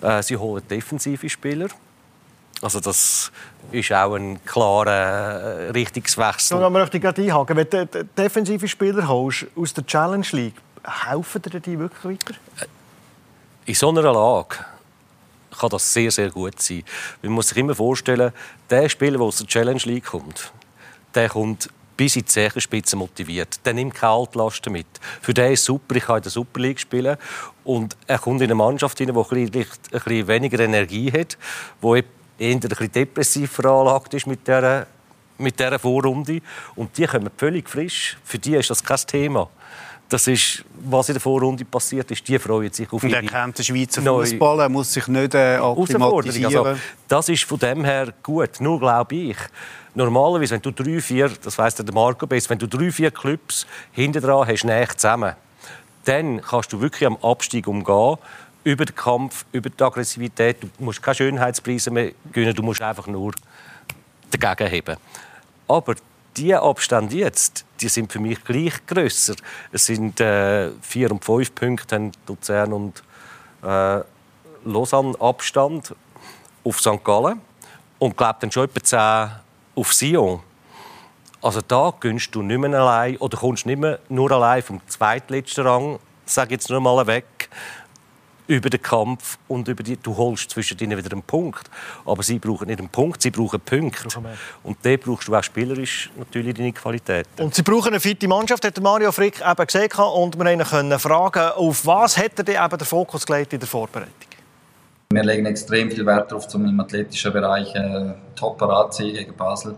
äh, 0.00 0.22
sie 0.22 0.36
holen 0.36 0.66
defensive 0.68 1.28
Spieler. 1.28 1.68
Also 2.62 2.80
das 2.80 3.30
ist 3.72 3.92
auch 3.92 4.14
ein 4.14 4.42
klarer 4.44 5.66
äh, 5.66 5.70
Richtungswechsel. 5.70 6.62
Und 6.62 6.72
möchte 6.72 6.96
ich 6.96 7.02
gerade 7.02 7.22
einhaken. 7.22 7.56
Wenn 7.56 7.68
du 7.68 8.04
defensive 8.16 8.68
Spieler 8.68 9.06
holst 9.06 9.46
aus 9.56 9.74
der 9.74 9.84
Challenge 9.84 10.26
League, 10.32 10.54
helfen 10.82 11.42
dir 11.42 11.60
die 11.60 11.78
wirklich 11.78 12.04
weiter? 12.04 12.34
In 13.66 13.74
so 13.74 13.88
einer 13.88 14.02
Lage 14.02 14.56
kann 15.58 15.70
das 15.70 15.92
sehr, 15.92 16.10
sehr 16.10 16.30
gut 16.30 16.60
sein. 16.60 16.82
Man 17.22 17.32
muss 17.32 17.48
sich 17.48 17.58
immer 17.58 17.74
vorstellen, 17.74 18.32
der 18.70 18.88
Spieler, 18.88 19.18
der 19.18 19.26
aus 19.26 19.38
der 19.38 19.46
Challenge 19.46 19.80
League 19.84 20.06
kommt, 20.06 20.52
der 21.14 21.28
kommt 21.28 21.68
bis 21.96 22.16
in 22.16 22.22
die 22.22 22.26
Zehenspitze 22.26 22.96
motiviert. 22.96 23.64
Der 23.64 23.74
nimmt 23.74 23.94
keine 23.94 24.12
Altlasten 24.12 24.72
mit. 24.72 24.86
Für 25.20 25.34
den 25.34 25.52
ist 25.52 25.60
es 25.60 25.66
super, 25.66 25.96
ich 25.96 26.04
kann 26.04 26.16
in 26.18 26.22
der 26.22 26.30
Super 26.30 26.60
League 26.60 26.80
spielen. 26.80 27.16
Und 27.64 27.96
er 28.06 28.18
kommt 28.18 28.40
in 28.40 28.46
eine 28.46 28.54
Mannschaft 28.54 28.98
hinein, 28.98 29.14
die 29.30 29.36
ein 29.40 29.52
ein 29.54 29.66
bisschen 29.90 30.28
weniger 30.28 30.60
Energie 30.60 31.10
hat, 31.12 31.36
die 31.82 32.04
eher 32.38 32.54
ein 32.54 32.60
bisschen 32.60 32.92
depressiv 32.92 33.52
veranlagt 33.52 34.14
ist 34.14 34.26
mit 34.26 34.46
dieser, 34.46 34.86
mit 35.38 35.58
dieser 35.58 35.78
Vorrunde. 35.78 36.40
Und 36.74 36.96
die 36.98 37.06
kommen 37.06 37.30
völlig 37.36 37.68
frisch. 37.68 38.16
Für 38.24 38.38
die 38.38 38.56
ist 38.56 38.70
das 38.70 38.82
kein 38.82 38.98
Thema. 39.06 39.48
Das 40.14 40.28
ist, 40.28 40.64
was 40.84 41.08
in 41.08 41.14
der 41.14 41.20
Vorrunde 41.20 41.64
passiert 41.64 42.08
ist. 42.08 42.28
Die 42.28 42.38
freuen 42.38 42.72
sich 42.72 42.86
auf 42.92 43.02
Und 43.02 43.12
er 43.12 43.20
kennt 43.20 43.58
den 43.58 43.64
Schweizer 43.64 44.00
Fußball, 44.00 44.60
er 44.60 44.68
muss 44.68 44.92
sich 44.92 45.08
nicht 45.08 45.34
äh, 45.34 45.56
akklimatisieren. 45.56 46.56
Also, 46.56 46.80
das 47.08 47.28
ist 47.30 47.42
von 47.42 47.58
dem 47.58 47.84
her 47.84 48.14
gut. 48.22 48.60
Nur 48.60 48.78
glaube 48.78 49.12
ich, 49.12 49.36
normalerweise, 49.92 50.54
wenn 50.54 50.62
du 50.62 50.70
drei, 50.70 51.00
vier, 51.00 51.32
das 51.42 51.58
weiss 51.58 51.74
der 51.74 51.92
Marco 51.92 52.28
besser, 52.28 52.50
wenn 52.50 52.60
du 52.60 52.68
drei, 52.68 52.92
vier 52.92 53.10
Clubs 53.10 53.66
hinter 53.90 54.20
dran 54.20 54.46
hast, 54.46 54.62
näher 54.62 54.86
zusammen, 54.96 55.34
dann 56.04 56.40
kannst 56.40 56.72
du 56.72 56.80
wirklich 56.80 57.08
am 57.08 57.16
Abstieg 57.16 57.66
umgehen 57.66 58.16
über 58.62 58.84
den 58.84 58.94
Kampf, 58.94 59.44
über 59.50 59.68
die 59.68 59.82
Aggressivität. 59.82 60.62
Du 60.62 60.68
musst 60.78 61.02
keine 61.02 61.16
Schönheitspreise 61.16 61.90
mehr 61.90 62.12
gewinnen, 62.32 62.54
du 62.54 62.62
musst 62.62 62.80
einfach 62.80 63.08
nur 63.08 63.32
dagegen 64.30 64.70
heben. 64.70 64.96
Aber 65.66 65.96
die 66.36 66.54
Abstände 66.54 67.16
jetzt, 67.16 67.64
die 67.80 67.88
sind 67.88 68.12
für 68.12 68.18
mich 68.18 68.42
gleich 68.44 68.84
grösser. 68.86 69.34
Es 69.72 69.86
sind 69.86 70.20
äh, 70.20 70.70
vier 70.80 71.10
und 71.10 71.24
fünf 71.24 71.54
Punkte 71.54 72.10
Luzern 72.26 72.72
und 72.72 73.02
äh, 73.62 74.00
Lausanne 74.64 75.14
Abstand 75.20 75.94
auf 76.64 76.80
St. 76.80 77.04
Gallen 77.04 77.40
und 77.98 78.16
glaube 78.16 78.38
dann 78.40 78.50
schon 78.50 78.64
etwa 78.64 78.82
zehn 78.82 79.30
auf 79.74 79.92
Sion. 79.92 80.40
Also 81.42 81.60
da 81.60 81.92
gönnst 82.00 82.34
du 82.34 82.42
nicht 82.42 82.58
mehr 82.58 82.80
allein 82.80 83.18
oder 83.18 83.36
kommst 83.36 83.66
nicht 83.66 83.78
mehr 83.78 83.98
nur 84.08 84.32
allein 84.32 84.62
vom 84.62 84.80
zweitletzten 84.86 85.66
Rang, 85.66 85.98
sage 86.24 86.54
jetzt 86.54 86.70
nur 86.70 86.80
mal 86.80 87.06
weg, 87.06 87.50
über 88.46 88.68
den 88.68 88.82
Kampf 88.82 89.38
und 89.48 89.68
über 89.68 89.82
die, 89.82 89.96
du 89.96 90.16
holst 90.16 90.50
zwischen 90.50 90.78
ihnen 90.78 90.98
wieder 90.98 91.12
einen 91.12 91.22
Punkt. 91.22 91.70
Aber 92.04 92.22
sie 92.22 92.38
brauchen 92.38 92.66
nicht 92.66 92.78
einen 92.78 92.88
Punkt, 92.88 93.22
sie 93.22 93.30
brauchen 93.30 93.60
Punkte. 93.60 94.08
Und 94.62 94.76
da 94.82 94.96
brauchst 94.96 95.28
du 95.28 95.34
auch 95.34 95.42
spielerisch 95.42 96.10
natürlich 96.16 96.54
deine 96.54 96.72
Qualität. 96.72 97.26
Und 97.38 97.54
sie 97.54 97.62
brauchen 97.62 97.88
eine 97.88 98.00
fitte 98.00 98.28
Mannschaft, 98.28 98.64
hat 98.64 98.80
Mario 98.80 99.12
Frick 99.12 99.40
eben 99.40 99.66
gesehen. 99.66 99.90
Und 100.14 100.38
wir 100.38 100.64
können 100.64 100.98
fragen, 100.98 101.50
auf 101.56 101.86
was 101.86 102.18
hat 102.18 102.38
er 102.46 102.64
eben 102.64 102.78
den 102.78 102.86
Fokus 102.86 103.24
gelegt 103.24 103.52
in 103.52 103.60
der 103.60 103.68
Vorbereitung? 103.68 104.12
Wir 105.10 105.22
legen 105.22 105.46
extrem 105.46 105.90
viel 105.90 106.04
Wert 106.04 106.30
darauf, 106.30 106.52
um 106.54 106.66
im 106.66 106.80
athletischen 106.80 107.32
Bereich 107.32 107.74
äh, 107.74 108.14
top 108.34 108.58
parat 108.58 108.94
zu 108.94 109.04
sein 109.04 109.12
gegen 109.12 109.36
Basel 109.36 109.76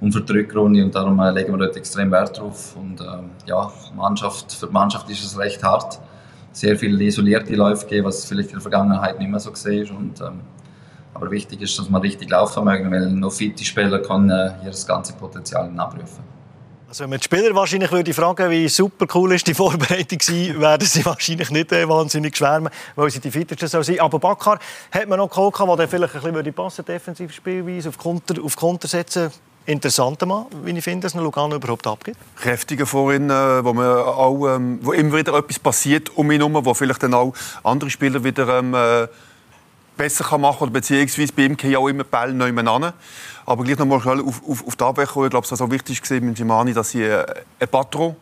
und 0.00 0.12
für 0.12 0.22
die 0.22 0.32
Rückrunde. 0.32 0.82
Und 0.82 0.94
darum 0.94 1.18
äh, 1.20 1.30
legen 1.30 1.52
wir 1.52 1.66
dort 1.66 1.76
extrem 1.76 2.10
Wert 2.10 2.38
drauf. 2.38 2.74
Und 2.76 3.00
äh, 3.00 3.04
ja, 3.46 3.72
Mannschaft, 3.94 4.52
für 4.52 4.66
die 4.66 4.72
Mannschaft 4.72 5.08
ist 5.08 5.24
es 5.24 5.38
recht 5.38 5.62
hart 5.62 6.00
sehr 6.52 6.76
viele 6.76 7.02
isolierte 7.02 7.54
Läufe 7.54 7.86
gegeben, 7.86 8.06
was 8.06 8.24
vielleicht 8.24 8.50
in 8.50 8.56
der 8.56 8.62
Vergangenheit 8.62 9.18
nicht 9.18 9.30
mehr 9.30 9.40
so 9.40 9.50
gesehen 9.50 9.82
ist. 9.82 9.90
Und, 9.90 10.20
ähm, 10.20 10.40
aber 11.14 11.30
wichtig 11.30 11.60
ist, 11.60 11.78
dass 11.78 11.90
man 11.90 12.00
richtig 12.00 12.30
laufen 12.30 12.64
mögen, 12.64 12.90
weil 12.90 13.10
nur 13.10 13.30
fitte 13.30 13.64
Spieler 13.64 13.98
können 14.00 14.30
äh, 14.30 14.52
ihr 14.64 14.70
das 14.70 14.86
ganze 14.86 15.12
Potenzial 15.14 15.70
abrufen. 15.76 16.32
Also 16.88 17.04
wenn 17.04 17.10
man 17.10 17.20
die 17.20 17.24
Spieler 17.24 17.54
wahrscheinlich 17.54 17.90
würde 17.90 18.12
fragen, 18.12 18.50
wie 18.50 18.68
super 18.68 19.06
cool 19.14 19.32
ist 19.32 19.46
die 19.46 19.54
Vorbereitung 19.54 20.18
war, 20.18 20.60
werden 20.60 20.86
sie 20.86 21.04
wahrscheinlich 21.06 21.50
nicht 21.50 21.72
äh, 21.72 21.88
wahnsinnig 21.88 22.36
schwärmen, 22.36 22.70
weil 22.96 23.10
sie 23.10 23.20
die 23.20 23.30
fittesten 23.30 23.68
so 23.68 23.82
sind. 23.82 24.00
Aber 24.00 24.18
Bakar 24.18 24.58
hat 24.90 25.08
man 25.08 25.18
noch 25.18 25.30
geholt, 25.30 25.54
der 25.78 25.88
vielleicht 25.88 26.14
ein 26.14 26.20
bisschen 26.20 26.34
würde 26.34 26.52
passen, 26.52 26.84
defensiv 26.84 27.32
Spielweise, 27.32 27.88
auf 27.88 27.96
Konter, 27.96 28.42
auf 28.42 28.56
Konter 28.56 28.88
setzen 28.88 29.30
interessanter 29.66 30.26
Mann, 30.26 30.46
wie 30.64 30.70
ich 30.70 30.84
finde, 30.84 31.04
dass 31.04 31.14
ein 31.14 31.22
Lugano 31.22 31.56
überhaupt 31.56 31.86
abgeht. 31.86 32.16
Kräftiger 32.36 32.86
vorhin, 32.86 33.30
äh, 33.30 33.64
wo, 33.64 33.72
man 33.72 33.86
auch, 33.86 34.54
ähm, 34.54 34.78
wo 34.82 34.92
immer 34.92 35.16
wieder 35.16 35.34
etwas 35.34 35.58
passiert 35.58 36.16
um 36.16 36.30
ihn 36.30 36.40
herum, 36.40 36.64
wo 36.64 36.74
vielleicht 36.74 37.02
dann 37.02 37.14
auch 37.14 37.32
andere 37.62 37.90
Spieler 37.90 38.22
wieder 38.24 38.58
ähm, 38.58 38.74
äh, 38.74 39.08
besser 39.96 40.24
kann 40.24 40.40
machen 40.40 40.62
oder 40.64 40.72
beziehungsweise 40.72 41.32
bei 41.32 41.44
ihm 41.44 41.56
gehen 41.56 41.76
auch 41.76 41.88
immer 41.88 42.04
Bälle 42.04 42.34
neu 42.34 42.50
an. 42.50 42.92
Aber 43.44 43.64
gleich 43.64 43.78
noch 43.78 43.86
mal 43.86 43.96
auf, 43.96 44.42
auf, 44.48 44.66
auf 44.66 44.76
die 44.76 44.84
Abwehr 44.84 45.06
kommen. 45.06 45.26
Ich 45.26 45.30
glaube, 45.30 45.46
es 45.48 45.58
war 45.58 45.66
auch 45.66 45.70
wichtig 45.70 46.00
mit 46.20 46.36
Gimani, 46.36 46.72
dass 46.72 46.90
sie 46.90 47.02
äh, 47.02 47.24
ein 47.60 47.68
Patro 47.68 48.16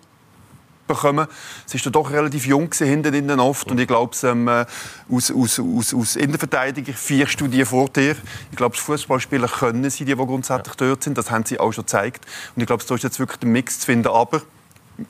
bekommen. 0.94 1.26
Es 1.66 1.84
war 1.84 1.92
doch 1.92 2.10
relativ 2.10 2.46
jung 2.46 2.72
hinten 2.72 3.14
innen 3.14 3.40
oft 3.40 3.70
und 3.70 3.78
ich 3.80 3.86
glaube, 3.86 4.16
ähm, 4.24 4.48
äh, 4.48 4.66
aus, 5.10 5.30
aus, 5.30 5.60
aus, 5.60 5.94
aus 5.94 6.16
Innenverteidiger 6.16 6.92
vierst 6.92 7.40
du 7.40 7.46
die 7.46 7.64
vor 7.64 7.88
dir. 7.88 8.16
Ich 8.50 8.56
glaube, 8.56 8.76
Fußballspieler 8.76 9.48
können 9.48 9.88
sie, 9.90 10.04
die, 10.04 10.14
die 10.14 10.16
grundsätzlich 10.16 10.74
ja. 10.80 10.88
dort 10.88 11.02
sind. 11.02 11.16
Das 11.18 11.30
haben 11.30 11.44
sie 11.44 11.58
auch 11.58 11.72
schon 11.72 11.84
gezeigt. 11.84 12.26
Und 12.54 12.62
ich 12.62 12.66
glaube, 12.66 12.84
da 12.86 12.94
ist 12.94 13.04
jetzt 13.04 13.18
wirklich 13.18 13.38
der 13.38 13.48
Mix 13.48 13.80
zu 13.80 13.86
finden. 13.86 14.08
Aber 14.08 14.42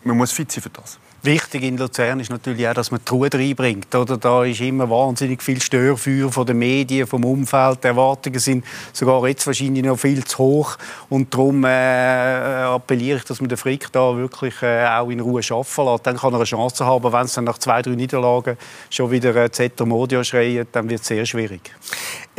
man 0.05 0.17
muss 0.17 0.33
fit 0.33 0.51
sein 0.53 0.63
für 0.63 0.71
das. 0.71 0.99
Wichtig 1.23 1.65
in 1.65 1.77
Luzern 1.77 2.19
ist 2.21 2.31
natürlich 2.31 2.67
auch, 2.67 2.73
dass 2.73 2.91
man 2.91 3.01
die 3.07 3.11
Ruhe 3.11 3.29
reinbringt. 3.31 3.95
Oder? 3.95 4.17
Da 4.17 4.43
ist 4.43 4.63
immer 4.63 4.89
wahnsinnig 4.89 5.43
viel 5.43 5.61
Störfeuer 5.61 6.33
von 6.33 6.47
den 6.47 6.59
Medien, 6.59 7.07
vom 7.07 7.25
Umfeld. 7.25 7.85
Die 7.85 7.89
Erwartungen 7.89 8.39
sind 8.39 8.65
sogar 8.95 9.29
jetzt 9.29 9.47
wahrscheinlich 9.47 9.85
noch 9.85 9.99
viel 9.99 10.25
zu 10.25 10.39
hoch. 10.39 10.79
Und 11.11 11.35
darum 11.35 11.63
äh, 11.65 11.69
appelliere 11.69 13.19
ich, 13.19 13.25
dass 13.25 13.39
man 13.43 13.51
den 13.51 13.59
Frick 13.59 13.93
da 13.93 14.17
wirklich 14.17 14.63
äh, 14.63 14.87
auch 14.87 15.11
in 15.11 15.21
Ruhe 15.21 15.43
arbeiten 15.51 15.85
lässt. 15.85 16.07
Dann 16.07 16.17
kann 16.17 16.33
er 16.33 16.37
eine 16.37 16.45
Chance 16.45 16.87
haben. 16.87 17.13
Wenn 17.13 17.27
es 17.27 17.35
dann 17.35 17.45
nach 17.45 17.59
zwei, 17.59 17.83
drei 17.83 17.91
Niederlagen 17.91 18.57
schon 18.89 19.11
wieder 19.11 19.37
äh, 19.37 19.51
Zetter 19.51 19.85
Modio 19.85 20.25
schreit, 20.25 20.69
dann 20.73 20.89
wird 20.89 21.03
es 21.03 21.07
sehr 21.07 21.27
schwierig. 21.27 21.71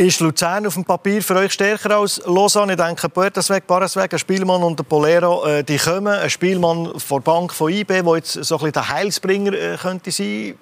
Ist 0.01 0.19
Luzern 0.19 0.65
auf 0.65 0.73
dem 0.73 0.83
Papier 0.83 1.21
für 1.21 1.35
euch 1.35 1.53
stärker 1.53 1.97
als 1.97 2.19
Lausanne? 2.25 2.73
Ich 2.73 2.79
denke, 2.79 3.07
Puertasweg, 3.07 3.67
Barasweg, 3.67 4.11
ein 4.11 4.17
Spielmann 4.17 4.63
und 4.63 4.79
der 4.79 4.83
Polero, 4.83 5.45
äh, 5.45 5.63
die 5.63 5.77
kommen. 5.77 6.07
Ein 6.07 6.27
Spielmann 6.27 6.99
von 6.99 7.21
der 7.21 7.31
Bank 7.31 7.53
von 7.53 7.71
IB, 7.71 8.01
der 8.01 8.15
jetzt 8.15 8.33
so 8.33 8.55
ein 8.55 8.57
bisschen 8.57 8.71
der 8.71 8.89
Heilsbringer 8.89 9.53
äh, 9.53 9.77
könnte 9.79 10.09
sein 10.09 10.55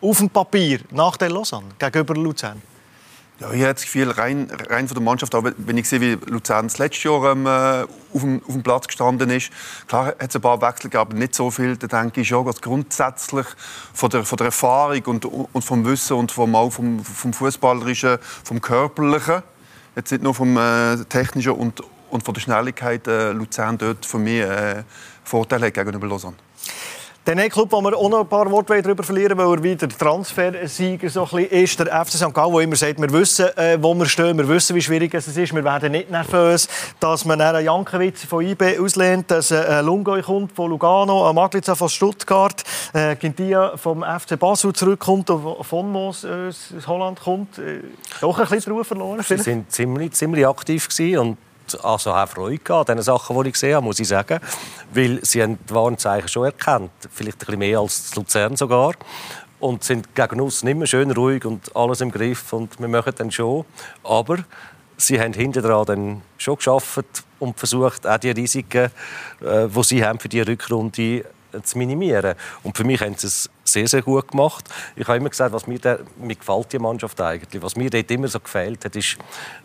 auf 0.00 0.18
dem 0.18 0.30
Papier 0.30 0.78
nach 0.92 1.16
der 1.16 1.30
Lausanne 1.30 1.66
gegenüber 1.80 2.14
Luzern? 2.14 2.62
Ja, 3.40 3.52
ich 3.52 3.62
habe 3.62 3.74
das 3.74 3.84
Gefühl, 3.84 4.10
rein, 4.10 4.50
rein 4.68 4.88
von 4.88 4.96
der 4.96 5.02
Mannschaft, 5.04 5.32
auch 5.36 5.44
wenn 5.44 5.78
ich 5.78 5.88
sehe, 5.88 6.00
wie 6.00 6.18
Luzern 6.28 6.66
das 6.66 6.78
letzte 6.78 7.08
Jahr 7.08 7.30
ähm, 7.30 7.46
äh, 7.46 7.86
auf, 8.12 8.20
dem, 8.20 8.42
auf 8.44 8.52
dem 8.52 8.64
Platz 8.64 8.88
gestanden 8.88 9.30
ist, 9.30 9.52
klar 9.86 10.06
hat 10.06 10.28
es 10.28 10.34
ein 10.34 10.42
paar 10.42 10.60
Wechsel 10.60 10.90
gegeben, 10.90 11.00
aber 11.02 11.14
nicht 11.14 11.36
so 11.36 11.48
viel. 11.48 11.76
Da 11.76 11.86
denke 11.86 12.22
ich 12.22 12.28
schon, 12.28 12.44
dass 12.44 12.60
grundsätzlich 12.60 13.46
von 13.94 14.10
der, 14.10 14.24
von 14.24 14.38
der 14.38 14.46
Erfahrung 14.46 15.02
und, 15.04 15.24
und 15.24 15.62
vom 15.62 15.84
Wissen 15.84 16.16
und 16.16 16.32
vom, 16.32 16.56
auch 16.56 16.70
vom, 16.70 17.04
vom 17.04 17.32
Fußballerischen, 17.32 18.18
vom 18.42 18.60
Körperlichen, 18.60 19.44
jetzt 19.94 20.10
nicht 20.10 20.24
nur 20.24 20.34
vom 20.34 20.56
äh, 20.56 20.96
Technischen 21.08 21.52
und, 21.52 21.80
und 22.10 22.24
von 22.24 22.34
der 22.34 22.40
Schnelligkeit, 22.40 23.06
äh, 23.06 23.30
Luzern 23.30 23.78
dort 23.78 24.04
für 24.04 24.18
mich 24.18 24.40
äh, 24.40 24.82
Vorteile 25.22 25.70
gegenüber 25.70 26.08
Lausanne. 26.08 26.34
Der 27.28 27.34
nächste 27.34 27.60
Club, 27.60 27.72
wo 27.72 27.82
wir 27.82 27.94
auch 27.94 28.08
noch 28.08 28.20
ein 28.20 28.26
paar 28.26 28.50
Worte 28.50 28.80
darüber 28.80 29.02
verlieren, 29.02 29.36
weil 29.36 29.58
er 29.58 29.62
wieder 29.62 29.86
Transfersieger 29.86 31.10
so 31.10 31.24
ist, 31.36 31.78
der 31.78 32.02
FC 32.02 32.12
St. 32.12 32.32
Gallen, 32.32 32.54
der 32.54 32.62
immer 32.62 32.76
sagt, 32.76 32.98
wir 32.98 33.12
wissen, 33.12 33.54
äh, 33.58 33.76
wo 33.78 33.94
wir 33.94 34.06
stehen, 34.06 34.38
wir 34.38 34.48
wissen, 34.48 34.74
wie 34.74 34.80
schwierig 34.80 35.12
es 35.12 35.28
ist, 35.28 35.54
wir 35.54 35.62
werden 35.62 35.92
nicht 35.92 36.10
nervös, 36.10 36.66
dass 36.98 37.26
man 37.26 37.38
einen 37.38 37.66
Jankiewicz 37.66 38.24
von 38.24 38.42
IB 38.42 38.78
auslehnt, 38.78 39.30
dass 39.30 39.52
ein 39.52 39.84
Lungoy 39.84 40.22
kommt 40.22 40.52
von 40.52 40.70
Lugano, 40.70 41.28
ein 41.28 41.34
Maglica 41.34 41.74
von 41.74 41.90
Stuttgart, 41.90 42.64
äh, 42.94 43.14
Gintia 43.16 43.76
vom 43.76 44.02
FC 44.02 44.38
Basel 44.38 44.72
zurückkommt, 44.72 45.28
von 45.28 45.92
Moos 45.92 46.24
äh, 46.24 46.48
aus 46.48 46.86
Holland 46.86 47.20
kommt. 47.20 47.58
Äh, 47.58 47.82
doch 48.22 48.38
ein 48.38 48.48
bisschen 48.48 48.72
Ruhe 48.72 48.84
verloren. 48.84 49.20
Sie 49.20 49.36
sind 49.36 49.70
ziemlich, 49.70 50.12
ziemlich 50.12 50.46
aktiv 50.46 50.88
und 51.18 51.36
also 51.76 52.12
auch 52.12 52.28
Freude 52.28 52.74
an 52.74 52.84
den 52.84 53.02
Sachen, 53.02 53.40
die 53.42 53.48
ich 53.48 53.54
gesehen 53.54 53.76
habe, 53.76 53.84
muss 53.84 54.00
ich 54.00 54.08
sagen. 54.08 54.40
Weil 54.92 55.24
sie 55.24 55.42
haben 55.42 55.58
die 55.68 55.74
Warnzeichen 55.74 56.28
schon 56.28 56.44
erkannt. 56.44 56.90
Vielleicht 57.12 57.36
ein 57.36 57.46
bisschen 57.46 57.58
mehr 57.58 57.78
als 57.80 58.14
Luzern 58.14 58.56
sogar. 58.56 58.94
und 59.60 59.82
sind 59.82 60.14
gegen 60.14 60.40
uns 60.40 60.62
nicht 60.62 60.76
mehr 60.76 60.86
schön 60.86 61.10
ruhig 61.10 61.44
und 61.44 61.74
alles 61.74 62.00
im 62.00 62.10
Griff 62.10 62.52
und 62.52 62.78
wir 62.78 62.88
machen 62.88 63.12
dann 63.16 63.30
schon. 63.30 63.64
Aber 64.04 64.38
sie 64.96 65.20
haben 65.20 65.32
hinten 65.32 65.62
dran 65.62 65.86
dann 65.86 66.22
schon 66.36 66.56
geschafft 66.56 67.24
und 67.38 67.58
versucht, 67.58 68.06
auch 68.06 68.18
die 68.18 68.30
Risiken, 68.30 68.90
äh, 69.40 69.68
die 69.68 69.82
sie 69.82 70.04
haben 70.04 70.18
für 70.18 70.28
die 70.28 70.40
Rückrunde 70.40 71.02
äh, 71.02 71.24
zu 71.62 71.78
minimieren. 71.78 72.34
Und 72.62 72.76
für 72.76 72.84
mich 72.84 73.00
haben 73.00 73.14
sie 73.16 73.26
es 73.26 73.50
sehr, 73.64 73.88
sehr 73.88 74.02
gut 74.02 74.28
gemacht. 74.28 74.64
Ich 74.96 75.06
habe 75.06 75.18
immer 75.18 75.28
gesagt, 75.28 75.52
was 75.52 75.66
mir, 75.66 75.78
da, 75.78 75.98
mir 76.16 76.34
gefällt 76.34 76.72
die 76.72 76.78
Mannschaft 76.78 77.20
eigentlich. 77.20 77.62
Was 77.62 77.76
mir 77.76 77.90
dort 77.90 78.10
immer 78.10 78.28
so 78.28 78.40
gefällt 78.40 78.84
hat, 78.84 78.96
ist 78.96 79.16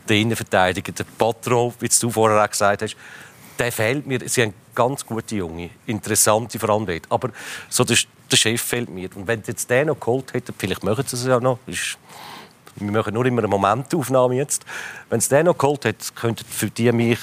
der 0.07 0.17
Innenverteidiger, 0.17 0.91
der 0.91 1.05
Patro, 1.17 1.73
wie 1.79 1.87
du 1.87 2.09
vorher 2.09 2.43
auch 2.43 2.49
gesagt 2.49 2.81
hast. 2.81 2.95
Der 3.59 3.71
fehlt 3.71 4.07
mir. 4.07 4.19
Sie 4.27 4.41
haben 4.41 4.53
ganz 4.73 5.05
gute 5.05 5.35
Junge, 5.35 5.69
interessante 5.85 6.57
dort. 6.57 7.03
Aber 7.09 7.29
so 7.69 7.83
der, 7.83 7.97
der 8.31 8.37
Chef 8.37 8.61
fehlt 8.61 8.89
mir. 8.89 9.09
Und 9.15 9.27
wenn 9.27 9.43
jetzt 9.45 9.69
den 9.69 9.87
noch 9.87 9.99
geholt 9.99 10.33
hätten, 10.33 10.53
vielleicht 10.57 10.83
machen 10.83 11.05
sie 11.07 11.15
es 11.15 11.25
ja 11.25 11.39
noch, 11.39 11.59
ist 11.67 11.97
wir 12.75 12.91
machen 12.91 13.13
nur 13.13 13.25
immer 13.25 13.39
eine 13.39 13.47
Momentaufnahme 13.47 14.35
jetzt. 14.35 14.65
Wenn 15.09 15.19
es 15.19 15.29
den 15.29 15.45
noch 15.45 15.57
geholt 15.57 15.85
hat, 15.85 16.15
könnten 16.15 16.45
für 16.45 16.69
die 16.69 16.91
mich 16.91 17.19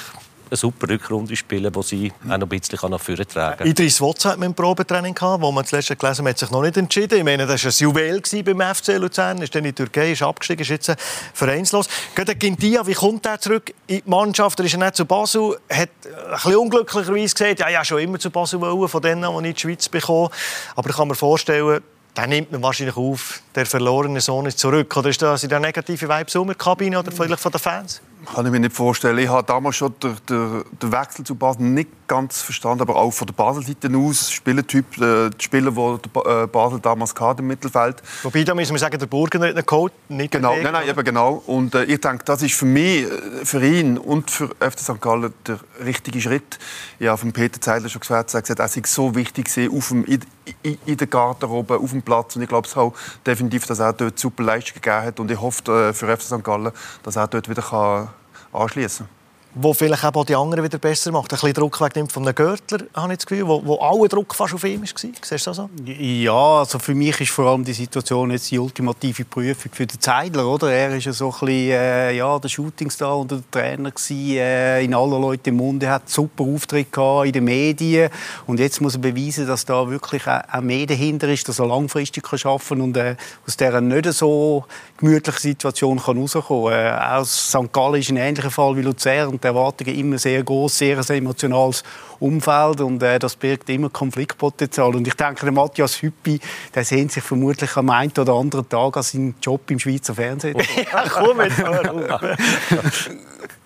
eine 0.51 0.57
super 0.57 0.89
Rückrunde 0.89 1.37
spielen, 1.37 1.75
wo 1.75 1.83
sie 1.83 2.13
auch 2.25 2.37
noch 2.37 2.41
ein 2.41 2.49
bisschen 2.49 2.91
nach 2.91 3.01
vorne 3.01 3.27
tragen 3.27 3.59
kann. 3.59 3.67
Idris 3.67 4.01
Wotz 4.01 4.25
hat 4.25 4.39
mit 4.39 4.47
dem 4.47 4.55
Probetraining 4.55 5.15
gehabt, 5.15 5.43
wo 5.43 5.53
man 5.53 5.63
das 5.63 5.73
letzte 5.73 5.97
gelesen 5.97 6.27
hat, 6.27 6.39
sich 6.39 6.51
noch 6.51 6.63
nicht 6.63 6.77
entschieden. 6.77 7.19
Ich 7.19 7.25
meine, 7.25 7.47
das 7.47 7.65
war 7.65 7.71
ein 7.71 7.95
Juwel 7.95 8.23
beim 8.45 8.75
FC 8.75 8.99
Luzern, 8.99 9.41
ist 9.43 9.55
dann 9.55 9.65
in 9.65 9.71
die 9.71 9.73
Türkei, 9.75 10.13
ist 10.13 10.23
abgestiegen, 10.23 10.63
ist 10.63 10.69
jetzt 10.69 10.95
vereinslos. 11.35 11.89
Gerade 12.15 12.35
Gintia, 12.35 12.87
wie 12.87 12.95
kommt 12.95 13.27
er 13.27 13.41
zurück 13.41 13.73
in 13.87 14.03
die 14.05 14.11
Mannschaft? 14.11 14.59
Er 14.59 14.67
ist 14.67 14.73
ja 14.73 14.79
nicht 14.79 14.97
zu 14.97 15.05
Basel, 15.05 15.57
hat 15.71 15.89
ein 16.05 16.33
bisschen 16.33 16.57
unglücklicherweise 16.57 17.35
gesagt, 17.35 17.61
ja, 17.61 17.69
ja, 17.69 17.85
schon 17.85 18.01
immer 18.01 18.19
zu 18.19 18.31
Basel 18.31 18.61
wollen, 18.61 18.89
von 18.89 19.03
denen, 19.03 19.23
die 19.23 19.29
ich 19.29 19.37
in 19.37 19.55
die 19.55 19.61
Schweiz 19.61 19.89
bekomme. 19.89 20.31
Aber 20.75 20.91
ich 20.91 20.97
kann 20.97 21.09
mir 21.09 21.15
vorstellen, 21.15 21.81
dann 22.15 22.29
nimmt 22.29 22.51
man 22.51 22.63
wahrscheinlich 22.63 22.97
auf, 22.97 23.41
der 23.55 23.67
verlorene 23.67 24.21
Sohn 24.21 24.47
ist 24.47 24.59
zurück. 24.59 24.97
Oder 24.97 25.11
ist 25.11 25.23
das 25.23 25.45
in 25.45 25.49
der 25.49 25.61
negative 25.61 26.09
Vibes 26.09 26.35
in 26.35 26.47
der 26.47 26.57
Kabine 26.57 26.99
oder 26.99 27.13
vielleicht 27.13 27.41
von 27.41 27.53
den 27.53 27.61
Fans? 27.61 28.01
Kann 28.27 28.47
ich 28.47 28.53
mir 28.53 28.61
nicht 28.61 28.75
vorstellen. 28.75 29.19
Ich 29.19 29.29
habe 29.29 29.47
damals 29.47 29.77
schon 29.77 29.95
den, 30.03 30.17
den, 30.29 30.65
den 30.83 30.93
Wechsel 30.93 31.25
zu 31.25 31.35
Basel 31.35 31.63
nicht 31.63 31.89
ganz 32.07 32.43
verstanden, 32.43 32.83
aber 32.83 32.97
auch 32.97 33.13
von 33.13 33.27
der 33.27 33.35
Basel-Seite 33.35 33.91
aus, 33.97 34.31
Spielertyp, 34.31 35.01
äh, 35.01 35.31
die 35.31 35.45
Spieler, 35.45 35.71
die 35.71 36.19
äh, 36.19 36.47
Basel 36.47 36.81
damals 36.81 37.15
hatte 37.15 37.41
im 37.41 37.49
Mittelfeld. 37.49 38.03
Wobei, 38.23 38.45
da 38.45 38.55
müssen 38.55 38.75
wir 38.75 38.79
sagen, 38.79 38.99
der 38.99 39.07
Burger 39.07 39.41
hat 39.41 39.57
einen 39.57 39.65
Code, 39.65 39.95
nicht 40.09 40.33
Genau, 40.33 40.55
nein, 40.57 40.73
nein, 40.73 40.89
eben 40.89 41.05
genau. 41.05 41.43
Und 41.47 41.75
äh, 41.75 41.85
ich 41.85 42.01
denke, 42.01 42.25
das 42.25 42.43
ist 42.43 42.55
für 42.55 42.67
mich, 42.67 43.05
äh, 43.05 43.45
für 43.45 43.65
ihn 43.65 43.97
und 43.97 44.31
für 44.31 44.49
FC 44.59 44.81
St. 44.81 45.01
Gallen 45.01 45.33
der 45.47 45.59
richtige 45.85 46.21
Schritt. 46.21 46.59
Ich 46.99 47.07
habe 47.07 47.19
von 47.19 47.33
Peter 47.33 47.61
Zeidler 47.61 47.89
schon 47.89 48.01
gesagt, 48.01 48.35
er 48.35 48.43
gesagt, 48.43 48.77
es 48.77 48.95
so 48.95 49.15
wichtig 49.15 49.49
auf 49.73 49.89
dem, 49.89 50.05
in, 50.05 50.21
in, 50.63 50.79
in 50.87 50.97
der 50.97 51.07
Garderobe, 51.07 51.79
auf 51.79 51.91
dem 51.91 52.03
Platz. 52.03 52.37
Und 52.37 52.43
ich 52.43 52.49
glaube 52.49 52.67
es 52.67 52.77
auch 52.77 52.93
definitiv, 53.27 53.67
dass 53.67 53.79
er 53.79 53.93
dort 53.93 54.19
super 54.19 54.43
Leistung 54.43 54.75
gegeben 54.75 55.07
hat. 55.07 55.21
Und 55.21 55.31
ich 55.31 55.41
hoffe 55.41 55.91
äh, 55.91 55.93
für 55.93 56.07
FC 56.17 56.23
St. 56.23 56.45
Gallen, 56.45 56.73
dass 57.03 57.17
er 57.17 57.29
dort 57.29 57.49
wieder 57.49 57.63
kann 57.63 58.10
anschließen 58.53 59.07
wo 59.55 59.75
vielleicht 59.75 60.05
auch 60.05 60.25
die 60.25 60.37
anderen 60.37 60.63
wieder 60.63 60.79
besser 60.79 61.11
macht. 61.11 61.33
Ein 61.33 61.37
bisschen 61.37 61.55
Druck 61.55 61.81
wegnimmt 61.81 62.13
von 62.13 62.23
einem 62.23 62.35
Görtler, 62.35 62.81
habe 62.95 63.13
ich 63.13 63.19
das 63.19 63.27
Gefühl, 63.27 63.47
wo, 63.47 63.65
wo 63.65 63.77
aller 63.79 64.09
Druck 64.09 64.35
fast 64.35 64.55
auf 64.55 64.63
ihm 64.65 64.81
war. 64.81 64.89
Siehst 64.95 65.31
du 65.31 65.37
das 65.37 65.57
so? 65.57 65.69
Ja, 65.85 66.59
also 66.61 66.79
für 66.79 66.95
mich 66.95 67.21
ist 67.21 67.31
vor 67.31 67.47
allem 67.47 67.65
die 67.65 67.73
Situation 67.73 68.31
jetzt 68.31 68.51
die 68.51 68.59
ultimative 68.59 69.25
Prüfung 69.25 69.73
für 69.73 69.87
den 69.87 70.01
Zeidler. 70.01 70.47
Oder? 70.47 70.73
Er 70.73 70.91
war 70.91 70.97
ja 70.97 71.13
so 71.13 71.27
ein 71.27 71.31
bisschen 71.31 71.49
äh, 71.49 72.13
ja, 72.13 72.39
der 72.39 72.49
Shootingstar 72.49 73.19
und 73.19 73.31
der 73.31 73.43
Trainer 73.51 73.91
gewesen, 73.91 74.37
äh, 74.37 74.85
in 74.85 74.95
aller 74.95 75.19
Leute 75.19 75.51
im 75.51 75.57
Munde, 75.57 75.91
hat 75.91 76.09
super 76.09 76.45
Auftritt 76.45 76.93
gehabt 76.93 77.27
in 77.27 77.33
den 77.33 77.45
Medien 77.45 78.11
und 78.47 78.61
jetzt 78.61 78.81
muss 78.81 78.95
er 78.95 79.01
beweisen, 79.01 79.47
dass 79.47 79.65
da 79.65 79.89
wirklich 79.89 80.23
auch 80.27 80.61
mehr 80.61 80.87
dahinter 80.87 81.29
ist, 81.29 81.49
dass 81.49 81.59
er 81.59 81.67
langfristig 81.67 82.23
kann 82.23 82.39
arbeiten 82.45 82.69
kann 82.69 82.81
und 82.81 82.97
äh, 82.97 83.17
aus 83.47 83.57
dieser 83.57 83.81
nicht 83.81 84.13
so 84.13 84.65
gemütlichen 85.01 85.41
Situation 85.41 85.99
kann 85.99 86.19
rauskommen 86.19 86.73
kann. 86.73 86.87
Äh, 86.87 87.19
auch 87.19 87.25
St. 87.25 87.73
Gallen 87.73 88.01
ist 88.01 88.11
ein 88.11 88.17
ähnlicher 88.17 88.51
Fall 88.51 88.77
wie 88.77 88.83
Luzern 88.83 89.39
die 89.39 89.47
Erwartungen 89.47 89.95
immer 89.95 90.19
sehr 90.19 90.43
groß, 90.43 90.79
sehr 90.79 90.99
ein 90.99 91.17
emotionales 91.17 91.83
Umfeld 92.21 92.83
und 92.83 93.03
äh, 93.03 93.19
das 93.19 93.35
birgt 93.35 93.69
immer 93.71 93.89
Konfliktpotenzial. 93.89 94.95
Und 94.95 95.07
ich 95.07 95.15
denke, 95.15 95.41
der 95.41 95.53
Matthias 95.53 96.03
Hüppi, 96.03 96.39
der 96.75 96.85
sehnt 96.85 97.13
sich 97.13 97.25
vermutlich 97.25 97.75
am 97.77 97.91
einen 97.91 98.13
oder 98.19 98.35
anderen 98.35 98.69
Tag 98.69 98.97
an 98.97 99.03
seinen 99.03 99.35
Job 99.43 99.71
im 99.71 99.79
Schweizer 99.79 100.15
Fernsehen. 100.15 100.57
ja, 100.93 101.05
komm 101.09 101.41
jetzt 101.41 101.59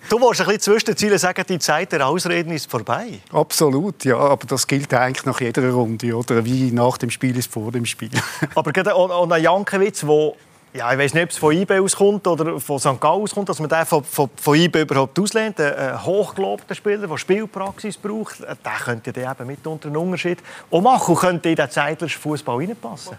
Du 0.07 0.21
wolltest 0.21 0.41
ein 0.41 0.47
bisschen 0.47 0.61
zwischen 0.61 0.85
den 0.85 0.97
Zielen 0.97 1.17
sagen, 1.17 1.43
die 1.49 1.57
Zeit 1.57 1.91
der 1.91 2.05
Ausreden 2.05 2.51
ist 2.51 2.69
vorbei. 2.69 3.21
Absolut, 3.31 4.05
ja. 4.05 4.17
Aber 4.17 4.45
das 4.45 4.67
gilt 4.67 4.93
eigentlich 4.93 5.25
nach 5.25 5.41
jeder 5.41 5.67
Runde. 5.71 6.15
Oder 6.15 6.45
wie 6.45 6.71
nach 6.71 6.99
dem 6.99 7.09
Spiel 7.09 7.35
ist 7.37 7.51
vor 7.51 7.71
dem 7.71 7.85
Spiel. 7.85 8.11
aber 8.53 8.71
gerade 8.71 8.93
an 8.93 9.41
Jankiewicz, 9.41 10.01
der 10.01 10.33
ja, 10.75 10.91
ich 10.91 10.99
weiß 10.99 11.13
nicht, 11.13 11.23
ob 11.23 11.29
es 11.29 11.37
von 11.37 11.53
IB 11.53 11.79
auskommt 11.79 12.27
oder 12.27 12.59
von 12.59 12.79
St. 12.79 12.99
Gallen 12.99 13.21
auskommt, 13.21 13.47
dass 13.47 13.59
man 13.59 13.69
den 13.69 13.85
von, 13.85 14.03
von, 14.03 14.29
von 14.35 14.55
IB 14.55 14.81
überhaupt 14.81 15.17
auslehnt. 15.17 15.59
Ein 15.59 16.03
hochgelobter 16.03 16.75
Spieler, 16.75 17.07
der 17.07 17.17
Spielpraxis 17.17 17.97
braucht, 17.97 18.41
der 18.41 18.57
könnte 18.83 19.13
dann 19.13 19.31
eben 19.31 19.47
mitunter 19.47 19.87
einen 19.87 19.97
Unterschied 19.97 20.39
machen 20.69 21.15
und 21.15 21.19
könnte 21.19 21.49
in 21.49 21.55
den 21.55 21.69
zeitlichen 21.69 22.21
Fußball 22.21 22.57
reinpassen. 22.57 23.17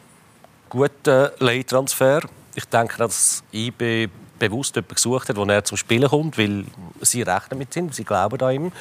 Guter 0.68 1.32
Leihtransfer. 1.38 2.20
Ich 2.54 2.66
denke, 2.66 2.98
dass 2.98 3.42
IB 3.52 4.08
bewusst 4.38 4.76
jemanden 4.76 4.94
gesucht 4.94 5.28
hat, 5.30 5.36
wo 5.36 5.44
er 5.44 5.64
zum 5.64 5.78
Spielen 5.78 6.10
kommt, 6.10 6.36
weil 6.36 6.64
sie 7.00 7.22
rechnen 7.22 7.58
mit 7.58 7.74
ihm, 7.74 7.90
sie 7.90 8.04
glauben 8.04 8.40
an 8.42 8.54
ihm. 8.54 8.72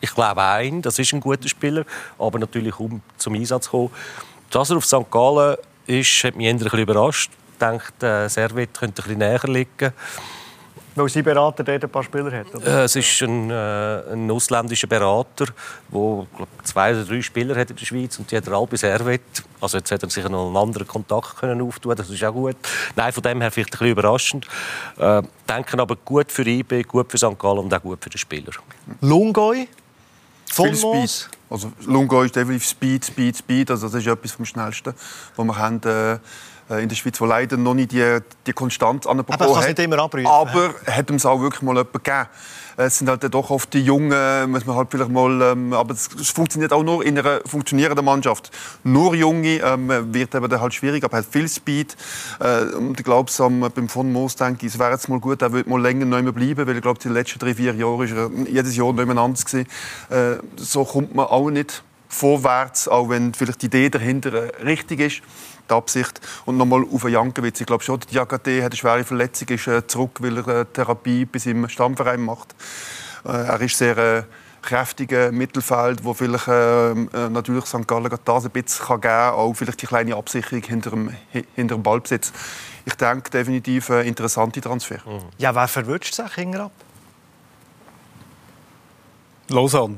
Ich 0.00 0.14
glaube 0.14 0.42
auch 0.42 0.60
ihn, 0.60 0.80
das 0.80 0.98
ist 0.98 1.12
ein 1.12 1.20
guter 1.20 1.48
Spieler, 1.48 1.84
aber 2.18 2.38
natürlich 2.38 2.78
um 2.78 3.02
zum 3.16 3.34
Einsatz 3.34 3.64
zu 3.64 3.70
kommen. 3.70 3.90
Dass 4.50 4.70
er 4.70 4.76
auf 4.76 4.84
St. 4.84 5.10
Gallen 5.10 5.56
ist, 5.86 6.22
hat 6.22 6.36
mich 6.36 6.48
ein 6.48 6.58
bisschen 6.58 6.80
überrascht 6.80 7.30
gedacht, 7.62 8.02
äh, 8.02 8.28
Servet 8.28 8.78
könnte 8.78 9.02
ein 9.02 9.04
bisschen 9.04 9.18
näher 9.18 9.40
liegen. 9.44 9.92
Weil 10.94 11.08
sein 11.08 11.24
Berater 11.24 11.64
dort 11.64 11.84
ein 11.84 11.90
paar 11.90 12.02
Spieler 12.02 12.30
hat? 12.30 12.54
Oder? 12.54 12.80
Äh, 12.80 12.84
es 12.84 12.96
ist 12.96 13.22
ein, 13.22 13.50
äh, 13.50 14.12
ein 14.12 14.30
ausländischer 14.30 14.86
Berater, 14.86 15.46
der 15.90 16.26
zwei 16.64 16.92
oder 16.92 17.04
drei 17.04 17.22
Spieler 17.22 17.56
hat 17.56 17.70
in 17.70 17.76
der 17.76 17.84
Schweiz 17.86 18.18
und 18.18 18.30
die 18.30 18.36
hat 18.36 18.46
er 18.46 18.52
alle 18.52 18.66
bei 18.66 18.76
Servet. 18.76 19.22
Also 19.60 19.78
jetzt 19.78 19.90
hat 19.90 20.02
er 20.02 20.10
sich 20.10 20.28
noch 20.28 20.48
einen 20.48 20.56
anderen 20.56 20.86
Kontakt 20.86 21.38
können 21.38 21.62
auftun 21.62 21.96
das 21.96 22.10
ist 22.10 22.22
auch 22.24 22.32
gut. 22.32 22.56
Nein, 22.94 23.12
von 23.12 23.22
dem 23.22 23.40
her 23.40 23.50
vielleicht 23.50 23.72
ein 23.74 23.78
bisschen 23.78 23.92
überraschend. 23.92 24.46
Äh, 24.98 25.22
denken 25.48 25.80
aber 25.80 25.96
gut 25.96 26.30
für 26.30 26.46
IB, 26.46 26.82
gut 26.82 27.10
für 27.10 27.16
St. 27.16 27.38
Gallen 27.38 27.60
und 27.60 27.72
auch 27.72 27.82
gut 27.82 28.02
für 28.02 28.10
den 28.10 28.18
Spieler. 28.18 28.52
Lungoy? 29.00 29.68
Viel 30.44 30.76
Speed. 30.76 31.30
Also 31.48 31.72
Lungoy 31.86 32.26
ist 32.26 32.36
definitiv 32.36 32.68
Speed, 32.68 33.04
Speed, 33.06 33.36
Speed. 33.38 33.70
Also 33.70 33.88
das 33.88 33.94
ist 33.94 34.06
etwas 34.06 34.32
vom 34.32 34.44
Schnellsten, 34.44 34.92
was 35.36 35.46
wir 35.46 35.56
haben. 35.56 35.82
Äh, 35.84 36.18
in 36.80 36.88
der 36.88 36.96
Schweiz, 36.96 37.18
der 37.18 37.26
leider 37.26 37.56
noch 37.56 37.74
nicht 37.74 37.92
die, 37.92 38.18
die 38.46 38.52
Konstanz 38.52 39.06
anbekommen 39.06 39.38
hat. 39.38 39.40
Immer 39.40 39.56
aber 40.26 40.74
hat 40.86 41.10
ihm 41.10 41.16
auch 41.24 41.40
wirklich 41.40 41.62
mal 41.62 41.76
jemanden 41.76 41.92
gegeben. 41.92 42.26
Es 42.76 42.98
sind 42.98 43.08
halt 43.08 43.22
doch 43.34 43.50
oft 43.50 43.72
die 43.74 43.80
Jungen, 43.80 44.50
muss 44.50 44.64
man 44.64 44.76
halt 44.76 44.88
vielleicht 44.90 45.10
mal, 45.10 45.42
ähm, 45.42 45.72
aber 45.72 45.92
es 45.92 46.08
funktioniert 46.30 46.72
auch 46.72 46.82
nur 46.82 47.04
in 47.04 47.18
einer 47.18 47.40
funktionierenden 47.44 48.04
Mannschaft. 48.04 48.50
Nur 48.82 49.14
Junge 49.14 49.58
ähm, 49.58 49.88
wird 50.14 50.34
eben 50.34 50.60
halt 50.60 50.74
schwierig, 50.74 51.04
aber 51.04 51.18
er 51.18 51.18
hat 51.18 51.26
viel 51.30 51.48
Speed. 51.48 51.96
Äh, 52.40 52.74
und 52.74 52.98
ich 52.98 53.04
glaube, 53.04 53.30
ähm, 53.40 53.66
beim 53.74 53.88
von 53.88 54.10
Moos 54.10 54.36
denke 54.36 54.66
ich, 54.66 54.72
es 54.72 54.78
wäre 54.78 54.92
jetzt 54.92 55.08
mal 55.08 55.20
gut, 55.20 55.42
er 55.42 55.52
würde 55.52 55.68
mal 55.68 55.80
länger 55.80 56.06
nicht 56.06 56.22
mehr 56.22 56.32
bleiben, 56.32 56.66
weil 56.66 56.76
ich 56.76 56.82
glaube, 56.82 56.98
die 56.98 57.08
letzten 57.08 57.38
drei, 57.38 57.54
vier 57.54 57.74
Jahre 57.74 58.04
ist 58.04 58.12
er 58.12 58.30
jedes 58.48 58.74
Jahr 58.74 58.92
nicht 58.92 59.06
mehr 59.06 59.18
anders 59.18 59.44
gewesen. 59.44 59.68
Äh, 60.08 60.36
so 60.56 60.84
kommt 60.84 61.14
man 61.14 61.26
auch 61.26 61.50
nicht 61.50 61.82
vorwärts, 62.08 62.88
auch 62.88 63.08
wenn 63.08 63.34
vielleicht 63.34 63.62
die 63.62 63.66
Idee 63.66 63.90
dahinter 63.90 64.32
äh, 64.32 64.62
richtig 64.64 65.00
ist 65.00 65.22
die 65.72 65.76
Absicht. 65.76 66.20
Und 66.44 66.56
nochmal 66.56 66.84
auf 66.92 67.08
Jankiewicz. 67.08 67.60
Ich 67.60 67.66
glaube 67.66 67.82
schon, 67.82 68.00
die 68.10 68.14
Jagate 68.14 68.62
hat 68.62 68.72
eine 68.72 68.76
schwere 68.76 69.04
Verletzung, 69.04 69.48
ist 69.48 69.66
äh, 69.66 69.86
zurück, 69.86 70.18
weil 70.20 70.38
er 70.38 70.48
äh, 70.48 70.64
Therapie 70.66 71.24
bis 71.24 71.46
im 71.46 71.68
Stammverein 71.68 72.20
macht. 72.20 72.54
Äh, 73.24 73.28
er 73.28 73.60
ist 73.60 73.78
sehr 73.78 74.26
kräftiger 74.62 75.32
Mittelfeld, 75.32 76.04
wo 76.04 76.14
vielleicht 76.14 76.48
äh, 76.48 76.94
natürlich 77.28 77.66
St. 77.66 77.86
Gallen 77.86 78.08
das 78.24 78.44
ein 78.44 78.50
bisschen 78.50 78.86
kann 78.86 79.00
geben 79.00 79.12
kann, 79.12 79.34
auch 79.34 79.52
vielleicht 79.54 79.82
die 79.82 79.86
kleine 79.86 80.16
Absicherung 80.16 80.62
hinter 80.62 80.90
dem, 80.90 81.14
hinter 81.54 81.74
dem 81.74 81.82
Ballbesitz. 81.82 82.32
Ich 82.84 82.94
denke 82.94 83.30
definitiv 83.30 83.90
ein 83.90 84.06
interessanter 84.06 84.60
Transfer. 84.60 84.98
Mhm. 85.04 85.22
Ja, 85.38 85.54
wer 85.54 85.68
verwünscht 85.68 86.14
sich 86.14 86.34
hinterab? 86.34 86.72
Lausanne. 89.48 89.96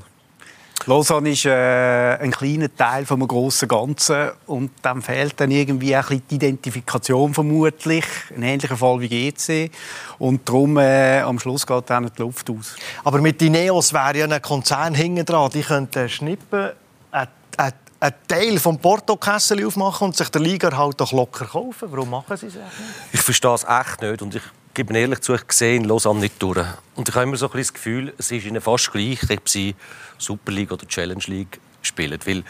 Lausanne 0.87 1.31
ist 1.31 1.47
äh, 1.47 2.19
ein 2.19 2.31
kleiner 2.31 2.75
Teil 2.75 3.07
vom 3.07 3.27
grossen 3.27 3.69
Ganzen 3.69 4.33
und 4.47 4.71
dann 4.83 5.01
fehlt 5.01 5.41
dann 5.41 5.51
irgendwie 5.51 5.97
ein 5.97 6.23
die 6.29 6.35
Identifikation 6.35 7.33
vermutlich, 7.33 8.05
ein 8.37 8.43
ähnlicher 8.43 8.77
Fall 8.77 9.01
wie 9.01 9.09
GC 9.09 9.71
und 10.19 10.47
darum 10.47 10.77
äh, 10.77 11.21
am 11.21 11.39
Schluss 11.39 11.67
geht 11.67 11.89
dann 11.89 12.11
die 12.15 12.21
Luft 12.21 12.51
aus. 12.51 12.77
Aber 13.03 13.21
mit 13.21 13.41
Ineos 13.41 13.95
wäre 13.95 14.19
ja 14.19 14.27
ein 14.27 14.43
Konzern 14.43 14.95
hinten 14.95 15.25
dran, 15.25 15.51
die 15.51 15.63
könnten 15.63 16.09
schnippen, 16.09 16.71
einen 17.11 18.15
Teil 18.29 18.59
vom 18.59 18.79
Porto-Kessel 18.79 19.67
aufmachen 19.67 20.09
und 20.09 20.17
sich 20.17 20.29
der 20.29 20.43
Liga 20.43 20.77
halt 20.77 21.01
doch 21.01 21.13
locker 21.13 21.47
kaufen. 21.47 21.89
Warum 21.91 22.11
machen 22.11 22.37
sie 22.37 22.49
es 22.49 22.55
nicht? 22.55 22.67
Ich 23.13 23.21
verstehe 23.21 23.55
es 23.55 23.65
echt 23.65 24.03
nicht 24.03 24.21
und 24.21 24.35
ich 24.35 24.43
gebe 24.75 24.97
ehrlich 24.99 25.21
zu, 25.21 25.35
ich 25.35 25.43
sehe 25.51 25.77
in 25.77 25.85
Lausanne 25.85 26.21
nicht 26.21 26.43
durch. 26.43 26.67
Und 26.97 27.09
ich 27.09 27.15
habe 27.15 27.25
immer 27.25 27.37
so 27.37 27.51
ein 27.51 27.59
das 27.59 27.73
Gefühl, 27.73 28.13
es 28.19 28.31
ist 28.31 28.45
ihnen 28.45 28.61
fast 28.61 28.93
gleich, 28.93 29.21
ob 29.31 29.49
sie 29.49 29.75
Super 30.19 30.53
League 30.53 30.73
oder 30.73 30.87
Challenge 30.87 31.23
League 31.27 31.61
spielen. 31.81 32.19
Weil 32.25 32.43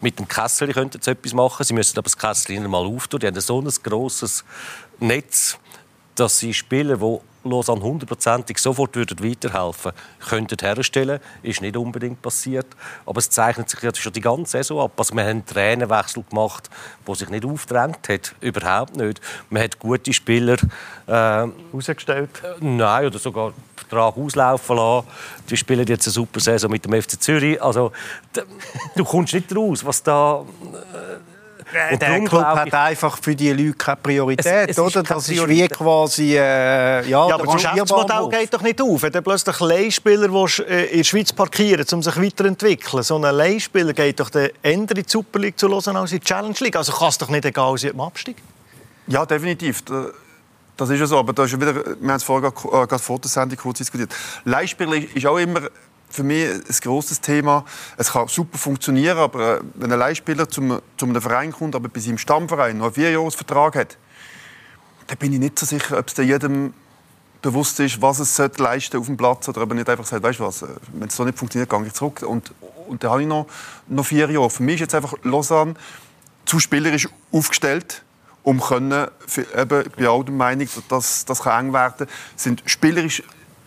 mit 0.00 0.18
dem 0.18 0.28
Kessel 0.28 0.72
könnten 0.72 1.00
sie 1.00 1.10
etwas 1.10 1.32
machen. 1.32 1.64
Sie 1.64 1.72
müssen 1.72 1.96
aber 1.98 2.04
das 2.04 2.18
Kessel 2.18 2.60
mal 2.68 2.84
auftun. 2.84 3.20
Die 3.20 3.26
haben 3.26 3.40
so 3.40 3.60
ein 3.60 3.68
grosses 3.82 4.44
Netz, 5.00 5.58
dass 6.14 6.38
sie 6.38 6.52
Spieler, 6.52 6.98
die 6.98 7.18
Lausanne 7.44 7.82
hundertprozentig 7.82 8.58
sofort 8.58 8.96
weiterhelfen 8.96 9.92
könnten 10.28 10.58
herstellen. 10.60 11.20
Ist 11.42 11.60
nicht 11.60 11.76
unbedingt 11.76 12.22
passiert. 12.22 12.66
Aber 13.06 13.18
es 13.18 13.30
zeichnet 13.30 13.68
sich 13.68 13.80
schon 14.00 14.12
die 14.12 14.20
ganze 14.20 14.52
Saison 14.52 14.80
ab. 14.80 14.92
Also 14.96 15.14
wir 15.14 15.22
haben 15.22 15.30
einen 15.30 15.46
Trainerwechsel 15.46 16.24
gemacht, 16.28 16.70
der 17.06 17.14
sich 17.14 17.28
nicht 17.28 17.44
aufgedrängt 17.44 18.08
hat. 18.08 18.34
Überhaupt 18.40 18.96
nicht. 18.96 19.20
Man 19.50 19.62
hat 19.62 19.78
gute 19.78 20.12
Spieler 20.12 20.56
äh, 21.06 21.46
ausgestellt. 21.72 22.30
Äh, 22.42 22.64
nein, 22.64 23.06
oder 23.06 23.18
sogar 23.18 23.52
Vertrag 23.76 24.16
auslaufen 24.16 24.76
lassen. 24.76 25.06
Die 25.50 25.56
spielen 25.56 25.86
jetzt 25.86 26.06
eine 26.06 26.12
super 26.12 26.40
Saison 26.40 26.70
mit 26.70 26.84
dem 26.84 27.00
FC 27.00 27.20
Zürich. 27.20 27.62
Also, 27.62 27.92
du 28.96 29.04
kommst 29.04 29.34
nicht 29.34 29.54
raus, 29.54 29.84
was 29.84 30.02
da... 30.02 30.44
Äh, 30.62 31.33
und 31.92 32.02
der 32.02 32.20
Club 32.24 32.44
hat 32.44 32.74
einfach 32.74 33.18
für 33.20 33.34
die 33.34 33.52
Leute 33.52 33.74
keine 33.74 33.96
Priorität, 33.96 34.70
es, 34.70 34.78
es 34.78 34.78
oder? 34.78 35.02
Das 35.02 35.28
ist 35.28 35.48
wie 35.48 35.66
quasi 35.68 36.36
äh, 36.36 37.08
ja, 37.08 37.28
ja, 37.28 37.34
aber 37.34 37.44
das 37.44 37.54
Geschäftsmodell 37.54 38.28
geht 38.30 38.54
doch 38.54 38.62
nicht 38.62 38.80
auf. 38.80 39.02
Wenn 39.02 39.12
plötzlich 39.22 39.60
Leihspieler 39.60 40.28
äh, 40.68 40.84
in 40.86 40.98
der 40.98 41.04
Schweiz 41.04 41.32
parkieren, 41.32 41.86
um 41.92 42.02
sich 42.02 42.16
weiterzuentwickeln, 42.16 43.02
so 43.02 43.16
ein 43.16 43.22
Leihspieler 43.22 43.92
geht 43.92 44.20
doch 44.20 44.30
der 44.30 44.52
in 44.62 44.86
die 44.86 45.02
Super 45.06 45.38
League 45.38 45.58
zu 45.58 45.68
hören 45.68 45.96
als 45.96 46.12
in 46.12 46.20
die 46.20 46.24
Challenge 46.24 46.56
League. 46.60 46.76
Also 46.76 46.92
kann 46.92 47.08
es 47.08 47.18
doch 47.18 47.28
nicht 47.28 47.44
egal 47.44 47.76
sein 47.78 47.90
im 47.90 48.00
Abstieg. 48.00 48.36
Ja, 49.06 49.26
definitiv. 49.26 49.82
Das 50.76 50.90
ist 50.90 50.98
ja 50.98 51.06
so, 51.06 51.18
aber 51.18 51.32
da 51.32 51.44
ist 51.44 51.58
wieder, 51.60 51.74
wir 51.74 51.84
haben 51.84 52.10
es 52.10 52.22
vorher 52.24 52.50
gerade 52.50 52.98
vor 52.98 53.18
der 53.18 53.30
Sendung 53.30 53.58
kurz 53.58 53.78
diskutiert. 53.78 54.12
Leihspieler 54.44 54.96
ist 55.14 55.26
auch 55.26 55.38
immer 55.38 55.68
für 56.14 56.22
mich 56.22 56.48
ein 56.48 56.76
grosses 56.80 57.20
Thema. 57.20 57.64
Es 57.96 58.12
kann 58.12 58.28
super 58.28 58.56
funktionieren, 58.56 59.18
aber 59.18 59.56
äh, 59.56 59.60
wenn 59.74 59.92
ein 59.92 59.98
Leihspieler 59.98 60.48
zum, 60.48 60.80
zu 60.96 61.06
einem 61.06 61.20
Verein 61.20 61.52
kommt, 61.52 61.74
aber 61.74 61.88
bei 61.88 62.00
seinem 62.00 62.18
Stammverein 62.18 62.78
noch 62.78 62.86
einen 62.86 62.94
Vierjahresvertrag 62.94 63.74
hat, 63.74 63.98
dann 65.08 65.18
bin 65.18 65.32
ich 65.32 65.40
nicht 65.40 65.58
so 65.58 65.66
sicher, 65.66 65.98
ob 65.98 66.08
es 66.08 66.16
jedem 66.16 66.72
bewusst 67.42 67.78
ist, 67.80 68.00
was 68.00 68.20
es 68.20 68.38
leisten 68.58 68.96
auf 68.96 69.06
dem 69.06 69.16
Platz 69.16 69.48
oder 69.48 69.62
ob 69.62 69.70
er 69.70 69.74
nicht 69.74 69.90
einfach 69.90 70.06
sagt, 70.06 70.22
weißt 70.22 70.38
du 70.38 70.44
was, 70.44 70.64
wenn 70.92 71.08
es 71.08 71.16
so 71.16 71.24
nicht 71.24 71.36
funktioniert, 71.36 71.68
gehe 71.68 71.84
ich 71.84 71.92
zurück 71.92 72.22
und, 72.22 72.54
und 72.88 73.02
dann 73.02 73.10
habe 73.10 73.22
ich 73.22 73.28
noch, 73.28 73.46
noch 73.88 74.06
vier 74.06 74.30
Jahre. 74.30 74.48
Für 74.48 74.62
mich 74.62 74.76
ist 74.76 74.80
jetzt 74.80 74.94
einfach 74.94 75.14
Lausanne 75.24 75.74
zu 76.46 76.60
spielerisch 76.60 77.08
aufgestellt, 77.32 78.02
um 78.44 78.60
können, 78.60 79.08
eben, 79.56 79.80
ich 79.80 79.92
bin 79.92 80.06
auch 80.06 80.22
der 80.22 80.34
Meinung, 80.34 80.68
dass 80.88 81.24
das 81.24 81.42
kann 81.42 81.66
eng 81.66 81.72
werden, 81.72 82.06
sind 82.36 82.62
spielerisch 82.66 83.22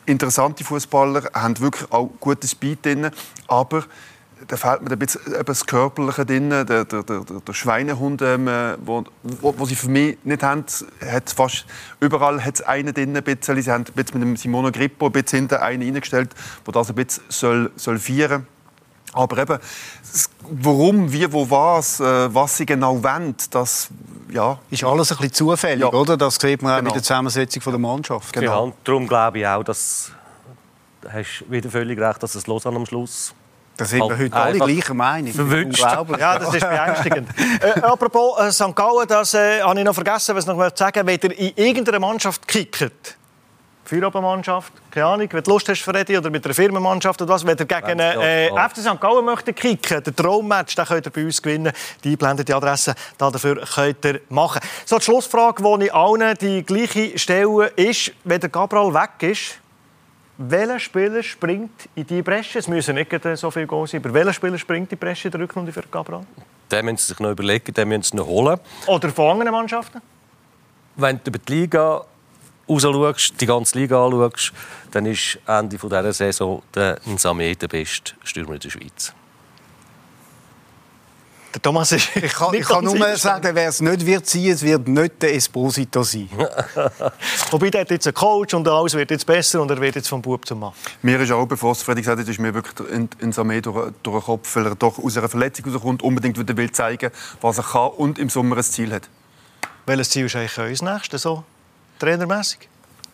interessante 0.07 0.63
Fußballer, 0.63 1.29
haben 1.33 1.59
wirklich 1.59 1.91
auch 1.91 2.09
gutes 2.19 2.51
Speed 2.51 2.85
drin, 2.85 3.11
aber 3.47 3.83
da 4.47 4.55
fehlt 4.55 4.81
mir 4.81 4.91
ein 4.91 4.99
bisschen 4.99 5.21
das 5.45 5.65
Körperliche 5.65 6.25
drin, 6.25 6.49
der, 6.49 6.63
der, 6.65 6.85
der, 6.85 7.03
der 7.03 7.53
Schweinehund, 7.53 8.21
ähm, 8.21 8.47
wo, 8.85 9.03
wo, 9.23 9.53
wo, 9.57 9.65
sie 9.65 9.75
für 9.75 9.89
mich 9.89 10.17
nicht 10.23 10.43
haben, 10.43 10.63
hat 11.05 11.29
fast 11.31 11.65
überall 11.99 12.43
hat 12.43 12.55
es 12.55 12.61
einen 12.61 12.93
drin, 12.93 13.17
ein 13.17 13.23
bisschen. 13.23 13.61
Sie 13.61 13.71
haben 13.71 13.85
mit 13.95 14.13
dem 14.13 14.37
Simone 14.37 14.71
Grippo 14.71 15.07
ein 15.07 15.11
bisschen 15.11 15.39
hinten 15.39 15.55
einen 15.55 15.87
eingestellt, 15.87 16.35
der 16.65 16.73
das 16.73 16.89
ein 16.89 16.95
bisschen 16.95 17.23
soll, 17.29 17.71
soll 17.75 17.97
feiern 17.97 18.47
aber 19.13 19.37
eben, 19.39 19.59
warum, 20.49 21.11
wie, 21.11 21.31
wo, 21.31 21.49
was, 21.49 21.99
äh, 21.99 22.33
was 22.33 22.57
sie 22.57 22.65
genau 22.65 23.01
wollen, 23.01 23.35
das 23.51 23.89
ja. 24.29 24.59
ist 24.69 24.83
alles 24.83 25.11
ein 25.11 25.17
bisschen 25.17 25.33
zufällig, 25.33 25.81
ja. 25.81 25.91
oder? 25.91 26.17
Das 26.17 26.35
sieht 26.35 26.61
man 26.61 26.73
auch 26.73 26.77
genau. 26.77 26.87
mit 26.89 26.95
der 26.95 27.03
Zusammensetzung 27.03 27.63
der 27.65 27.79
Mannschaft. 27.79 28.33
Genau. 28.33 28.67
Ja, 28.67 28.73
darum 28.83 29.07
glaube 29.07 29.39
ich 29.39 29.47
auch, 29.47 29.63
dass 29.63 30.11
du 31.01 31.11
hast 31.11 31.45
wieder 31.49 31.69
völlig 31.69 31.99
recht, 31.99 32.21
dass 32.21 32.35
es 32.35 32.47
los 32.47 32.65
am 32.65 32.85
Schluss 32.85 33.33
da 33.77 33.85
sind 33.85 33.99
wir 33.99 34.17
heute 34.17 34.35
alle 34.35 34.57
gleicher 34.57 34.95
Meinung. 34.95 35.31
Verwünscht. 35.31 35.79
Ja, 35.79 36.39
das 36.39 36.53
ist 36.53 36.67
beängstigend. 36.67 37.29
äh, 37.61 37.79
apropos 37.81 38.39
äh, 38.39 38.51
St. 38.51 38.75
Gallen, 38.75 39.07
das 39.07 39.35
äh, 39.35 39.61
habe 39.61 39.77
ich 39.77 39.85
noch 39.85 39.93
vergessen, 39.93 40.35
was 40.35 40.47
ich 40.47 40.51
noch 40.51 40.75
sagen 40.75 41.05
wenn 41.05 41.19
ihr 41.21 41.37
in 41.37 41.53
irgendeiner 41.55 41.99
Mannschaft 41.99 42.47
kickt, 42.47 43.15
Feierabendmannschaft, 43.87 44.73
keine 44.91 45.05
Ahnung, 45.05 45.27
wenn 45.31 45.43
du 45.43 45.51
Lust 45.51 45.69
hast, 45.69 45.81
Freddy, 45.81 46.17
oder 46.17 46.29
mit 46.29 46.43
einer 46.43 46.53
Firmenmannschaft 46.53 47.21
oder 47.21 47.33
was, 47.33 47.45
wenn 47.45 47.57
ihr 47.57 47.65
gegen 47.65 47.99
äh, 47.99 48.49
FC 48.49 48.77
St. 48.77 48.99
Gallen 48.99 49.25
möchtet 49.25 49.55
kicken, 49.55 50.03
den 50.03 50.15
Traummatch, 50.15 50.75
den 50.75 50.85
könnt 50.85 51.05
ihr 51.05 51.11
bei 51.11 51.23
uns 51.23 51.41
gewinnen. 51.41 51.71
Die 52.03 52.11
einblendete 52.11 52.55
Adresse 52.55 52.95
dafür 53.17 53.63
könnt 53.65 54.03
ihr 54.05 54.21
machen. 54.29 54.61
So, 54.85 54.97
die 54.97 55.05
Schlussfrage, 55.05 55.63
die 55.63 55.85
ich 55.85 55.93
allen 55.93 56.37
die 56.39 56.63
gleiche 56.63 57.17
stelle, 57.17 57.67
ist, 57.75 58.11
wenn 58.23 58.39
der 58.39 58.49
Gabriel 58.49 58.93
weg 58.93 59.31
ist, 59.31 59.59
welcher 60.37 60.79
Spieler 60.79 61.23
springt 61.23 61.89
in 61.95 62.05
die 62.05 62.21
Bresche? 62.21 62.59
Es 62.59 62.67
müssen 62.67 62.95
nicht 62.95 63.11
so 63.35 63.49
viel 63.49 63.65
gehen 63.65 63.87
sein, 63.87 64.01
aber 64.03 64.13
welcher 64.13 64.33
Spieler 64.33 64.57
springt 64.57 64.91
in 64.91 64.97
die 64.97 65.03
Bresche 65.03 65.29
in 65.29 65.31
der 65.31 65.41
Rückrunde 65.41 65.71
für 65.71 65.81
Gabriel? 65.89 66.21
Den 66.71 66.85
müssen 66.85 66.97
Sie 66.97 67.07
sich 67.07 67.19
noch 67.19 67.31
überlegen, 67.31 67.73
den 67.73 67.87
müssen 67.87 68.03
Sie 68.03 68.17
noch 68.17 68.27
holen. 68.27 68.59
Oder 68.85 69.09
von 69.09 69.31
anderen 69.31 69.51
Mannschaften? 69.51 70.01
Wenn 70.95 71.19
du 71.23 71.31
über 71.31 71.39
die 71.39 71.53
Liga 71.53 72.05
rausschaust, 72.69 73.39
die 73.39 73.45
ganze 73.45 73.77
Liga 73.77 74.05
anschaust, 74.05 74.53
dann 74.91 75.05
ist 75.05 75.39
Ende 75.45 75.77
dieser 75.77 76.13
Saison 76.13 76.61
der 76.73 76.99
Nsame 77.05 77.55
der 77.55 77.67
beste 77.67 78.13
Stürmer 78.23 78.53
in 78.53 78.59
der 78.59 78.69
Schweiz. 78.69 79.13
Der 81.53 81.61
Thomas 81.61 81.91
ist 81.91 82.09
ich 82.15 82.33
kann, 82.33 82.53
ich 82.53 82.67
kann 82.67 82.83
nur 82.83 83.15
sagen, 83.15 83.49
wer 83.55 83.69
es 83.69 83.81
nicht 83.81 84.05
wird 84.05 84.27
sein, 84.27 84.47
es 84.47 84.61
wird 84.61 84.87
nicht 84.87 85.21
der 85.21 85.33
Esposito 85.33 86.03
sein. 86.03 86.29
Wobei 87.51 87.69
der 87.69 87.81
hat 87.81 87.89
jetzt 87.89 88.05
einen 88.05 88.13
Coach 88.13 88.53
und 88.53 88.67
alles 88.67 88.93
wird 88.93 89.09
jetzt 89.09 89.25
besser 89.25 89.61
und 89.61 89.71
er 89.71 89.79
wird 89.79 89.95
jetzt 89.95 90.09
vom 90.09 90.21
Bub 90.21 90.45
zum 90.45 90.59
Mann. 90.59 90.73
Mir 91.01 91.19
ist 91.19 91.31
auch, 91.31 91.47
bevor 91.47 91.71
es 91.71 91.81
Freddy 91.81 92.01
gesagt 92.01 92.19
hat, 92.19 92.27
ist 92.27 92.39
mir 92.39 92.53
wirklich 92.53 92.89
in, 92.91 93.09
in 93.19 93.33
Samé 93.33 93.61
durch, 93.61 93.91
durch 94.03 94.17
den 94.17 94.25
Kopf, 94.25 94.55
weil 94.55 94.65
er 94.67 94.75
doch 94.75 94.99
aus 94.99 95.17
einer 95.17 95.29
Verletzung 95.29 95.71
rauskommt, 95.71 96.03
unbedingt 96.03 96.37
wieder 96.37 96.55
will 96.55 96.71
zeigen, 96.71 97.11
was 97.41 97.57
er 97.57 97.63
kann 97.63 97.89
und 97.91 98.19
im 98.19 98.29
Sommer 98.29 98.57
ein 98.57 98.63
Ziel 98.63 98.93
hat. 98.93 99.09
Welches 99.85 100.09
Ziel 100.09 100.25
ist 100.25 100.35
eigentlich 100.35 100.57
unser 100.57 100.93
nächstes, 100.93 101.21
so 101.21 101.43
trainermäßig? 101.99 102.69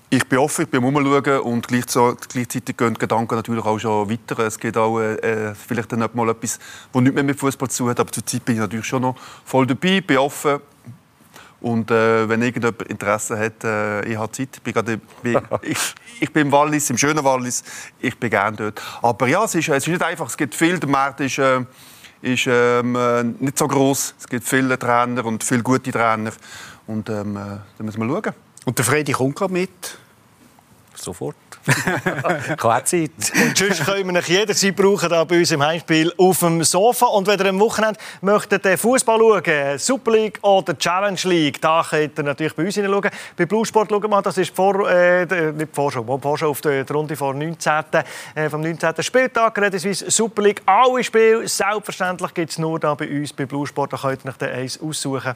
Ich 0.09 0.27
bin 0.29 0.37
offen, 0.37 0.65
ich 0.65 0.69
bin 0.69 0.83
umschauen 0.83 1.39
und 1.39 1.67
gleichzeitig 1.67 2.77
gehen 2.77 2.93
die 2.93 2.99
Gedanken 2.99 3.33
natürlich 3.33 3.65
auch 3.65 3.79
schon 3.79 4.07
weiter. 4.11 4.37
Es 4.45 4.59
geht 4.59 4.77
auch 4.77 4.99
äh, 4.99 5.15
äh 5.15 5.55
vielleicht 5.55 5.91
dann 5.91 6.07
mal 6.13 6.29
etwas, 6.29 6.59
das 6.91 7.01
nicht 7.01 7.15
mehr 7.15 7.23
mit 7.23 7.39
Fußball 7.39 7.67
zu 7.69 7.79
tun 7.79 7.89
hat, 7.89 7.99
aber 7.99 8.11
zurzeit 8.11 8.45
bin 8.45 8.53
ich 8.53 8.61
natürlich 8.61 8.85
schon 8.85 9.01
noch 9.01 9.15
voll 9.43 9.65
dabei, 9.65 10.01
bin 10.01 10.19
offen. 10.19 10.59
Und 11.61 11.89
äh, 11.89 12.27
wenn 12.27 12.41
irgendjemand 12.41 12.83
Interesse 12.83 13.39
hat, 13.39 13.63
äh, 13.63 14.05
ich 14.05 14.17
habe 14.17 14.31
Zeit. 14.33 14.49
Ich 14.53 14.61
bin, 14.61 14.73
grade, 14.73 14.99
bin, 15.23 15.41
ich, 15.61 15.95
ich, 16.19 16.31
bin 16.31 16.47
im 16.47 16.51
Wallis, 16.51 16.89
im 16.89 16.97
schönen 16.97 17.23
Wallis. 17.23 17.63
Ich 17.99 18.19
bin 18.19 18.29
gerne 18.29 18.57
dort. 18.57 18.81
Aber 19.01 19.27
ja, 19.27 19.45
es 19.45 19.55
ist, 19.55 19.69
es 19.69 19.77
ist 19.77 19.87
nicht 19.87 20.03
einfach. 20.03 20.27
Es 20.27 20.35
gibt 20.35 20.53
viel. 20.53 20.77
Der 20.77 20.89
Markt 20.89 21.21
ist, 21.21 21.39
äh, 21.39 21.61
ist 22.21 22.47
ähm, 22.47 22.97
äh, 22.97 23.23
nicht 23.23 23.57
so 23.57 23.65
groß. 23.65 24.15
Es 24.19 24.27
gibt 24.27 24.45
viele 24.45 24.77
Trainer 24.77 25.25
und 25.25 25.41
viele 25.41 25.63
gute 25.63 25.89
Trainer. 25.89 26.33
Und 26.85 27.09
ähm, 27.09 27.35
da 27.35 27.83
müssen 27.83 28.05
wir 28.05 28.21
schauen. 28.21 28.33
Und 28.65 28.77
der 28.77 28.85
Freddy 28.85 29.11
kommt 29.11 29.35
gerade 29.35 29.53
mit? 29.53 29.97
Sofort. 30.95 31.35
Keine 32.57 32.83
Zeit. 32.83 33.11
Und 33.41 33.57
sonst 33.57 33.85
können 33.85 34.13
wir 34.13 34.21
jederzeit 34.21 34.75
brauchen 34.75 35.09
da 35.09 35.23
bei 35.23 35.39
uns 35.39 35.51
im 35.51 35.63
Heimspiel 35.63 36.11
auf 36.17 36.39
dem 36.39 36.63
Sofa. 36.63 37.05
Und 37.05 37.25
wenn 37.25 37.39
ihr 37.39 37.45
am 37.47 37.59
Wochenende 37.59 37.99
möchtet 38.21 38.79
Fußball 38.79 39.17
schauen, 39.17 39.79
Super 39.79 40.11
League 40.11 40.39
oder 40.41 40.77
Challenge 40.77 41.19
League, 41.23 41.61
da 41.61 41.85
könnt 41.89 42.17
ihr 42.17 42.23
natürlich 42.23 42.53
bei 42.53 42.65
uns 42.65 42.75
hineinschauen. 42.75 43.09
Bei 43.37 43.45
Blue 43.45 43.65
Sport 43.65 43.89
schauen 43.89 44.09
wir, 44.09 44.21
das 44.21 44.37
ist 44.37 44.51
die 44.51 44.55
Vor, 44.55 44.89
äh, 44.89 45.25
nicht 45.25 45.71
die 45.71 45.75
Vorschau, 45.75 46.03
die 46.03 46.21
Vorschau 46.21 46.49
auf 46.49 46.59
die, 46.61 46.83
Runde 46.91 47.15
vor 47.15 47.33
19, 47.33 47.83
äh, 48.35 48.49
vom 48.49 48.61
19. 48.61 49.01
Spieltag, 49.01 49.57
Redeswiss 49.57 49.99
Super 49.99 50.41
League. 50.41 50.61
Alle 50.65 51.03
Spiele, 51.03 51.47
selbstverständlich 51.47 52.33
gibt 52.33 52.51
es 52.51 52.57
nur 52.57 52.79
da 52.79 52.93
bei 52.93 53.07
uns 53.07 53.31
bei 53.31 53.45
Blue 53.45 53.65
Sport. 53.65 53.93
Da 53.93 53.97
könnt 53.97 54.25
ihr 54.25 54.47
euch 54.47 54.53
eins 54.53 54.81
aussuchen. 54.81 55.33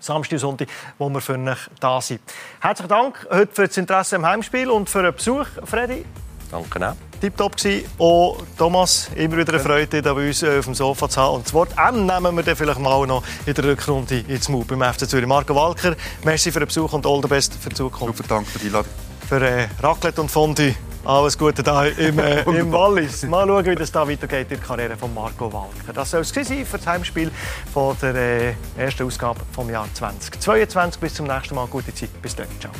Samstag 0.00 0.32
und 0.32 0.38
Sonntag, 0.38 0.68
wo 0.98 1.08
wir 1.08 1.20
für 1.20 1.38
euch 1.38 1.58
da 1.80 2.00
sind. 2.00 2.20
Herzlichen 2.60 2.88
Dank 2.88 3.26
heute 3.30 3.54
für 3.54 3.66
das 3.66 3.76
Interesse 3.76 4.16
am 4.16 4.26
Heimspiel 4.26 4.70
und 4.70 4.88
für 4.88 5.02
den 5.02 5.14
Besuch, 5.14 5.46
Freddy. 5.64 6.04
Danke 6.50 6.88
auch. 6.88 6.94
Tipptopp 7.20 7.62
war. 7.62 7.80
Auch 7.98 8.38
Thomas, 8.56 9.10
immer 9.14 9.36
wieder 9.36 9.52
eine 9.52 9.62
Freude, 9.62 10.00
hier 10.00 10.02
bei 10.02 10.28
uns 10.28 10.42
äh, 10.42 10.58
auf 10.58 10.64
dem 10.64 10.74
Sofa 10.74 11.08
zu 11.08 11.20
haben. 11.20 11.36
Und 11.36 11.46
das 11.46 11.52
Wort 11.52 11.70
M 11.76 12.06
nehmen 12.06 12.36
wir 12.36 12.42
dann 12.42 12.56
vielleicht 12.56 12.80
mal 12.80 13.06
noch 13.06 13.22
in 13.44 13.54
der 13.54 13.64
Rückrunde 13.64 14.20
ins 14.20 14.48
Mut 14.48 14.68
beim 14.68 14.82
FC 14.82 15.08
Zürich. 15.08 15.26
Marco 15.26 15.54
Walker, 15.54 15.94
merci 16.24 16.52
für 16.52 16.60
den 16.60 16.68
Besuch 16.68 16.92
und 16.92 17.06
all 17.06 17.20
the 17.20 17.28
best 17.28 17.54
für 17.54 17.68
die 17.68 17.76
Zukunft. 17.76 18.18
Super, 18.18 18.28
danke 18.28 18.50
für 18.50 18.58
die 18.58 18.66
Einladung. 18.66 18.92
Für 19.28 19.42
äh, 19.42 19.68
Raclette 19.82 20.20
und 20.20 20.30
Fondue 20.30 20.74
alles 21.08 21.38
Gute 21.38 21.62
da 21.62 21.86
im, 21.86 22.18
äh, 22.18 22.42
im 22.58 22.70
Wallis. 22.70 23.22
Mal 23.24 23.46
schauen, 23.46 23.64
wie 23.64 23.74
das 23.74 23.90
da 23.90 24.06
weitergeht 24.06 24.50
in 24.50 24.58
der 24.58 24.58
Karriere 24.58 24.96
von 24.96 25.12
Marco 25.14 25.50
Walker. 25.50 25.92
Das 25.94 26.10
soll 26.10 26.20
es 26.20 26.28
sein 26.28 26.66
für 26.66 26.76
das 26.76 26.86
Heimspiel 26.86 27.30
von 27.72 27.96
der 28.02 28.14
äh, 28.14 28.54
ersten 28.76 29.04
Ausgabe 29.04 29.40
vom 29.52 29.70
Jahr 29.70 29.88
2022. 29.94 31.00
Bis 31.00 31.14
zum 31.14 31.26
nächsten 31.26 31.54
Mal. 31.54 31.66
Gute 31.66 31.94
Zeit. 31.94 32.10
Bis 32.20 32.36
dann. 32.36 32.46
Ciao. 32.60 32.72